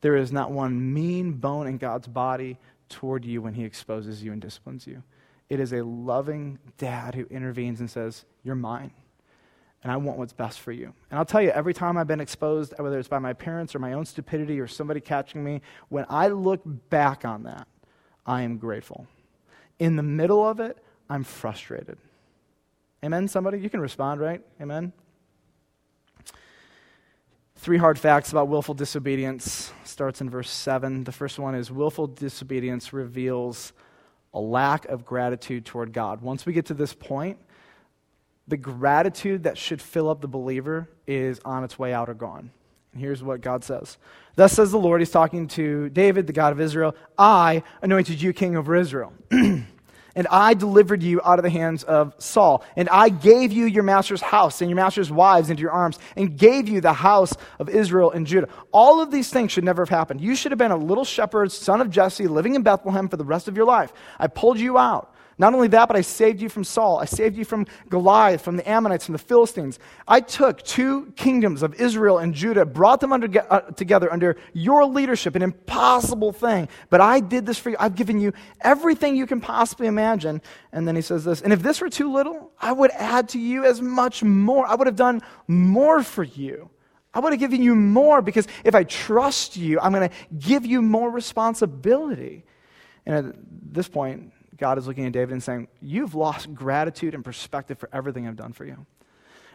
There 0.00 0.16
is 0.16 0.32
not 0.32 0.52
one 0.52 0.94
mean 0.94 1.32
bone 1.32 1.66
in 1.66 1.76
God's 1.76 2.08
body 2.08 2.56
toward 2.88 3.26
you 3.26 3.42
when 3.42 3.52
he 3.52 3.62
exposes 3.62 4.22
you 4.22 4.32
and 4.32 4.40
disciplines 4.40 4.86
you. 4.86 5.02
It 5.50 5.60
is 5.60 5.74
a 5.74 5.84
loving 5.84 6.58
dad 6.78 7.14
who 7.14 7.26
intervenes 7.26 7.80
and 7.80 7.90
says, 7.90 8.24
You're 8.42 8.54
mine, 8.54 8.92
and 9.82 9.92
I 9.92 9.98
want 9.98 10.16
what's 10.16 10.32
best 10.32 10.60
for 10.60 10.72
you. 10.72 10.94
And 11.10 11.18
I'll 11.18 11.26
tell 11.26 11.42
you, 11.42 11.50
every 11.50 11.74
time 11.74 11.98
I've 11.98 12.06
been 12.06 12.22
exposed, 12.22 12.72
whether 12.78 12.98
it's 12.98 13.06
by 13.06 13.18
my 13.18 13.34
parents 13.34 13.74
or 13.74 13.80
my 13.80 13.92
own 13.92 14.06
stupidity 14.06 14.58
or 14.58 14.66
somebody 14.66 15.00
catching 15.00 15.44
me, 15.44 15.60
when 15.90 16.06
I 16.08 16.28
look 16.28 16.62
back 16.64 17.26
on 17.26 17.42
that, 17.42 17.68
I 18.24 18.42
am 18.42 18.56
grateful. 18.56 19.06
In 19.78 19.96
the 19.96 20.02
middle 20.02 20.42
of 20.42 20.58
it, 20.58 20.78
I'm 21.10 21.22
frustrated. 21.22 21.98
Amen, 23.04 23.28
somebody? 23.28 23.58
You 23.58 23.68
can 23.68 23.80
respond, 23.80 24.22
right? 24.22 24.40
Amen? 24.58 24.94
Three 27.62 27.78
hard 27.78 27.96
facts 27.96 28.32
about 28.32 28.48
willful 28.48 28.74
disobedience 28.74 29.72
starts 29.84 30.20
in 30.20 30.28
verse 30.28 30.50
7. 30.50 31.04
The 31.04 31.12
first 31.12 31.38
one 31.38 31.54
is 31.54 31.70
willful 31.70 32.08
disobedience 32.08 32.92
reveals 32.92 33.72
a 34.34 34.40
lack 34.40 34.84
of 34.86 35.04
gratitude 35.04 35.64
toward 35.64 35.92
God. 35.92 36.22
Once 36.22 36.44
we 36.44 36.54
get 36.54 36.66
to 36.66 36.74
this 36.74 36.92
point, 36.92 37.38
the 38.48 38.56
gratitude 38.56 39.44
that 39.44 39.56
should 39.56 39.80
fill 39.80 40.10
up 40.10 40.20
the 40.20 40.26
believer 40.26 40.88
is 41.06 41.40
on 41.44 41.62
its 41.62 41.78
way 41.78 41.92
out 41.92 42.08
or 42.08 42.14
gone. 42.14 42.50
And 42.90 43.00
here's 43.00 43.22
what 43.22 43.40
God 43.40 43.62
says. 43.62 43.96
Thus 44.34 44.52
says 44.54 44.72
the 44.72 44.78
Lord, 44.78 45.00
He's 45.00 45.12
talking 45.12 45.46
to 45.46 45.88
David, 45.90 46.26
the 46.26 46.32
God 46.32 46.52
of 46.52 46.60
Israel 46.60 46.96
I 47.16 47.62
anointed 47.80 48.20
you 48.20 48.32
king 48.32 48.56
over 48.56 48.74
Israel. 48.74 49.12
And 50.14 50.26
I 50.30 50.54
delivered 50.54 51.02
you 51.02 51.20
out 51.24 51.38
of 51.38 51.42
the 51.42 51.50
hands 51.50 51.84
of 51.84 52.14
Saul. 52.18 52.64
And 52.76 52.88
I 52.90 53.08
gave 53.08 53.52
you 53.52 53.64
your 53.64 53.82
master's 53.82 54.20
house 54.20 54.60
and 54.60 54.68
your 54.68 54.76
master's 54.76 55.10
wives 55.10 55.50
into 55.50 55.62
your 55.62 55.70
arms, 55.70 55.98
and 56.16 56.36
gave 56.36 56.68
you 56.68 56.80
the 56.80 56.92
house 56.92 57.34
of 57.58 57.68
Israel 57.68 58.10
and 58.10 58.26
Judah. 58.26 58.48
All 58.72 59.00
of 59.00 59.10
these 59.10 59.30
things 59.30 59.52
should 59.52 59.64
never 59.64 59.82
have 59.82 59.88
happened. 59.88 60.20
You 60.20 60.34
should 60.34 60.52
have 60.52 60.58
been 60.58 60.70
a 60.70 60.76
little 60.76 61.04
shepherd, 61.04 61.50
son 61.52 61.80
of 61.80 61.90
Jesse, 61.90 62.26
living 62.26 62.54
in 62.54 62.62
Bethlehem 62.62 63.08
for 63.08 63.16
the 63.16 63.24
rest 63.24 63.48
of 63.48 63.56
your 63.56 63.66
life. 63.66 63.92
I 64.18 64.26
pulled 64.26 64.58
you 64.58 64.78
out. 64.78 65.11
Not 65.38 65.54
only 65.54 65.68
that, 65.68 65.88
but 65.88 65.96
I 65.96 66.02
saved 66.02 66.40
you 66.40 66.48
from 66.48 66.64
Saul. 66.64 66.98
I 66.98 67.06
saved 67.06 67.36
you 67.36 67.44
from 67.44 67.66
Goliath, 67.88 68.42
from 68.42 68.56
the 68.56 68.68
Ammonites, 68.68 69.06
from 69.06 69.14
the 69.14 69.18
Philistines. 69.18 69.78
I 70.06 70.20
took 70.20 70.62
two 70.62 71.12
kingdoms 71.16 71.62
of 71.62 71.74
Israel 71.74 72.18
and 72.18 72.34
Judah, 72.34 72.64
brought 72.64 73.00
them 73.00 73.12
under, 73.12 73.28
uh, 73.50 73.60
together 73.72 74.12
under 74.12 74.36
your 74.52 74.84
leadership, 74.84 75.34
an 75.34 75.42
impossible 75.42 76.32
thing. 76.32 76.68
But 76.90 77.00
I 77.00 77.20
did 77.20 77.46
this 77.46 77.58
for 77.58 77.70
you. 77.70 77.76
I've 77.80 77.94
given 77.94 78.20
you 78.20 78.32
everything 78.60 79.16
you 79.16 79.26
can 79.26 79.40
possibly 79.40 79.86
imagine. 79.86 80.42
And 80.72 80.86
then 80.86 80.96
he 80.96 81.02
says 81.02 81.24
this 81.24 81.40
And 81.40 81.52
if 81.52 81.62
this 81.62 81.80
were 81.80 81.90
too 81.90 82.12
little, 82.12 82.52
I 82.60 82.72
would 82.72 82.90
add 82.92 83.30
to 83.30 83.38
you 83.38 83.64
as 83.64 83.80
much 83.80 84.22
more. 84.22 84.66
I 84.66 84.74
would 84.74 84.86
have 84.86 84.96
done 84.96 85.22
more 85.48 86.02
for 86.02 86.24
you. 86.24 86.70
I 87.14 87.20
would 87.20 87.32
have 87.32 87.40
given 87.40 87.62
you 87.62 87.74
more 87.74 88.22
because 88.22 88.48
if 88.64 88.74
I 88.74 88.84
trust 88.84 89.56
you, 89.56 89.78
I'm 89.80 89.92
going 89.92 90.08
to 90.08 90.14
give 90.38 90.64
you 90.64 90.80
more 90.80 91.10
responsibility. 91.10 92.44
And 93.04 93.28
at 93.28 93.34
this 93.72 93.88
point, 93.88 94.32
God 94.62 94.78
is 94.78 94.86
looking 94.86 95.06
at 95.06 95.12
David 95.12 95.32
and 95.32 95.42
saying, 95.42 95.66
You've 95.80 96.14
lost 96.14 96.54
gratitude 96.54 97.16
and 97.16 97.24
perspective 97.24 97.78
for 97.78 97.88
everything 97.92 98.28
I've 98.28 98.36
done 98.36 98.52
for 98.52 98.64
you. 98.64 98.86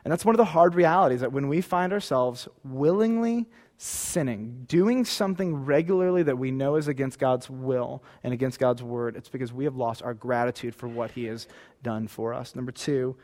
And 0.04 0.12
that's 0.12 0.26
one 0.26 0.36
of 0.36 0.38
the 0.38 0.44
hard 0.44 0.76
realities 0.76 1.22
that 1.22 1.32
when 1.32 1.48
we 1.48 1.62
find 1.62 1.94
ourselves 1.94 2.50
willingly 2.66 3.46
sinning, 3.78 4.66
doing 4.68 5.06
something 5.06 5.64
regularly 5.64 6.24
that 6.24 6.38
we 6.38 6.52
know 6.52 6.76
is 6.76 6.90
against 6.90 7.20
God's 7.20 7.50
will 7.50 8.04
and 8.22 8.34
against 8.34 8.60
God's 8.60 8.84
word, 8.84 9.16
it's 9.16 9.30
because 9.30 9.54
we 9.54 9.64
have 9.64 9.78
lost 9.78 10.04
our 10.04 10.14
gratitude 10.14 10.76
for 10.76 10.90
what 10.90 11.12
He 11.12 11.24
has 11.24 11.48
done 11.84 12.10
for 12.10 12.34
us. 12.34 12.54
Number 12.54 12.74
two, 12.74 13.16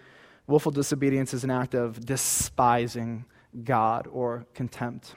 willful 0.47 0.71
disobedience 0.71 1.33
is 1.33 1.43
an 1.43 1.51
act 1.51 1.73
of 1.73 2.05
despising 2.05 3.25
God 3.65 4.07
or 4.09 4.45
contempt. 4.53 5.15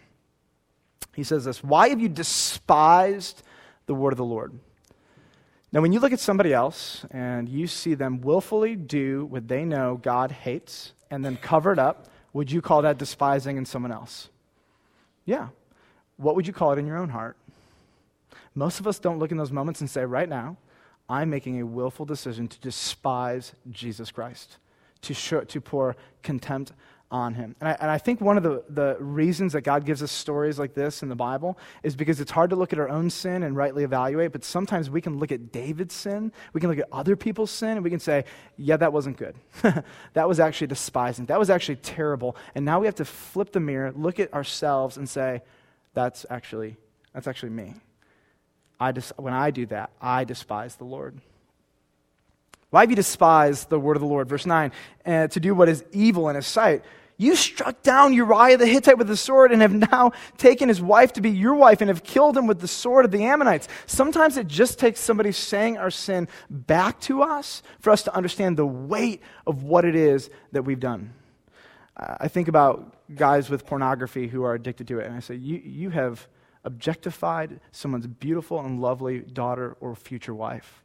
He 1.15 1.23
says 1.23 1.45
this 1.45 1.63
Why 1.63 1.91
have 1.91 2.01
you 2.01 2.09
despised 2.09 3.45
the 3.87 3.95
word 3.95 4.13
of 4.13 4.19
the 4.19 4.25
Lord? 4.25 4.59
Now, 5.73 5.81
when 5.81 5.93
you 5.93 6.01
look 6.01 6.13
at 6.13 6.21
somebody 6.21 6.53
else 6.53 7.05
and 7.11 7.49
you 7.49 7.67
see 7.67 7.95
them 7.95 8.21
willfully 8.21 8.77
do 8.77 9.27
what 9.27 9.49
they 9.49 9.65
know 9.65 9.97
God 10.01 10.31
hates 10.31 10.93
and 11.11 11.25
then 11.25 11.37
cover 11.37 11.73
it 11.73 11.79
up, 11.79 12.07
would 12.33 12.51
you 12.51 12.63
call 12.63 12.83
that 12.83 12.99
despising 12.99 13.57
in 13.57 13.67
someone 13.67 13.93
else? 13.93 14.29
Yeah. 15.25 15.49
What 16.17 16.37
would 16.37 16.47
you 16.47 16.53
call 16.53 16.73
it 16.73 16.79
in 16.79 16.87
your 16.87 16.97
own 16.97 17.09
heart? 17.09 17.37
Most 18.55 18.81
of 18.81 18.87
us 18.87 18.99
don't 18.99 19.19
look 19.19 19.33
in 19.33 19.37
those 19.37 19.53
moments 19.53 19.81
and 19.81 19.91
say, 19.91 20.05
right 20.05 20.29
now, 20.29 20.57
I'm 21.09 21.31
making 21.31 21.61
a 21.61 21.67
willful 21.67 22.07
decision 22.07 22.49
to 22.49 22.61
despise 22.61 23.53
Jesus 23.71 24.11
Christ, 24.11 24.57
to, 25.03 25.15
show, 25.15 25.43
to 25.43 25.61
pour 25.61 25.97
contempt 26.23 26.73
on 27.11 27.35
him. 27.35 27.55
And 27.61 27.69
I, 27.69 27.77
and 27.81 27.91
I, 27.91 27.99
think 27.99 28.21
one 28.21 28.37
of 28.37 28.43
the, 28.43 28.65
the 28.69 28.97
reasons 28.99 29.53
that 29.53 29.61
God 29.61 29.85
gives 29.85 30.03
us 30.03 30.11
stories 30.11 30.59
like 30.59 30.75
this 30.75 31.03
in 31.03 31.09
the 31.09 31.15
Bible 31.15 31.57
is 31.85 31.95
because 31.95 32.21
it's 32.21 32.33
hard 32.33 32.51
to 32.51 32.57
look 32.57 32.73
at 32.73 32.81
our 32.81 32.89
own 32.89 33.11
sin 33.11 33.45
and 33.45 33.57
rightly 33.57 33.85
evaluate, 33.85 34.33
but 34.33 34.45
sometimes 34.45 34.91
we 34.91 35.01
can 35.01 35.19
look 35.19 35.31
at 35.31 35.53
David's 35.53 35.95
sin, 35.95 36.33
we 36.53 36.61
can 36.61 36.69
look 36.69 36.81
at 36.81 36.89
other 36.91 37.15
people's 37.15 37.51
sin, 37.51 37.71
and 37.71 37.85
we 37.85 37.91
can 37.91 38.01
say, 38.01 38.25
yeah, 38.57 38.77
that 38.77 38.93
wasn't 38.93 39.17
good. 39.17 39.37
that 40.15 40.29
was 40.29 40.41
actually 40.41 40.67
despising. 40.67 41.27
That 41.27 41.39
was 41.39 41.49
actually 41.49 41.77
terrible. 41.77 42.37
And 42.57 42.65
now 42.65 42.81
we 42.81 42.87
have 42.87 42.97
to 42.97 43.05
flip 43.05 43.53
the 43.53 43.61
mirror, 43.61 43.93
look 43.95 44.19
at 44.19 44.35
ourselves, 44.35 44.97
and 44.97 45.09
say, 45.09 45.43
that's 45.95 46.27
actually, 46.29 46.77
that's 47.15 47.29
actually 47.29 47.51
me. 47.51 47.75
I 48.81 48.93
dis- 48.93 49.13
when 49.17 49.33
I 49.33 49.53
do 49.53 49.67
that, 49.67 49.91
I 50.01 50.25
despise 50.25 50.75
the 50.77 50.85
Lord. 50.85 51.21
Why 52.77 52.83
have 52.83 52.91
you 52.91 52.97
despised 52.97 53.71
the 53.71 53.81
word 53.81 53.97
of 53.97 54.03
the 54.03 54.07
Lord? 54.07 54.29
Verse 54.29 54.45
9, 54.45 54.71
uh, 55.07 55.29
to 55.29 55.41
do 55.41 55.55
what 55.55 55.71
is 55.71 55.83
evil 55.93 56.29
in 56.29 56.37
his 56.37 56.47
sight. 56.47 56.85
You 57.17 57.35
struck 57.35 57.83
down 57.83 58.13
Uriah 58.13 58.59
the 58.59 58.67
Hittite 58.67 58.99
with 58.99 59.09
the 59.09 59.17
sword 59.17 59.51
and 59.51 59.63
have 59.63 59.73
now 59.73 60.13
taken 60.37 60.69
his 60.69 60.79
wife 60.79 61.15
to 61.15 61.23
be 61.23 61.31
your 61.31 61.55
wife 61.55 61.81
and 61.81 61.89
have 61.89 62.05
killed 62.05 62.37
him 62.37 62.47
with 62.47 62.61
the 62.61 62.69
sword 62.69 63.07
of 63.07 63.13
the 63.13 63.25
Ammonites. 63.25 63.67
Sometimes 63.87 64.37
it 64.37 64.47
just 64.47 64.79
takes 64.79 65.01
somebody 65.01 65.33
saying 65.33 65.79
our 65.79 65.91
sin 65.91 66.29
back 66.51 67.01
to 67.01 67.23
us 67.23 67.63
for 67.81 67.89
us 67.89 68.03
to 68.03 68.15
understand 68.15 68.59
the 68.59 68.67
weight 68.67 69.23
of 69.47 69.63
what 69.63 69.87
it 69.87 69.97
is 69.97 70.29
that 70.53 70.65
we've 70.65 70.79
done. 70.79 71.15
I 71.97 72.29
think 72.29 72.47
about 72.47 72.95
guys 73.15 73.49
with 73.49 73.65
pornography 73.65 74.29
who 74.29 74.43
are 74.43 74.53
addicted 74.53 74.87
to 74.89 74.99
it, 74.99 75.07
and 75.07 75.17
I 75.17 75.21
say, 75.21 75.37
You, 75.37 75.63
you 75.65 75.89
have 75.89 76.29
objectified 76.63 77.59
someone's 77.73 78.07
beautiful 78.07 78.61
and 78.61 78.83
lovely 78.83 79.21
daughter 79.21 79.79
or 79.81 79.95
future 79.95 80.35
wife. 80.35 80.83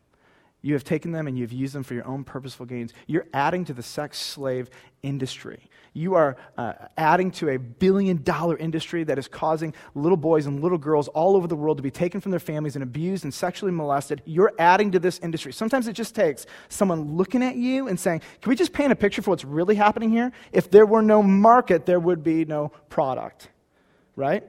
You 0.63 0.73
have 0.73 0.83
taken 0.83 1.11
them 1.11 1.27
and 1.27 1.37
you've 1.37 1.51
used 1.51 1.73
them 1.73 1.81
for 1.81 1.95
your 1.95 2.05
own 2.07 2.23
purposeful 2.23 2.67
gains. 2.67 2.93
You're 3.07 3.25
adding 3.33 3.65
to 3.65 3.73
the 3.73 3.81
sex 3.81 4.19
slave 4.19 4.69
industry. 5.01 5.69
You 5.93 6.13
are 6.13 6.37
uh, 6.55 6.73
adding 6.97 7.31
to 7.31 7.49
a 7.49 7.57
billion 7.57 8.21
dollar 8.21 8.57
industry 8.57 9.03
that 9.05 9.17
is 9.17 9.27
causing 9.27 9.73
little 9.95 10.17
boys 10.17 10.45
and 10.45 10.61
little 10.61 10.77
girls 10.77 11.07
all 11.09 11.35
over 11.35 11.47
the 11.47 11.55
world 11.55 11.77
to 11.77 11.83
be 11.83 11.91
taken 11.91 12.21
from 12.21 12.29
their 12.29 12.39
families 12.39 12.75
and 12.75 12.83
abused 12.83 13.23
and 13.23 13.33
sexually 13.33 13.71
molested. 13.71 14.21
You're 14.25 14.53
adding 14.59 14.91
to 14.91 14.99
this 14.99 15.17
industry. 15.19 15.51
Sometimes 15.51 15.87
it 15.87 15.93
just 15.93 16.13
takes 16.13 16.45
someone 16.69 17.17
looking 17.17 17.41
at 17.43 17.55
you 17.55 17.87
and 17.87 17.99
saying, 17.99 18.21
Can 18.41 18.49
we 18.49 18.55
just 18.55 18.71
paint 18.71 18.91
a 18.91 18.95
picture 18.95 19.23
for 19.23 19.31
what's 19.31 19.43
really 19.43 19.75
happening 19.75 20.11
here? 20.11 20.31
If 20.51 20.69
there 20.69 20.85
were 20.85 21.01
no 21.01 21.23
market, 21.23 21.87
there 21.87 21.99
would 21.99 22.23
be 22.23 22.45
no 22.45 22.69
product, 22.89 23.49
right? 24.15 24.43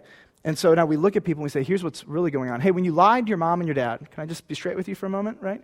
And 0.45 0.59
so 0.59 0.75
now 0.75 0.87
we 0.87 0.97
look 0.97 1.17
at 1.17 1.25
people 1.25 1.41
and 1.41 1.45
we 1.45 1.51
say, 1.51 1.65
Here's 1.65 1.83
what's 1.83 2.07
really 2.07 2.31
going 2.31 2.51
on. 2.51 2.61
Hey, 2.61 2.71
when 2.71 2.85
you 2.85 2.93
lied 2.93 3.27
to 3.27 3.31
your 3.31 3.39
mom 3.39 3.61
and 3.61 3.67
your 3.67 3.75
dad, 3.75 4.11
can 4.11 4.23
I 4.23 4.27
just 4.27 4.47
be 4.47 4.55
straight 4.55 4.77
with 4.77 4.89
you 4.89 4.95
for 4.95 5.07
a 5.07 5.11
moment, 5.11 5.39
right? 5.41 5.63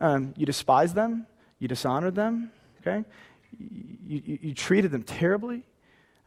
Um, 0.00 0.34
you 0.36 0.46
despised 0.46 0.94
them, 0.94 1.26
you 1.58 1.68
dishonored 1.68 2.14
them, 2.14 2.50
okay? 2.80 3.04
You, 3.58 4.22
you, 4.24 4.38
you 4.42 4.54
treated 4.54 4.90
them 4.90 5.02
terribly, 5.02 5.64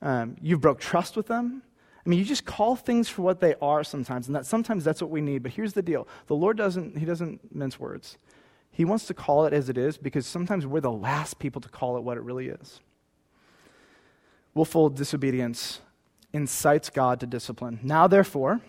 um, 0.02 0.36
you 0.42 0.58
broke 0.58 0.80
trust 0.80 1.16
with 1.16 1.28
them. 1.28 1.62
I 2.06 2.10
mean, 2.10 2.18
you 2.18 2.26
just 2.26 2.46
call 2.46 2.76
things 2.76 3.10
for 3.10 3.22
what 3.22 3.40
they 3.40 3.56
are 3.62 3.84
sometimes, 3.84 4.28
and 4.28 4.36
that 4.36 4.46
sometimes 4.46 4.84
that's 4.84 5.02
what 5.02 5.12
we 5.12 5.22
need. 5.22 5.44
But 5.44 5.52
here's 5.52 5.74
the 5.74 5.82
deal: 5.82 6.08
the 6.28 6.36
Lord 6.36 6.58
doesn't 6.58 6.98
He 6.98 7.06
doesn't 7.06 7.54
mince 7.54 7.80
words. 7.80 8.18
He 8.72 8.86
wants 8.86 9.06
to 9.08 9.14
call 9.14 9.46
it 9.46 9.54
as 9.54 9.70
it 9.70 9.78
is 9.78 9.98
because 9.98 10.26
sometimes 10.26 10.66
we're 10.66 10.80
the 10.80 10.92
last 10.92 11.38
people 11.38 11.60
to 11.62 11.70
call 11.70 11.98
it 11.98 12.04
what 12.04 12.18
it 12.18 12.24
really 12.24 12.48
is. 12.48 12.80
Willful 14.54 14.90
disobedience 14.90 15.82
incites 16.34 16.90
God 16.90 17.20
to 17.20 17.28
discipline. 17.28 17.80
Now, 17.84 18.08
therefore, 18.08 18.62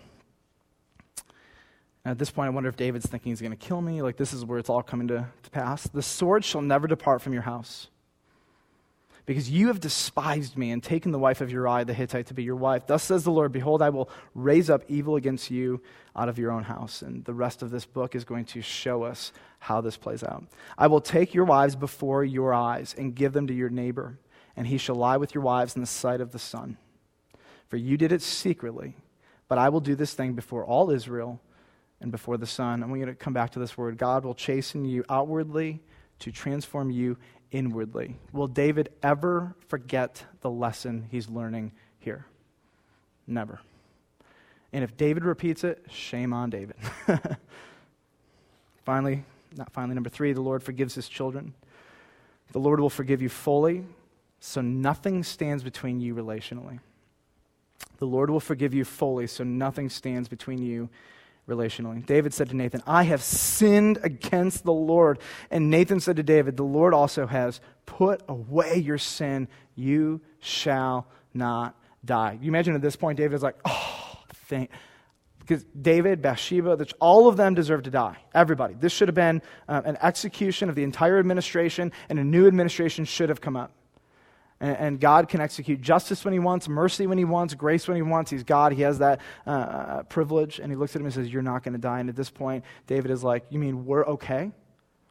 at 2.03 2.17
this 2.17 2.31
point, 2.31 2.47
I 2.47 2.49
wonder 2.49 2.69
if 2.69 2.75
David's 2.75 3.05
thinking 3.05 3.31
he's 3.31 3.41
going 3.41 3.51
to 3.51 3.57
kill 3.57 3.81
me. 3.81 4.01
Like, 4.01 4.17
this 4.17 4.33
is 4.33 4.43
where 4.43 4.57
it's 4.57 4.69
all 4.69 4.81
coming 4.81 5.07
to, 5.09 5.27
to 5.43 5.49
pass. 5.51 5.83
The 5.83 6.01
sword 6.01 6.43
shall 6.43 6.61
never 6.61 6.87
depart 6.87 7.21
from 7.21 7.33
your 7.33 7.43
house. 7.43 7.89
Because 9.27 9.51
you 9.51 9.67
have 9.67 9.79
despised 9.79 10.57
me 10.57 10.71
and 10.71 10.81
taken 10.81 11.11
the 11.11 11.19
wife 11.19 11.41
of 11.41 11.51
Uriah 11.51 11.85
the 11.85 11.93
Hittite 11.93 12.25
to 12.27 12.33
be 12.33 12.43
your 12.43 12.55
wife. 12.55 12.87
Thus 12.87 13.03
says 13.03 13.23
the 13.23 13.31
Lord 13.31 13.51
Behold, 13.51 13.83
I 13.83 13.89
will 13.89 14.09
raise 14.33 14.67
up 14.67 14.83
evil 14.87 15.15
against 15.15 15.51
you 15.51 15.79
out 16.15 16.27
of 16.27 16.39
your 16.39 16.51
own 16.51 16.63
house. 16.63 17.03
And 17.03 17.23
the 17.23 17.35
rest 17.35 17.61
of 17.61 17.69
this 17.69 17.85
book 17.85 18.15
is 18.15 18.23
going 18.23 18.45
to 18.45 18.63
show 18.63 19.03
us 19.03 19.31
how 19.59 19.79
this 19.79 19.95
plays 19.95 20.23
out. 20.23 20.43
I 20.77 20.87
will 20.87 21.01
take 21.01 21.35
your 21.35 21.45
wives 21.45 21.75
before 21.75 22.23
your 22.25 22.51
eyes 22.51 22.95
and 22.97 23.13
give 23.13 23.33
them 23.33 23.45
to 23.45 23.53
your 23.53 23.69
neighbor, 23.69 24.17
and 24.57 24.65
he 24.65 24.79
shall 24.79 24.95
lie 24.95 25.17
with 25.17 25.35
your 25.35 25.43
wives 25.43 25.75
in 25.75 25.81
the 25.81 25.87
sight 25.87 26.19
of 26.19 26.31
the 26.31 26.39
sun. 26.39 26.77
For 27.67 27.77
you 27.77 27.95
did 27.95 28.11
it 28.11 28.23
secretly, 28.23 28.95
but 29.47 29.59
I 29.59 29.69
will 29.69 29.79
do 29.81 29.93
this 29.93 30.15
thing 30.15 30.33
before 30.33 30.65
all 30.65 30.89
Israel 30.89 31.39
and 32.01 32.11
before 32.11 32.37
the 32.37 32.45
sun. 32.45 32.83
And 32.83 32.91
we're 32.91 32.97
going 32.97 33.15
to 33.15 33.15
come 33.15 33.33
back 33.33 33.51
to 33.51 33.59
this 33.59 33.77
word 33.77 33.97
God 33.97 34.25
will 34.25 34.35
chasten 34.35 34.83
you 34.83 35.05
outwardly 35.09 35.81
to 36.19 36.31
transform 36.31 36.91
you 36.91 37.17
inwardly. 37.51 38.17
Will 38.33 38.47
David 38.47 38.89
ever 39.03 39.55
forget 39.67 40.23
the 40.41 40.49
lesson 40.49 41.07
he's 41.11 41.29
learning 41.29 41.71
here? 41.99 42.25
Never. 43.27 43.59
And 44.73 44.83
if 44.83 44.95
David 44.97 45.23
repeats 45.23 45.63
it, 45.63 45.85
shame 45.89 46.33
on 46.33 46.49
David. 46.49 46.75
finally, 48.85 49.23
not 49.55 49.71
finally, 49.73 49.95
number 49.95 50.09
three, 50.09 50.33
the 50.33 50.41
Lord 50.41 50.63
forgives 50.63 50.95
his 50.95 51.09
children. 51.09 51.53
The 52.53 52.59
Lord 52.59 52.79
will 52.79 52.89
forgive 52.89 53.21
you 53.21 53.29
fully, 53.29 53.85
so 54.39 54.61
nothing 54.61 55.23
stands 55.23 55.63
between 55.63 55.99
you 55.99 56.15
relationally. 56.15 56.79
The 57.97 58.05
Lord 58.07 58.29
will 58.29 58.39
forgive 58.39 58.73
you 58.73 58.85
fully, 58.85 59.27
so 59.27 59.43
nothing 59.43 59.89
stands 59.89 60.27
between 60.27 60.59
you 60.59 60.89
relationally. 61.47 62.05
David 62.05 62.33
said 62.33 62.49
to 62.49 62.55
Nathan, 62.55 62.81
I 62.87 63.03
have 63.03 63.21
sinned 63.21 63.99
against 64.03 64.63
the 64.63 64.73
Lord. 64.73 65.19
And 65.49 65.69
Nathan 65.69 65.99
said 65.99 66.15
to 66.17 66.23
David, 66.23 66.57
The 66.57 66.63
Lord 66.63 66.93
also 66.93 67.27
has 67.27 67.59
put 67.85 68.21
away 68.27 68.77
your 68.77 68.97
sin. 68.97 69.47
You 69.75 70.21
shall 70.39 71.07
not 71.33 71.75
die. 72.03 72.37
You 72.41 72.49
imagine 72.49 72.75
at 72.75 72.81
this 72.81 72.95
point, 72.95 73.17
David's 73.17 73.43
like, 73.43 73.57
Oh, 73.65 74.17
thank. 74.47 74.69
Because 75.39 75.65
David, 75.79 76.21
Bathsheba, 76.21 76.85
all 76.99 77.27
of 77.27 77.35
them 77.35 77.55
deserve 77.55 77.83
to 77.83 77.89
die. 77.89 78.17
Everybody. 78.33 78.75
This 78.75 78.93
should 78.93 79.07
have 79.07 79.15
been 79.15 79.41
uh, 79.67 79.81
an 79.83 79.97
execution 80.01 80.69
of 80.69 80.75
the 80.75 80.83
entire 80.83 81.17
administration, 81.17 81.91
and 82.09 82.19
a 82.19 82.23
new 82.23 82.47
administration 82.47 83.05
should 83.05 83.27
have 83.27 83.41
come 83.41 83.57
up. 83.57 83.71
And, 84.61 84.77
and, 84.77 84.99
God 84.99 85.27
can 85.27 85.41
execute 85.41 85.81
justice 85.81 86.23
when 86.23 86.33
He 86.33 86.39
wants, 86.39 86.69
mercy 86.69 87.07
when 87.07 87.17
He 87.17 87.25
wants, 87.25 87.53
grace 87.55 87.87
when 87.87 87.95
He 87.95 88.03
wants. 88.03 88.31
He's 88.31 88.43
God. 88.43 88.71
He 88.71 88.83
has 88.83 88.99
that 88.99 89.19
uh, 89.45 90.03
privilege. 90.03 90.59
And 90.59 90.71
He 90.71 90.77
looks 90.77 90.95
at 90.95 91.01
him 91.01 91.07
and 91.07 91.13
says, 91.13 91.27
You're 91.33 91.41
not 91.41 91.63
going 91.63 91.73
to 91.73 91.79
die. 91.79 91.99
And 91.99 92.07
at 92.07 92.15
this 92.15 92.29
point, 92.29 92.63
David 92.87 93.11
is 93.11 93.23
like, 93.23 93.45
You 93.49 93.59
mean 93.59 93.85
we're 93.85 94.05
okay? 94.05 94.51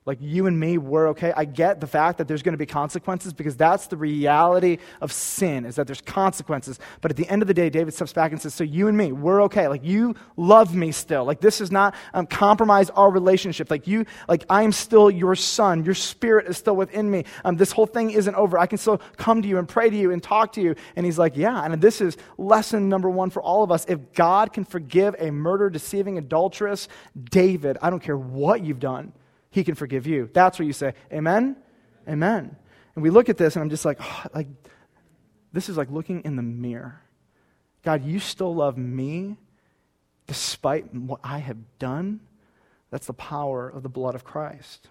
Like 0.06 0.16
you 0.22 0.46
and 0.46 0.58
me, 0.58 0.78
we're 0.78 1.08
okay. 1.10 1.30
I 1.36 1.44
get 1.44 1.78
the 1.78 1.86
fact 1.86 2.16
that 2.18 2.26
there's 2.26 2.42
going 2.42 2.54
to 2.54 2.58
be 2.58 2.64
consequences 2.64 3.34
because 3.34 3.54
that's 3.54 3.86
the 3.86 3.98
reality 3.98 4.78
of 5.02 5.12
sin, 5.12 5.66
is 5.66 5.76
that 5.76 5.86
there's 5.86 6.00
consequences. 6.00 6.78
But 7.02 7.10
at 7.10 7.18
the 7.18 7.28
end 7.28 7.42
of 7.42 7.48
the 7.48 7.54
day, 7.54 7.68
David 7.68 7.92
steps 7.92 8.14
back 8.14 8.32
and 8.32 8.40
says, 8.40 8.54
So 8.54 8.64
you 8.64 8.88
and 8.88 8.96
me, 8.96 9.12
we're 9.12 9.42
okay. 9.42 9.68
Like 9.68 9.84
you 9.84 10.14
love 10.38 10.74
me 10.74 10.90
still. 10.90 11.26
Like 11.26 11.40
this 11.40 11.60
is 11.60 11.70
not 11.70 11.94
um, 12.14 12.26
compromise 12.26 12.88
our 12.90 13.10
relationship. 13.10 13.70
Like 13.70 13.86
you, 13.86 14.06
like 14.26 14.46
I 14.48 14.62
am 14.62 14.72
still 14.72 15.10
your 15.10 15.34
son. 15.34 15.84
Your 15.84 15.94
spirit 15.94 16.46
is 16.46 16.56
still 16.56 16.76
within 16.76 17.10
me. 17.10 17.26
Um, 17.44 17.56
this 17.56 17.70
whole 17.70 17.86
thing 17.86 18.10
isn't 18.10 18.34
over. 18.34 18.58
I 18.58 18.64
can 18.64 18.78
still 18.78 19.02
come 19.18 19.42
to 19.42 19.48
you 19.48 19.58
and 19.58 19.68
pray 19.68 19.90
to 19.90 19.96
you 19.96 20.12
and 20.12 20.22
talk 20.22 20.52
to 20.54 20.62
you. 20.62 20.76
And 20.96 21.04
he's 21.04 21.18
like, 21.18 21.36
Yeah. 21.36 21.62
And 21.62 21.78
this 21.78 22.00
is 22.00 22.16
lesson 22.38 22.88
number 22.88 23.10
one 23.10 23.28
for 23.28 23.42
all 23.42 23.62
of 23.62 23.70
us. 23.70 23.84
If 23.86 24.14
God 24.14 24.54
can 24.54 24.64
forgive 24.64 25.14
a 25.18 25.30
murder, 25.30 25.68
deceiving, 25.68 26.16
adulteress, 26.16 26.88
David, 27.22 27.76
I 27.82 27.90
don't 27.90 28.02
care 28.02 28.16
what 28.16 28.64
you've 28.64 28.80
done 28.80 29.12
he 29.50 29.64
can 29.64 29.74
forgive 29.74 30.06
you. 30.06 30.30
That's 30.32 30.58
what 30.58 30.66
you 30.66 30.72
say. 30.72 30.94
Amen? 31.12 31.56
Amen. 32.08 32.56
And 32.94 33.02
we 33.02 33.10
look 33.10 33.28
at 33.28 33.36
this, 33.36 33.56
and 33.56 33.62
I'm 33.62 33.70
just 33.70 33.84
like, 33.84 33.98
oh, 34.00 34.24
like, 34.34 34.48
this 35.52 35.68
is 35.68 35.76
like 35.76 35.90
looking 35.90 36.22
in 36.22 36.36
the 36.36 36.42
mirror. 36.42 37.00
God, 37.82 38.04
you 38.04 38.18
still 38.18 38.54
love 38.54 38.76
me 38.76 39.36
despite 40.26 40.94
what 40.94 41.20
I 41.24 41.38
have 41.38 41.56
done. 41.78 42.20
That's 42.90 43.06
the 43.06 43.14
power 43.14 43.68
of 43.68 43.82
the 43.82 43.88
blood 43.88 44.14
of 44.14 44.24
Christ. 44.24 44.88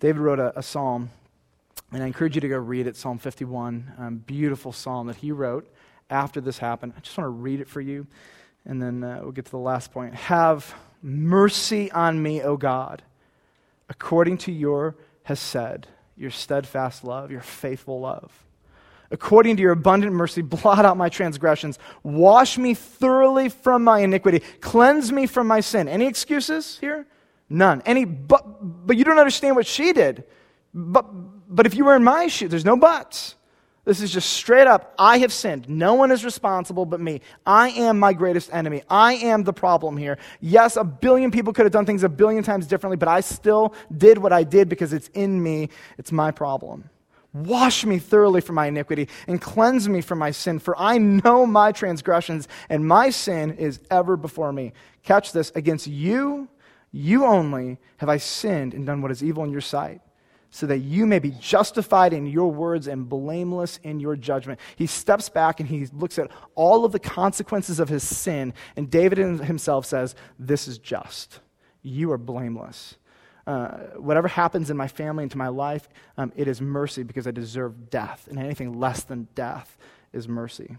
David 0.00 0.20
wrote 0.20 0.40
a, 0.40 0.58
a 0.58 0.62
psalm, 0.62 1.10
and 1.92 2.02
I 2.02 2.06
encourage 2.06 2.34
you 2.34 2.40
to 2.40 2.48
go 2.48 2.56
read 2.56 2.86
it 2.86 2.96
Psalm 2.96 3.18
51. 3.18 3.92
Um, 3.98 4.16
beautiful 4.16 4.72
psalm 4.72 5.08
that 5.08 5.16
he 5.16 5.30
wrote 5.30 5.70
after 6.08 6.40
this 6.40 6.58
happened. 6.58 6.94
I 6.96 7.00
just 7.00 7.16
want 7.16 7.26
to 7.26 7.30
read 7.30 7.60
it 7.60 7.68
for 7.68 7.80
you, 7.80 8.06
and 8.64 8.80
then 8.80 9.04
uh, 9.04 9.20
we'll 9.22 9.32
get 9.32 9.44
to 9.44 9.50
the 9.50 9.58
last 9.58 9.92
point. 9.92 10.14
Have 10.14 10.74
Mercy 11.02 11.90
on 11.92 12.22
me, 12.22 12.42
O 12.42 12.56
God, 12.56 13.02
according 13.88 14.38
to 14.38 14.52
your 14.52 14.96
hesed, 15.22 15.86
your 16.16 16.30
steadfast 16.30 17.04
love, 17.04 17.30
your 17.30 17.40
faithful 17.40 18.00
love. 18.00 18.32
According 19.10 19.56
to 19.56 19.62
your 19.62 19.72
abundant 19.72 20.12
mercy, 20.12 20.42
blot 20.42 20.84
out 20.84 20.96
my 20.96 21.08
transgressions. 21.08 21.78
Wash 22.02 22.58
me 22.58 22.74
thoroughly 22.74 23.48
from 23.48 23.82
my 23.82 24.00
iniquity. 24.00 24.40
Cleanse 24.60 25.10
me 25.10 25.26
from 25.26 25.46
my 25.48 25.60
sin. 25.60 25.88
Any 25.88 26.06
excuses 26.06 26.78
here? 26.78 27.06
None. 27.48 27.82
Any 27.84 28.04
but 28.04 28.86
but 28.86 28.96
you 28.96 29.04
don't 29.04 29.18
understand 29.18 29.56
what 29.56 29.66
she 29.66 29.92
did. 29.92 30.24
But 30.72 31.06
but 31.52 31.66
if 31.66 31.74
you 31.74 31.84
were 31.84 31.96
in 31.96 32.04
my 32.04 32.28
shoes, 32.28 32.50
there's 32.50 32.64
no 32.64 32.76
buts. 32.76 33.34
This 33.84 34.02
is 34.02 34.12
just 34.12 34.30
straight 34.30 34.66
up 34.66 34.94
I 34.98 35.18
have 35.18 35.32
sinned. 35.32 35.68
No 35.68 35.94
one 35.94 36.10
is 36.10 36.24
responsible 36.24 36.84
but 36.84 37.00
me. 37.00 37.22
I 37.46 37.70
am 37.70 37.98
my 37.98 38.12
greatest 38.12 38.52
enemy. 38.52 38.82
I 38.90 39.14
am 39.14 39.42
the 39.42 39.52
problem 39.52 39.96
here. 39.96 40.18
Yes, 40.40 40.76
a 40.76 40.84
billion 40.84 41.30
people 41.30 41.52
could 41.52 41.64
have 41.64 41.72
done 41.72 41.86
things 41.86 42.02
a 42.02 42.08
billion 42.08 42.42
times 42.42 42.66
differently, 42.66 42.98
but 42.98 43.08
I 43.08 43.20
still 43.20 43.74
did 43.96 44.18
what 44.18 44.32
I 44.32 44.44
did 44.44 44.68
because 44.68 44.92
it's 44.92 45.08
in 45.08 45.42
me. 45.42 45.70
It's 45.96 46.12
my 46.12 46.30
problem. 46.30 46.90
Wash 47.32 47.86
me 47.86 47.98
thoroughly 47.98 48.40
from 48.40 48.56
my 48.56 48.66
iniquity 48.66 49.08
and 49.28 49.40
cleanse 49.40 49.88
me 49.88 50.00
from 50.00 50.18
my 50.18 50.32
sin, 50.32 50.58
for 50.58 50.76
I 50.78 50.98
know 50.98 51.46
my 51.46 51.72
transgressions, 51.72 52.48
and 52.68 52.86
my 52.86 53.10
sin 53.10 53.52
is 53.52 53.80
ever 53.90 54.16
before 54.16 54.52
me. 54.52 54.72
Catch 55.04 55.32
this 55.32 55.52
against 55.54 55.86
you, 55.86 56.48
you 56.92 57.24
only, 57.24 57.78
have 57.98 58.08
I 58.08 58.16
sinned 58.16 58.74
and 58.74 58.84
done 58.84 59.00
what 59.00 59.12
is 59.12 59.22
evil 59.22 59.44
in 59.44 59.52
your 59.52 59.60
sight 59.60 60.00
so 60.50 60.66
that 60.66 60.78
you 60.78 61.06
may 61.06 61.18
be 61.18 61.30
justified 61.30 62.12
in 62.12 62.26
your 62.26 62.50
words 62.50 62.88
and 62.88 63.08
blameless 63.08 63.78
in 63.82 64.00
your 64.00 64.16
judgment. 64.16 64.58
He 64.76 64.86
steps 64.86 65.28
back 65.28 65.60
and 65.60 65.68
he 65.68 65.86
looks 65.86 66.18
at 66.18 66.30
all 66.54 66.84
of 66.84 66.92
the 66.92 66.98
consequences 66.98 67.78
of 67.78 67.88
his 67.88 68.02
sin, 68.02 68.52
and 68.76 68.90
David 68.90 69.18
himself 69.18 69.86
says, 69.86 70.14
This 70.38 70.66
is 70.66 70.78
just. 70.78 71.40
You 71.82 72.12
are 72.12 72.18
blameless. 72.18 72.96
Uh, 73.46 73.68
whatever 73.96 74.28
happens 74.28 74.70
in 74.70 74.76
my 74.76 74.88
family 74.88 75.24
and 75.24 75.30
to 75.30 75.38
my 75.38 75.48
life, 75.48 75.88
um, 76.18 76.32
it 76.36 76.46
is 76.46 76.60
mercy 76.60 77.02
because 77.02 77.26
I 77.26 77.30
deserve 77.30 77.90
death, 77.90 78.26
and 78.28 78.38
anything 78.38 78.78
less 78.78 79.02
than 79.02 79.28
death 79.34 79.76
is 80.12 80.28
mercy. 80.28 80.76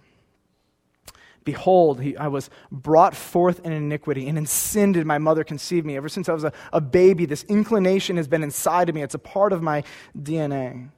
Behold, 1.44 2.02
he, 2.02 2.16
I 2.18 2.28
was 2.28 2.50
brought 2.72 3.16
forth 3.16 3.66
in 3.66 3.72
iniquity, 3.72 4.28
and 4.28 4.38
in 4.38 4.46
sin 4.46 4.92
did 4.92 5.06
my 5.06 5.18
mother 5.18 5.44
conceive 5.44 5.86
me. 5.86 5.98
Ever 5.98 6.10
since 6.10 6.30
I 6.30 6.34
was 6.34 6.44
a, 6.44 6.54
a 6.72 6.82
baby, 6.82 7.26
this 7.26 7.44
inclination 7.44 8.18
has 8.18 8.28
been 8.28 8.44
inside 8.44 8.90
of 8.90 8.96
me. 8.96 9.02
It's 9.02 9.16
a 9.16 9.20
part 9.20 9.52
of 9.52 9.64
my 9.64 9.84
DNA. 10.18 10.90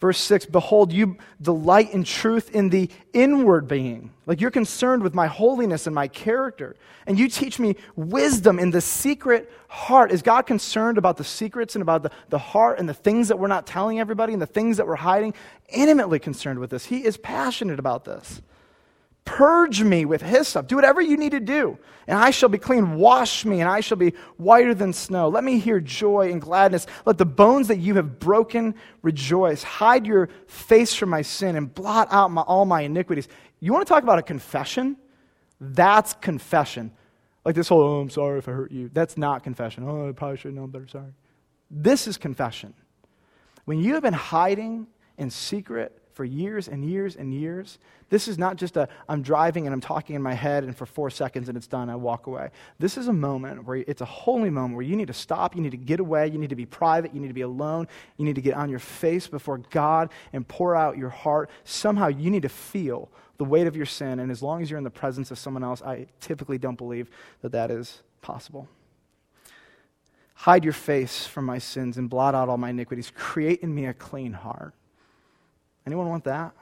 Verse 0.00 0.18
6 0.20 0.46
Behold, 0.46 0.92
you 0.92 1.16
delight 1.42 1.92
in 1.92 2.04
truth 2.04 2.54
in 2.54 2.68
the 2.68 2.88
inward 3.12 3.66
being. 3.66 4.12
Like 4.26 4.40
you're 4.40 4.50
concerned 4.50 5.02
with 5.02 5.14
my 5.14 5.26
holiness 5.26 5.86
and 5.86 5.94
my 5.94 6.06
character. 6.06 6.76
And 7.06 7.18
you 7.18 7.28
teach 7.28 7.58
me 7.58 7.76
wisdom 7.96 8.58
in 8.58 8.70
the 8.70 8.80
secret 8.80 9.50
heart. 9.68 10.12
Is 10.12 10.22
God 10.22 10.42
concerned 10.42 10.98
about 10.98 11.16
the 11.16 11.24
secrets 11.24 11.74
and 11.74 11.82
about 11.82 12.02
the, 12.04 12.10
the 12.28 12.38
heart 12.38 12.78
and 12.78 12.88
the 12.88 12.94
things 12.94 13.28
that 13.28 13.38
we're 13.38 13.48
not 13.48 13.66
telling 13.66 13.98
everybody 13.98 14.32
and 14.32 14.42
the 14.42 14.46
things 14.46 14.76
that 14.76 14.86
we're 14.86 14.96
hiding? 14.96 15.34
Intimately 15.68 16.20
concerned 16.20 16.60
with 16.60 16.70
this. 16.70 16.84
He 16.84 17.04
is 17.04 17.16
passionate 17.16 17.80
about 17.80 18.04
this. 18.04 18.40
Purge 19.28 19.82
me 19.82 20.06
with 20.06 20.22
hyssop. 20.22 20.68
Do 20.68 20.76
whatever 20.76 21.02
you 21.02 21.18
need 21.18 21.32
to 21.32 21.40
do, 21.40 21.78
and 22.06 22.18
I 22.18 22.30
shall 22.30 22.48
be 22.48 22.56
clean. 22.56 22.94
Wash 22.94 23.44
me, 23.44 23.60
and 23.60 23.68
I 23.68 23.80
shall 23.80 23.98
be 23.98 24.14
whiter 24.38 24.74
than 24.74 24.94
snow. 24.94 25.28
Let 25.28 25.44
me 25.44 25.58
hear 25.58 25.80
joy 25.80 26.32
and 26.32 26.40
gladness. 26.40 26.86
Let 27.04 27.18
the 27.18 27.26
bones 27.26 27.68
that 27.68 27.76
you 27.76 27.94
have 27.96 28.18
broken 28.18 28.74
rejoice. 29.02 29.62
Hide 29.62 30.06
your 30.06 30.30
face 30.46 30.94
from 30.94 31.10
my 31.10 31.20
sin 31.20 31.56
and 31.56 31.72
blot 31.72 32.08
out 32.10 32.30
my, 32.30 32.40
all 32.40 32.64
my 32.64 32.80
iniquities. 32.80 33.28
You 33.60 33.70
want 33.70 33.86
to 33.86 33.92
talk 33.92 34.02
about 34.02 34.18
a 34.18 34.22
confession? 34.22 34.96
That's 35.60 36.14
confession. 36.14 36.90
Like 37.44 37.54
this 37.54 37.68
whole, 37.68 37.82
oh, 37.82 38.00
I'm 38.00 38.08
sorry 38.08 38.38
if 38.38 38.48
I 38.48 38.52
hurt 38.52 38.72
you. 38.72 38.90
That's 38.94 39.18
not 39.18 39.44
confession. 39.44 39.84
Oh, 39.86 40.08
I 40.08 40.12
probably 40.12 40.38
should 40.38 40.52
have 40.52 40.54
known 40.54 40.70
better. 40.70 40.88
Sorry. 40.88 41.12
This 41.70 42.06
is 42.06 42.16
confession. 42.16 42.72
When 43.66 43.78
you 43.78 43.92
have 43.92 44.02
been 44.02 44.14
hiding 44.14 44.86
in 45.18 45.28
secret 45.28 46.00
for 46.18 46.24
years 46.24 46.66
and 46.66 46.84
years 46.84 47.14
and 47.14 47.32
years. 47.32 47.78
This 48.10 48.26
is 48.26 48.38
not 48.38 48.56
just 48.56 48.76
a, 48.76 48.88
I'm 49.08 49.22
driving 49.22 49.68
and 49.68 49.72
I'm 49.72 49.80
talking 49.80 50.16
in 50.16 50.22
my 50.22 50.34
head 50.34 50.64
and 50.64 50.76
for 50.76 50.84
four 50.84 51.10
seconds 51.10 51.48
and 51.48 51.56
it's 51.56 51.68
done, 51.68 51.88
I 51.88 51.94
walk 51.94 52.26
away. 52.26 52.50
This 52.80 52.96
is 52.96 53.06
a 53.06 53.12
moment 53.12 53.64
where 53.64 53.76
it's 53.86 54.00
a 54.00 54.04
holy 54.04 54.50
moment 54.50 54.74
where 54.74 54.84
you 54.84 54.96
need 54.96 55.06
to 55.06 55.12
stop, 55.12 55.54
you 55.54 55.62
need 55.62 55.70
to 55.70 55.76
get 55.76 56.00
away, 56.00 56.26
you 56.26 56.36
need 56.36 56.50
to 56.50 56.56
be 56.56 56.66
private, 56.66 57.14
you 57.14 57.20
need 57.20 57.28
to 57.28 57.34
be 57.34 57.42
alone, 57.42 57.86
you 58.16 58.24
need 58.24 58.34
to 58.34 58.40
get 58.40 58.54
on 58.54 58.68
your 58.68 58.80
face 58.80 59.28
before 59.28 59.58
God 59.70 60.10
and 60.32 60.46
pour 60.48 60.74
out 60.74 60.98
your 60.98 61.08
heart. 61.08 61.50
Somehow 61.62 62.08
you 62.08 62.30
need 62.30 62.42
to 62.42 62.48
feel 62.48 63.08
the 63.36 63.44
weight 63.44 63.68
of 63.68 63.76
your 63.76 63.86
sin, 63.86 64.18
and 64.18 64.32
as 64.32 64.42
long 64.42 64.60
as 64.60 64.68
you're 64.68 64.78
in 64.78 64.82
the 64.82 64.90
presence 64.90 65.30
of 65.30 65.38
someone 65.38 65.62
else, 65.62 65.82
I 65.82 66.08
typically 66.18 66.58
don't 66.58 66.74
believe 66.74 67.10
that 67.42 67.52
that 67.52 67.70
is 67.70 68.02
possible. 68.22 68.66
Hide 70.34 70.64
your 70.64 70.72
face 70.72 71.26
from 71.26 71.44
my 71.44 71.58
sins 71.58 71.96
and 71.96 72.10
blot 72.10 72.34
out 72.34 72.48
all 72.48 72.58
my 72.58 72.70
iniquities. 72.70 73.12
Create 73.14 73.60
in 73.60 73.72
me 73.72 73.86
a 73.86 73.94
clean 73.94 74.32
heart 74.32 74.74
Anyone 75.88 76.10
want 76.10 76.24
that? 76.24 76.52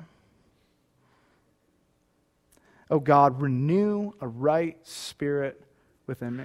Oh 2.89 3.01
God, 3.01 3.43
renew 3.43 4.13
a 4.21 4.29
right 4.29 4.79
spirit 4.87 5.61
within 6.07 6.37
me. 6.37 6.45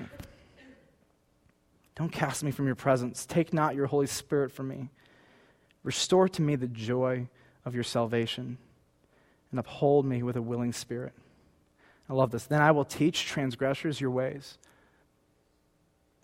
Don't 1.93 2.11
cast 2.11 2.43
me 2.43 2.49
from 2.49 2.65
your 2.65 2.73
presence. 2.73 3.27
Take 3.27 3.53
not 3.53 3.75
your 3.75 3.85
Holy 3.85 4.07
Spirit 4.07 4.51
from 4.51 4.69
me. 4.69 4.89
Restore 5.83 6.27
to 6.29 6.41
me 6.41 6.55
the 6.55 6.65
joy 6.65 7.27
of 7.65 7.75
your 7.75 7.83
salvation 7.83 8.57
and 9.51 9.59
uphold 9.59 10.03
me 10.03 10.23
with 10.23 10.35
a 10.35 10.41
willing 10.41 10.73
spirit. 10.73 11.13
I 12.09 12.13
love 12.13 12.31
this. 12.31 12.45
Then 12.45 12.63
I 12.63 12.71
will 12.71 12.83
teach 12.85 13.27
transgressors 13.27 14.01
your 14.01 14.09
ways, 14.09 14.57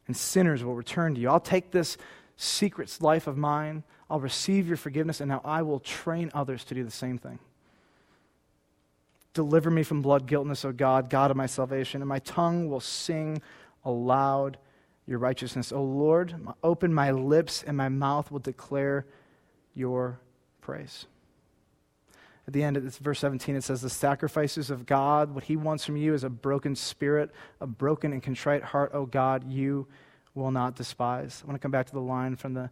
and 0.08 0.18
sinners 0.18 0.64
will 0.64 0.74
return 0.74 1.14
to 1.14 1.22
you. 1.22 1.30
I'll 1.30 1.40
take 1.40 1.70
this 1.70 2.00
secrets 2.38 3.02
life 3.02 3.28
of 3.28 3.38
mine 3.38 3.84
I'll 4.10 4.20
receive 4.20 4.68
your 4.68 4.78
forgiveness, 4.78 5.20
and 5.20 5.30
now 5.30 5.42
I 5.44 5.62
will 5.62 5.80
train 5.80 6.32
others 6.34 6.64
to 6.66 6.74
do 6.74 6.84
the 6.84 6.92
same 6.92 7.18
thing. 7.18 7.40
Deliver 9.34 9.70
me 9.70 9.84
from 9.84 10.02
blood 10.02 10.26
guiltness, 10.26 10.64
O 10.66 10.72
God, 10.72 11.10
God 11.10 11.30
of 11.30 11.38
my 11.38 11.46
salvation, 11.46 12.02
and 12.02 12.10
my 12.10 12.20
tongue 12.20 12.70
will 12.70 12.80
sing 12.80 13.42
aloud 13.84 14.58
your 15.06 15.20
righteousness. 15.20 15.72
O 15.72 15.84
Lord, 15.84 16.36
open 16.64 16.94
my 16.94 17.12
lips, 17.12 17.64
and 17.64 17.76
my 17.76 17.90
mouth 17.90 18.32
will 18.32 18.40
declare 18.40 19.06
your 19.76 20.20
praise. 20.62 21.06
At 22.48 22.54
the 22.54 22.64
end 22.64 22.78
of 22.78 22.84
this 22.84 22.98
verse 22.98 23.20
17, 23.20 23.58
it 23.58 23.64
says, 23.66 23.82
The 23.82 23.90
sacrifices 23.90 24.72
of 24.72 24.86
God, 24.86 25.36
what 25.36 25.44
he 25.44 25.58
wants 25.58 25.84
from 25.84 25.98
you 25.98 26.14
is 26.14 26.24
a 26.24 26.30
broken 26.30 26.78
spirit, 26.78 27.30
a 27.60 27.68
broken 27.68 28.14
and 28.14 28.24
contrite 28.24 28.64
heart, 28.64 28.92
O 28.94 29.06
God, 29.06 29.52
you 29.52 29.86
will 30.38 30.52
not 30.52 30.76
despise. 30.76 31.42
I 31.44 31.48
want 31.48 31.60
to 31.60 31.62
come 31.62 31.72
back 31.72 31.88
to 31.88 31.94
the 31.94 32.00
line 32.00 32.36
from 32.36 32.54
the 32.54 32.70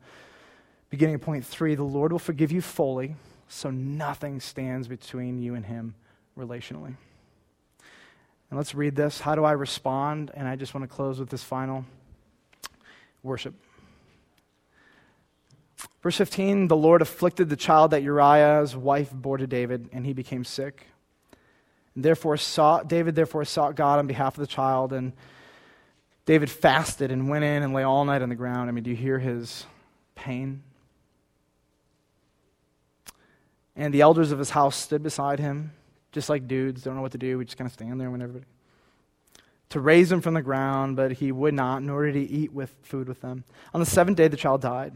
beginning 0.89 1.16
of 1.16 1.22
point 1.22 1.45
three, 1.45 1.76
the 1.76 1.84
Lord 1.84 2.11
will 2.11 2.20
forgive 2.20 2.51
you 2.51 2.61
fully, 2.61 3.16
so 3.49 3.70
nothing 3.70 4.39
stands 4.39 4.88
between 4.88 5.39
you 5.39 5.55
and 5.55 5.66
Him 5.66 5.95
relationally. 6.38 6.95
And 8.49 8.57
let's 8.57 8.76
read 8.76 8.95
this. 8.95 9.20
How 9.20 9.36
do 9.36 9.43
I 9.43 9.51
respond? 9.53 10.32
And 10.36 10.47
I 10.47 10.55
just 10.55 10.74
want 10.74 10.89
to 10.89 10.95
close 10.95 11.20
with 11.20 11.30
this 11.30 11.43
final 11.43 11.86
worship. 13.24 13.55
Verse 16.01 16.18
15 16.18 16.68
The 16.68 16.76
Lord 16.76 17.01
afflicted 17.01 17.49
the 17.49 17.55
child 17.55 17.91
that 17.91 18.03
Uriah's 18.03 18.76
wife 18.76 19.11
bore 19.11 19.38
to 19.38 19.47
David, 19.47 19.89
and 19.91 20.05
he 20.05 20.13
became 20.13 20.45
sick. 20.45 20.88
And 21.95 22.05
therefore, 22.05 22.38
sought, 22.38 22.88
David 22.88 23.16
therefore 23.16 23.43
sought 23.45 23.76
God 23.76 23.99
on 23.99 24.07
behalf 24.07 24.36
of 24.38 24.41
the 24.41 24.47
child, 24.47 24.93
and 24.93 25.13
David 26.26 26.49
fasted 26.49 27.11
and 27.11 27.30
went 27.30 27.43
in 27.43 27.61
and 27.61 27.73
lay 27.73 27.84
all 27.84 28.03
night 28.03 28.21
on 28.21 28.30
the 28.30 28.36
ground. 28.36 28.69
I 28.69 28.71
mean, 28.71 28.84
do 28.84 28.89
you 28.89 28.95
hear 28.95 29.19
his 29.19 29.65
pain? 30.15 30.63
And 33.76 33.93
the 33.93 34.01
elders 34.01 34.32
of 34.32 34.39
his 34.39 34.49
house 34.49 34.76
stood 34.76 35.03
beside 35.03 35.39
him, 35.39 35.71
just 36.11 36.30
like 36.30 36.47
dudes, 36.47 36.84
don't 36.84 36.95
know 36.95 37.01
what 37.01 37.11
to 37.11 37.17
do. 37.17 37.38
We 37.38 37.45
just 37.45 37.57
kind 37.57 37.67
of 37.67 37.73
stand 37.73 37.99
there 37.99 38.09
when 38.09 38.21
everybody. 38.21 38.45
To 39.69 39.80
raise 39.80 40.11
him 40.11 40.21
from 40.21 40.34
the 40.34 40.41
ground, 40.41 40.95
but 40.95 41.11
he 41.11 41.32
would 41.32 41.53
not, 41.53 41.84
nor 41.84 42.05
did 42.05 42.15
he 42.15 42.23
eat 42.23 42.53
with 42.53 42.73
food 42.82 43.07
with 43.07 43.21
them. 43.21 43.43
On 43.73 43.80
the 43.80 43.86
seventh 43.86 44.17
day, 44.17 44.28
the 44.28 44.38
child 44.38 44.61
died. 44.61 44.93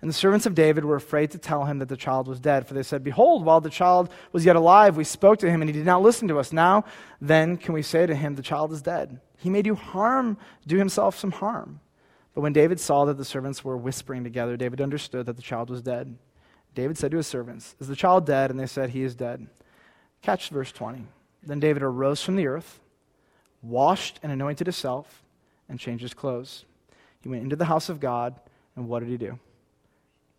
And 0.00 0.10
the 0.10 0.14
servants 0.14 0.44
of 0.44 0.54
David 0.54 0.84
were 0.84 0.96
afraid 0.96 1.30
to 1.30 1.38
tell 1.38 1.64
him 1.64 1.78
that 1.78 1.88
the 1.88 1.96
child 1.96 2.26
was 2.26 2.40
dead, 2.40 2.66
for 2.66 2.74
they 2.74 2.82
said, 2.82 3.04
Behold, 3.04 3.44
while 3.44 3.60
the 3.60 3.70
child 3.70 4.10
was 4.32 4.44
yet 4.44 4.56
alive, 4.56 4.96
we 4.96 5.04
spoke 5.04 5.38
to 5.38 5.50
him, 5.50 5.62
and 5.62 5.68
he 5.68 5.72
did 5.72 5.86
not 5.86 6.02
listen 6.02 6.28
to 6.28 6.38
us. 6.38 6.52
Now, 6.52 6.84
then, 7.20 7.56
can 7.56 7.72
we 7.72 7.82
say 7.82 8.04
to 8.04 8.14
him, 8.14 8.34
The 8.34 8.42
child 8.42 8.72
is 8.72 8.82
dead? 8.82 9.20
He 9.44 9.50
may 9.50 9.60
do 9.60 9.74
harm, 9.74 10.38
do 10.66 10.78
himself 10.78 11.18
some 11.18 11.30
harm. 11.30 11.80
But 12.32 12.40
when 12.40 12.54
David 12.54 12.80
saw 12.80 13.04
that 13.04 13.18
the 13.18 13.26
servants 13.26 13.62
were 13.62 13.76
whispering 13.76 14.24
together, 14.24 14.56
David 14.56 14.80
understood 14.80 15.26
that 15.26 15.36
the 15.36 15.42
child 15.42 15.68
was 15.68 15.82
dead. 15.82 16.16
David 16.74 16.96
said 16.96 17.10
to 17.10 17.18
his 17.18 17.26
servants, 17.26 17.76
Is 17.78 17.86
the 17.86 17.94
child 17.94 18.24
dead? 18.24 18.50
And 18.50 18.58
they 18.58 18.64
said, 18.64 18.88
He 18.88 19.02
is 19.02 19.14
dead. 19.14 19.46
Catch 20.22 20.48
verse 20.48 20.72
20. 20.72 21.04
Then 21.42 21.60
David 21.60 21.82
arose 21.82 22.22
from 22.22 22.36
the 22.36 22.46
earth, 22.46 22.80
washed 23.60 24.18
and 24.22 24.32
anointed 24.32 24.66
himself, 24.66 25.22
and 25.68 25.78
changed 25.78 26.00
his 26.00 26.14
clothes. 26.14 26.64
He 27.20 27.28
went 27.28 27.42
into 27.42 27.54
the 27.54 27.66
house 27.66 27.90
of 27.90 28.00
God, 28.00 28.40
and 28.76 28.88
what 28.88 29.00
did 29.00 29.10
he 29.10 29.18
do? 29.18 29.38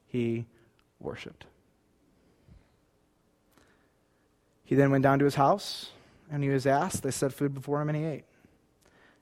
He 0.07 0.47
worshiped. 0.99 1.45
He 4.63 4.73
then 4.73 4.89
went 4.89 5.03
down 5.03 5.19
to 5.19 5.25
his 5.25 5.35
house, 5.35 5.91
and 6.31 6.41
he 6.41 6.49
was 6.49 6.65
asked. 6.65 7.03
They 7.03 7.11
set 7.11 7.33
food 7.33 7.53
before 7.53 7.83
him, 7.83 7.89
and 7.89 7.97
he 7.99 8.03
ate. 8.03 8.25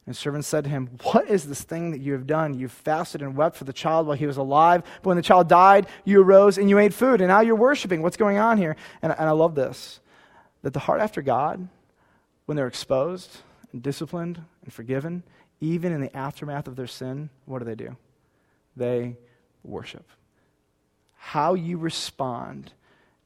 And 0.06 0.16
servants 0.16 0.48
said 0.48 0.66
to 0.66 0.70
him, 0.70 0.90
What 1.04 1.30
is 1.30 1.48
this 1.48 1.62
thing 1.62 1.92
that 1.92 2.00
you 2.00 2.14
have 2.14 2.28
done? 2.28 2.54
You 2.54 2.68
fasted 2.68 3.22
and 3.22 3.36
wept 3.36 3.56
for 3.56 3.64
the 3.64 3.74
child 3.74 4.06
while 4.06 4.18
he 4.18 4.26
was 4.26 4.38
alive, 4.38 4.84
but 5.02 5.10
when 5.10 5.18
the 5.18 5.24
child 5.24 5.48
died, 5.48 5.88
you 6.04 6.22
arose 6.22 6.58
and 6.58 6.70
you 6.70 6.78
ate 6.78 6.94
food, 6.94 7.22
and 7.22 7.30
now 7.30 7.40
you're 7.40 7.56
worshiping. 7.56 8.02
What's 8.02 8.18
going 8.18 8.38
on 8.38 8.58
here? 8.58 8.76
And, 9.02 9.14
and 9.18 9.30
I 9.30 9.32
love 9.32 9.56
this 9.56 10.00
that 10.62 10.74
the 10.74 10.80
heart 10.80 11.02
after 11.02 11.22
God, 11.22 11.68
when 12.46 12.56
they're 12.56 12.68
exposed 12.68 13.38
and 13.72 13.82
disciplined 13.82 14.42
and 14.64 14.74
forgiven, 14.74 15.24
even 15.60 15.92
in 15.92 16.02
the 16.02 16.16
aftermath 16.16 16.68
of 16.68 16.76
their 16.76 16.88
sin, 16.88 17.30
what 17.46 17.60
do 17.60 17.66
they 17.66 17.76
do? 17.76 17.96
They 18.76 19.18
worship. 19.64 20.10
How 21.16 21.54
you 21.54 21.78
respond 21.78 22.74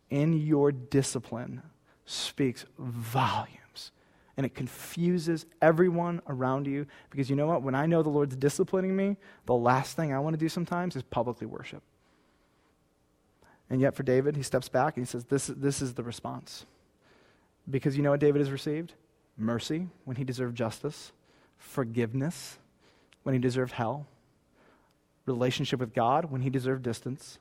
in 0.10 0.34
your 0.34 0.72
discipline 0.72 1.62
speaks 2.06 2.66
volumes. 2.78 3.67
And 4.38 4.46
it 4.46 4.54
confuses 4.54 5.48
everyone 5.62 6.22
around 6.28 6.68
you 6.68 6.86
because 7.10 7.30
you 7.30 7.36
know 7.36 7.48
what? 7.48 7.64
When 7.64 7.74
I 7.74 7.88
know 7.88 8.04
the 8.04 8.10
Lord's 8.10 8.36
disciplining 8.36 8.96
me, 8.96 9.18
the 9.48 9.56
last 9.56 9.96
thing 9.96 10.14
I 10.14 10.20
want 10.20 10.36
to 10.36 10.38
do 10.38 10.48
sometimes 10.48 10.96
is 10.96 11.02
publicly 11.02 11.48
worship. 11.48 11.82
And 13.70 13.82
yet, 13.82 13.96
for 13.96 14.04
David, 14.04 14.38
he 14.38 14.44
steps 14.44 14.70
back 14.70 14.96
and 14.96 15.06
he 15.06 15.10
says, 15.10 15.26
This, 15.26 15.48
this 15.48 15.82
is 15.82 15.96
the 15.96 16.04
response. 16.04 16.66
Because 17.70 17.98
you 17.98 18.04
know 18.04 18.12
what 18.12 18.20
David 18.20 18.40
has 18.40 18.52
received? 18.52 18.94
Mercy 19.38 19.88
when 20.06 20.16
he 20.16 20.24
deserved 20.24 20.56
justice, 20.56 21.12
forgiveness 21.58 22.58
when 23.24 23.34
he 23.34 23.40
deserved 23.40 23.74
hell, 23.74 24.08
relationship 25.26 25.80
with 25.80 25.94
God 25.94 26.32
when 26.32 26.42
he 26.42 26.50
deserved 26.50 26.84
distance. 26.84 27.40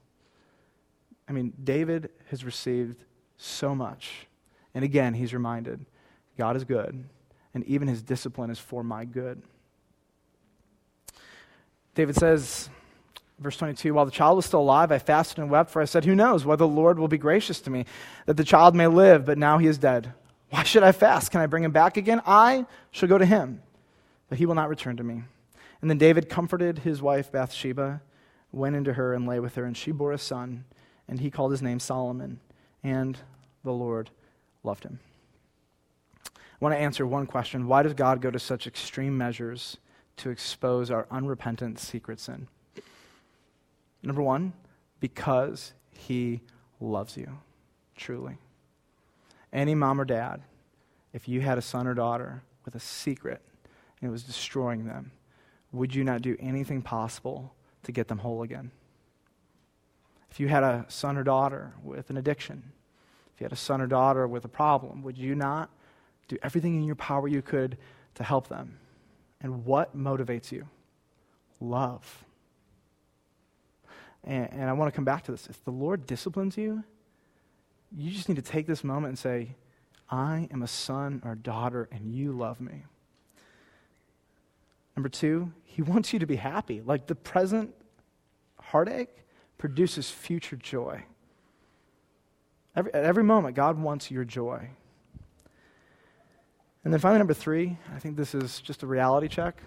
I 1.29 1.33
mean, 1.33 1.53
David 1.63 2.11
has 2.31 2.45
received 2.45 3.05
so 3.37 3.75
much. 3.75 4.27
And 4.75 4.85
again, 4.85 5.15
he's 5.15 5.33
reminded 5.33 5.87
God 6.37 6.57
is 6.57 6.65
good, 6.65 7.05
and 7.55 7.65
even 7.65 7.89
his 7.89 8.03
discipline 8.03 8.51
is 8.51 8.59
for 8.59 8.83
my 8.83 9.05
good. 9.05 9.43
David 11.95 12.15
says, 12.15 12.69
verse 13.39 13.57
22 13.57 13.95
While 13.95 14.05
the 14.05 14.11
child 14.11 14.37
was 14.37 14.47
still 14.47 14.61
alive, 14.61 14.93
I 14.93 14.99
fasted 14.99 15.39
and 15.39 15.51
wept, 15.51 15.71
for 15.71 15.83
I 15.83 15.87
said, 15.87 16.05
Who 16.05 16.15
knows 16.15 16.45
whether 16.45 16.67
the 16.67 16.69
Lord 16.69 16.99
will 16.99 17.09
be 17.09 17.19
gracious 17.19 17.61
to 17.63 17.71
me, 17.71 17.87
that 18.27 18.37
the 18.37 18.45
child 18.45 18.75
may 18.75 18.87
live, 18.87 19.25
but 19.25 19.39
now 19.39 19.59
he 19.59 19.67
is 19.67 19.79
dead. 19.79 20.13
Why 20.51 20.63
should 20.63 20.83
I 20.83 20.93
fast? 20.93 21.31
Can 21.31 21.41
I 21.41 21.47
bring 21.47 21.65
him 21.65 21.73
back 21.73 21.97
again? 21.97 22.21
I 22.27 22.67
shall 22.91 23.09
go 23.09 23.19
to 23.19 23.27
him, 23.27 23.63
but 24.29 24.39
he 24.39 24.47
will 24.47 24.55
not 24.55 24.69
return 24.69 24.97
to 24.99 25.05
me. 25.05 25.23
And 25.81 25.91
then 25.91 25.99
David 25.99 26.29
comforted 26.29 26.81
his 26.81 27.03
wife 27.03 27.33
Bathsheba, 27.33 28.01
went 28.53 28.77
into 28.77 28.95
her 28.95 29.13
and 29.13 29.27
lay 29.27 29.41
with 29.41 29.55
her, 29.57 29.65
and 29.65 29.77
she 29.77 29.91
bore 29.91 30.13
a 30.13 30.19
son, 30.19 30.65
and 31.09 31.21
he 31.21 31.31
called 31.31 31.51
his 31.51 31.63
name 31.63 31.81
Solomon, 31.81 32.41
and 32.83 33.19
the 33.65 33.73
Lord 33.73 34.11
loved 34.63 34.85
him. 34.85 35.01
I 36.57 36.65
want 36.65 36.75
to 36.75 36.81
answer 36.81 37.07
one 37.07 37.27
question 37.27 37.69
Why 37.69 37.83
does 37.83 37.93
God 37.93 38.23
go 38.23 38.31
to 38.31 38.39
such 38.39 38.67
extreme 38.67 39.17
measures 39.17 39.77
to 40.19 40.31
expose 40.31 40.91
our 40.91 41.07
unrepentant 41.11 41.79
secret 41.79 42.19
sin? 42.19 42.49
Number 44.03 44.23
one, 44.23 44.55
because 45.01 45.75
he 45.91 46.41
loves 46.81 47.17
you, 47.17 47.39
truly. 47.95 48.39
Any 49.53 49.75
mom 49.75 50.01
or 50.01 50.07
dad, 50.07 50.43
if 51.13 51.29
you 51.29 51.43
had 51.43 51.59
a 51.59 51.63
son 51.63 51.87
or 51.87 51.95
daughter 51.95 52.43
with 52.65 52.75
a 52.75 52.81
secret 52.81 53.43
and 54.01 54.09
it 54.09 54.13
was 54.13 54.23
destroying 54.23 54.87
them, 54.87 55.13
would 55.73 55.95
you 55.95 56.05
not 56.05 56.23
do 56.23 56.37
anything 56.41 56.81
possible 56.81 57.55
to 57.83 57.93
get 57.93 58.09
them 58.09 58.19
whole 58.19 58.43
again? 58.43 58.71
If 60.31 60.41
you 60.41 60.49
had 60.49 60.63
a 60.63 60.87
son 60.89 61.17
or 61.17 61.25
daughter 61.25 61.75
with 61.83 62.09
an 62.09 62.17
addiction, 62.17 62.73
if 63.35 63.41
you 63.41 63.45
had 63.45 63.53
a 63.53 63.57
son 63.57 63.81
or 63.83 63.87
daughter 63.87 64.27
with 64.27 64.45
a 64.45 64.49
problem, 64.49 65.03
would 65.03 65.19
you 65.19 65.35
not 65.35 65.71
do 66.29 66.37
everything 66.43 66.75
in 66.75 66.85
your 66.85 66.97
power 66.97 67.29
you 67.29 67.43
could 67.43 67.77
to 68.15 68.25
help 68.25 68.49
them? 68.49 68.79
And 69.41 69.65
what 69.65 69.97
motivates 69.97 70.51
you? 70.51 70.69
Love. 71.61 72.25
And, 74.25 74.53
and 74.53 74.65
I 74.65 74.73
want 74.73 74.93
to 74.93 74.97
come 74.97 75.05
back 75.05 75.25
to 75.25 75.33
this. 75.33 75.47
If 75.49 75.65
the 75.65 75.71
Lord 75.71 76.07
disciplines 76.07 76.57
you, 76.57 76.83
you 77.97 78.11
just 78.11 78.29
need 78.29 78.37
to 78.37 78.43
take 78.43 78.67
this 78.67 78.83
moment 78.83 79.11
and 79.11 79.19
say, 79.19 79.55
I 80.11 80.49
am 80.53 80.63
a 80.63 80.69
son 80.69 81.23
or 81.25 81.35
daughter, 81.35 81.89
and 81.91 82.13
you 82.13 82.33
love 82.33 82.61
me. 82.61 82.85
Number 84.97 85.09
two, 85.09 85.53
he 85.65 85.83
wants 85.83 86.13
you 86.13 86.19
to 86.19 86.27
be 86.27 86.37
happy. 86.37 86.83
Like 86.85 87.07
the 87.07 87.15
present 87.15 87.75
heartache 88.61 89.15
produces 89.59 90.11
future 90.11 90.57
joy. 90.57 91.05
Every, 92.75 92.93
at 92.93 93.05
every 93.05 93.25
moment, 93.25 93.57
God 93.57 93.79
wants 93.79 94.11
your 94.11 94.25
joy. 94.25 94.71
And 96.87 96.93
then 96.93 97.01
finally, 97.01 97.19
number 97.19 97.35
three, 97.35 97.77
I 97.97 97.99
think 97.99 98.17
this 98.17 98.33
is 98.33 98.61
just 98.61 98.85
a 98.85 98.87
reality 98.87 99.27
check. 99.27 99.61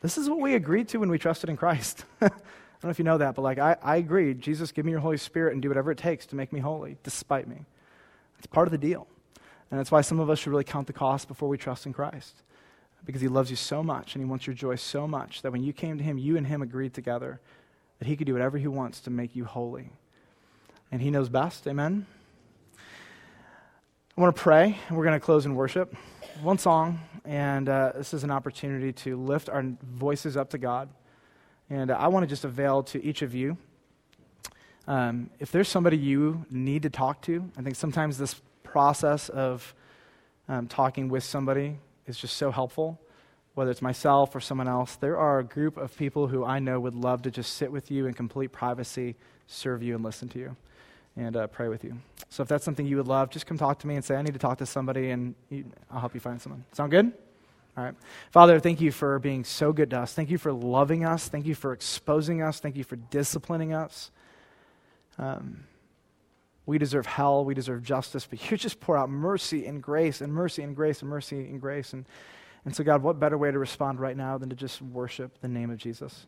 This 0.00 0.16
is 0.16 0.30
what 0.30 0.38
we 0.38 0.54
agreed 0.54 0.86
to 0.90 0.98
when 0.98 1.10
we 1.10 1.18
trusted 1.18 1.50
in 1.50 1.56
Christ. 1.56 2.04
I 2.20 2.28
don't 2.28 2.84
know 2.84 2.90
if 2.90 3.00
you 3.00 3.04
know 3.04 3.18
that, 3.18 3.34
but 3.34 3.42
like 3.42 3.58
I, 3.58 3.76
I 3.82 3.96
agreed, 3.96 4.42
Jesus, 4.42 4.70
give 4.70 4.84
me 4.84 4.92
your 4.92 5.00
Holy 5.00 5.16
Spirit 5.16 5.54
and 5.54 5.60
do 5.60 5.66
whatever 5.66 5.90
it 5.90 5.98
takes 5.98 6.24
to 6.26 6.36
make 6.36 6.52
me 6.52 6.60
holy, 6.60 6.98
despite 7.02 7.48
me. 7.48 7.64
It's 8.38 8.46
part 8.46 8.68
of 8.68 8.70
the 8.70 8.78
deal. 8.78 9.08
And 9.72 9.80
that's 9.80 9.90
why 9.90 10.02
some 10.02 10.20
of 10.20 10.30
us 10.30 10.38
should 10.38 10.50
really 10.50 10.62
count 10.62 10.86
the 10.86 10.92
cost 10.92 11.26
before 11.26 11.48
we 11.48 11.58
trust 11.58 11.84
in 11.84 11.92
Christ. 11.92 12.36
Because 13.04 13.20
he 13.20 13.26
loves 13.26 13.50
you 13.50 13.56
so 13.56 13.82
much 13.82 14.14
and 14.14 14.22
he 14.22 14.30
wants 14.30 14.46
your 14.46 14.54
joy 14.54 14.76
so 14.76 15.08
much 15.08 15.42
that 15.42 15.50
when 15.50 15.64
you 15.64 15.72
came 15.72 15.98
to 15.98 16.04
him, 16.04 16.16
you 16.16 16.36
and 16.36 16.46
him 16.46 16.62
agreed 16.62 16.94
together 16.94 17.40
that 17.98 18.06
he 18.06 18.16
could 18.16 18.28
do 18.28 18.34
whatever 18.34 18.56
he 18.56 18.68
wants 18.68 19.00
to 19.00 19.10
make 19.10 19.34
you 19.34 19.46
holy. 19.46 19.90
And 20.92 21.02
he 21.02 21.10
knows 21.10 21.28
best. 21.28 21.66
Amen? 21.66 22.06
I 24.16 24.20
want 24.20 24.36
to 24.36 24.40
pray, 24.40 24.78
and 24.86 24.96
we're 24.96 25.04
going 25.04 25.18
to 25.18 25.24
close 25.26 25.44
in 25.44 25.56
worship. 25.56 25.92
One 26.42 26.58
song, 26.58 27.00
and 27.24 27.66
uh, 27.66 27.92
this 27.94 28.12
is 28.12 28.22
an 28.22 28.30
opportunity 28.30 28.92
to 28.92 29.16
lift 29.16 29.48
our 29.48 29.64
voices 29.82 30.36
up 30.36 30.50
to 30.50 30.58
God. 30.58 30.90
And 31.70 31.90
uh, 31.90 31.94
I 31.94 32.08
want 32.08 32.24
to 32.24 32.26
just 32.26 32.44
avail 32.44 32.82
to 32.84 33.02
each 33.02 33.22
of 33.22 33.34
you. 33.34 33.56
Um, 34.86 35.30
if 35.40 35.50
there's 35.50 35.66
somebody 35.66 35.96
you 35.96 36.44
need 36.50 36.82
to 36.82 36.90
talk 36.90 37.22
to, 37.22 37.50
I 37.56 37.62
think 37.62 37.74
sometimes 37.74 38.18
this 38.18 38.40
process 38.62 39.30
of 39.30 39.74
um, 40.46 40.66
talking 40.68 41.08
with 41.08 41.24
somebody 41.24 41.78
is 42.06 42.18
just 42.18 42.36
so 42.36 42.50
helpful, 42.50 43.00
whether 43.54 43.70
it's 43.70 43.82
myself 43.82 44.34
or 44.36 44.40
someone 44.40 44.68
else. 44.68 44.96
There 44.96 45.16
are 45.16 45.38
a 45.38 45.44
group 45.44 45.78
of 45.78 45.96
people 45.96 46.26
who 46.26 46.44
I 46.44 46.58
know 46.58 46.78
would 46.80 46.94
love 46.94 47.22
to 47.22 47.30
just 47.30 47.54
sit 47.54 47.72
with 47.72 47.90
you 47.90 48.06
in 48.06 48.12
complete 48.12 48.52
privacy, 48.52 49.16
serve 49.46 49.82
you, 49.82 49.94
and 49.94 50.04
listen 50.04 50.28
to 50.30 50.38
you 50.38 50.56
and 51.16 51.36
uh, 51.36 51.46
pray 51.46 51.68
with 51.68 51.82
you. 51.84 51.96
So 52.28 52.42
if 52.42 52.48
that's 52.48 52.64
something 52.64 52.86
you 52.86 52.96
would 52.96 53.08
love, 53.08 53.30
just 53.30 53.46
come 53.46 53.56
talk 53.56 53.78
to 53.80 53.86
me 53.86 53.96
and 53.96 54.04
say, 54.04 54.16
I 54.16 54.22
need 54.22 54.34
to 54.34 54.38
talk 54.38 54.58
to 54.58 54.66
somebody, 54.66 55.10
and 55.10 55.34
you, 55.48 55.64
I'll 55.90 56.00
help 56.00 56.14
you 56.14 56.20
find 56.20 56.40
someone. 56.40 56.64
Sound 56.72 56.90
good? 56.90 57.12
All 57.76 57.84
right. 57.84 57.94
Father, 58.30 58.58
thank 58.58 58.80
you 58.80 58.90
for 58.90 59.18
being 59.18 59.44
so 59.44 59.72
good 59.72 59.90
to 59.90 60.00
us. 60.00 60.14
Thank 60.14 60.30
you 60.30 60.38
for 60.38 60.52
loving 60.52 61.04
us. 61.04 61.28
Thank 61.28 61.46
you 61.46 61.54
for 61.54 61.72
exposing 61.72 62.42
us. 62.42 62.58
Thank 62.58 62.76
you 62.76 62.84
for 62.84 62.96
disciplining 62.96 63.74
us. 63.74 64.10
Um, 65.18 65.64
we 66.64 66.78
deserve 66.78 67.06
hell. 67.06 67.44
We 67.44 67.54
deserve 67.54 67.82
justice, 67.82 68.26
but 68.28 68.50
you 68.50 68.56
just 68.56 68.80
pour 68.80 68.96
out 68.96 69.10
mercy 69.10 69.66
and 69.66 69.82
grace 69.82 70.20
and 70.20 70.32
mercy 70.32 70.62
and 70.62 70.74
grace 70.74 71.00
and 71.00 71.10
mercy 71.10 71.38
and 71.38 71.60
grace. 71.60 71.92
And, 71.92 72.06
and 72.64 72.74
so, 72.74 72.82
God, 72.82 73.02
what 73.02 73.20
better 73.20 73.38
way 73.38 73.50
to 73.50 73.58
respond 73.58 74.00
right 74.00 74.16
now 74.16 74.38
than 74.38 74.48
to 74.50 74.56
just 74.56 74.82
worship 74.82 75.38
the 75.40 75.48
name 75.48 75.70
of 75.70 75.78
Jesus? 75.78 76.26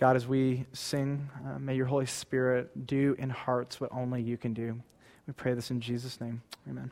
God, 0.00 0.16
as 0.16 0.26
we 0.26 0.64
sing, 0.72 1.28
uh, 1.46 1.58
may 1.58 1.76
your 1.76 1.84
Holy 1.84 2.06
Spirit 2.06 2.86
do 2.86 3.14
in 3.18 3.28
hearts 3.28 3.82
what 3.82 3.92
only 3.92 4.22
you 4.22 4.38
can 4.38 4.54
do. 4.54 4.80
We 5.26 5.34
pray 5.34 5.52
this 5.52 5.70
in 5.70 5.82
Jesus' 5.82 6.18
name. 6.22 6.40
Amen. 6.66 6.90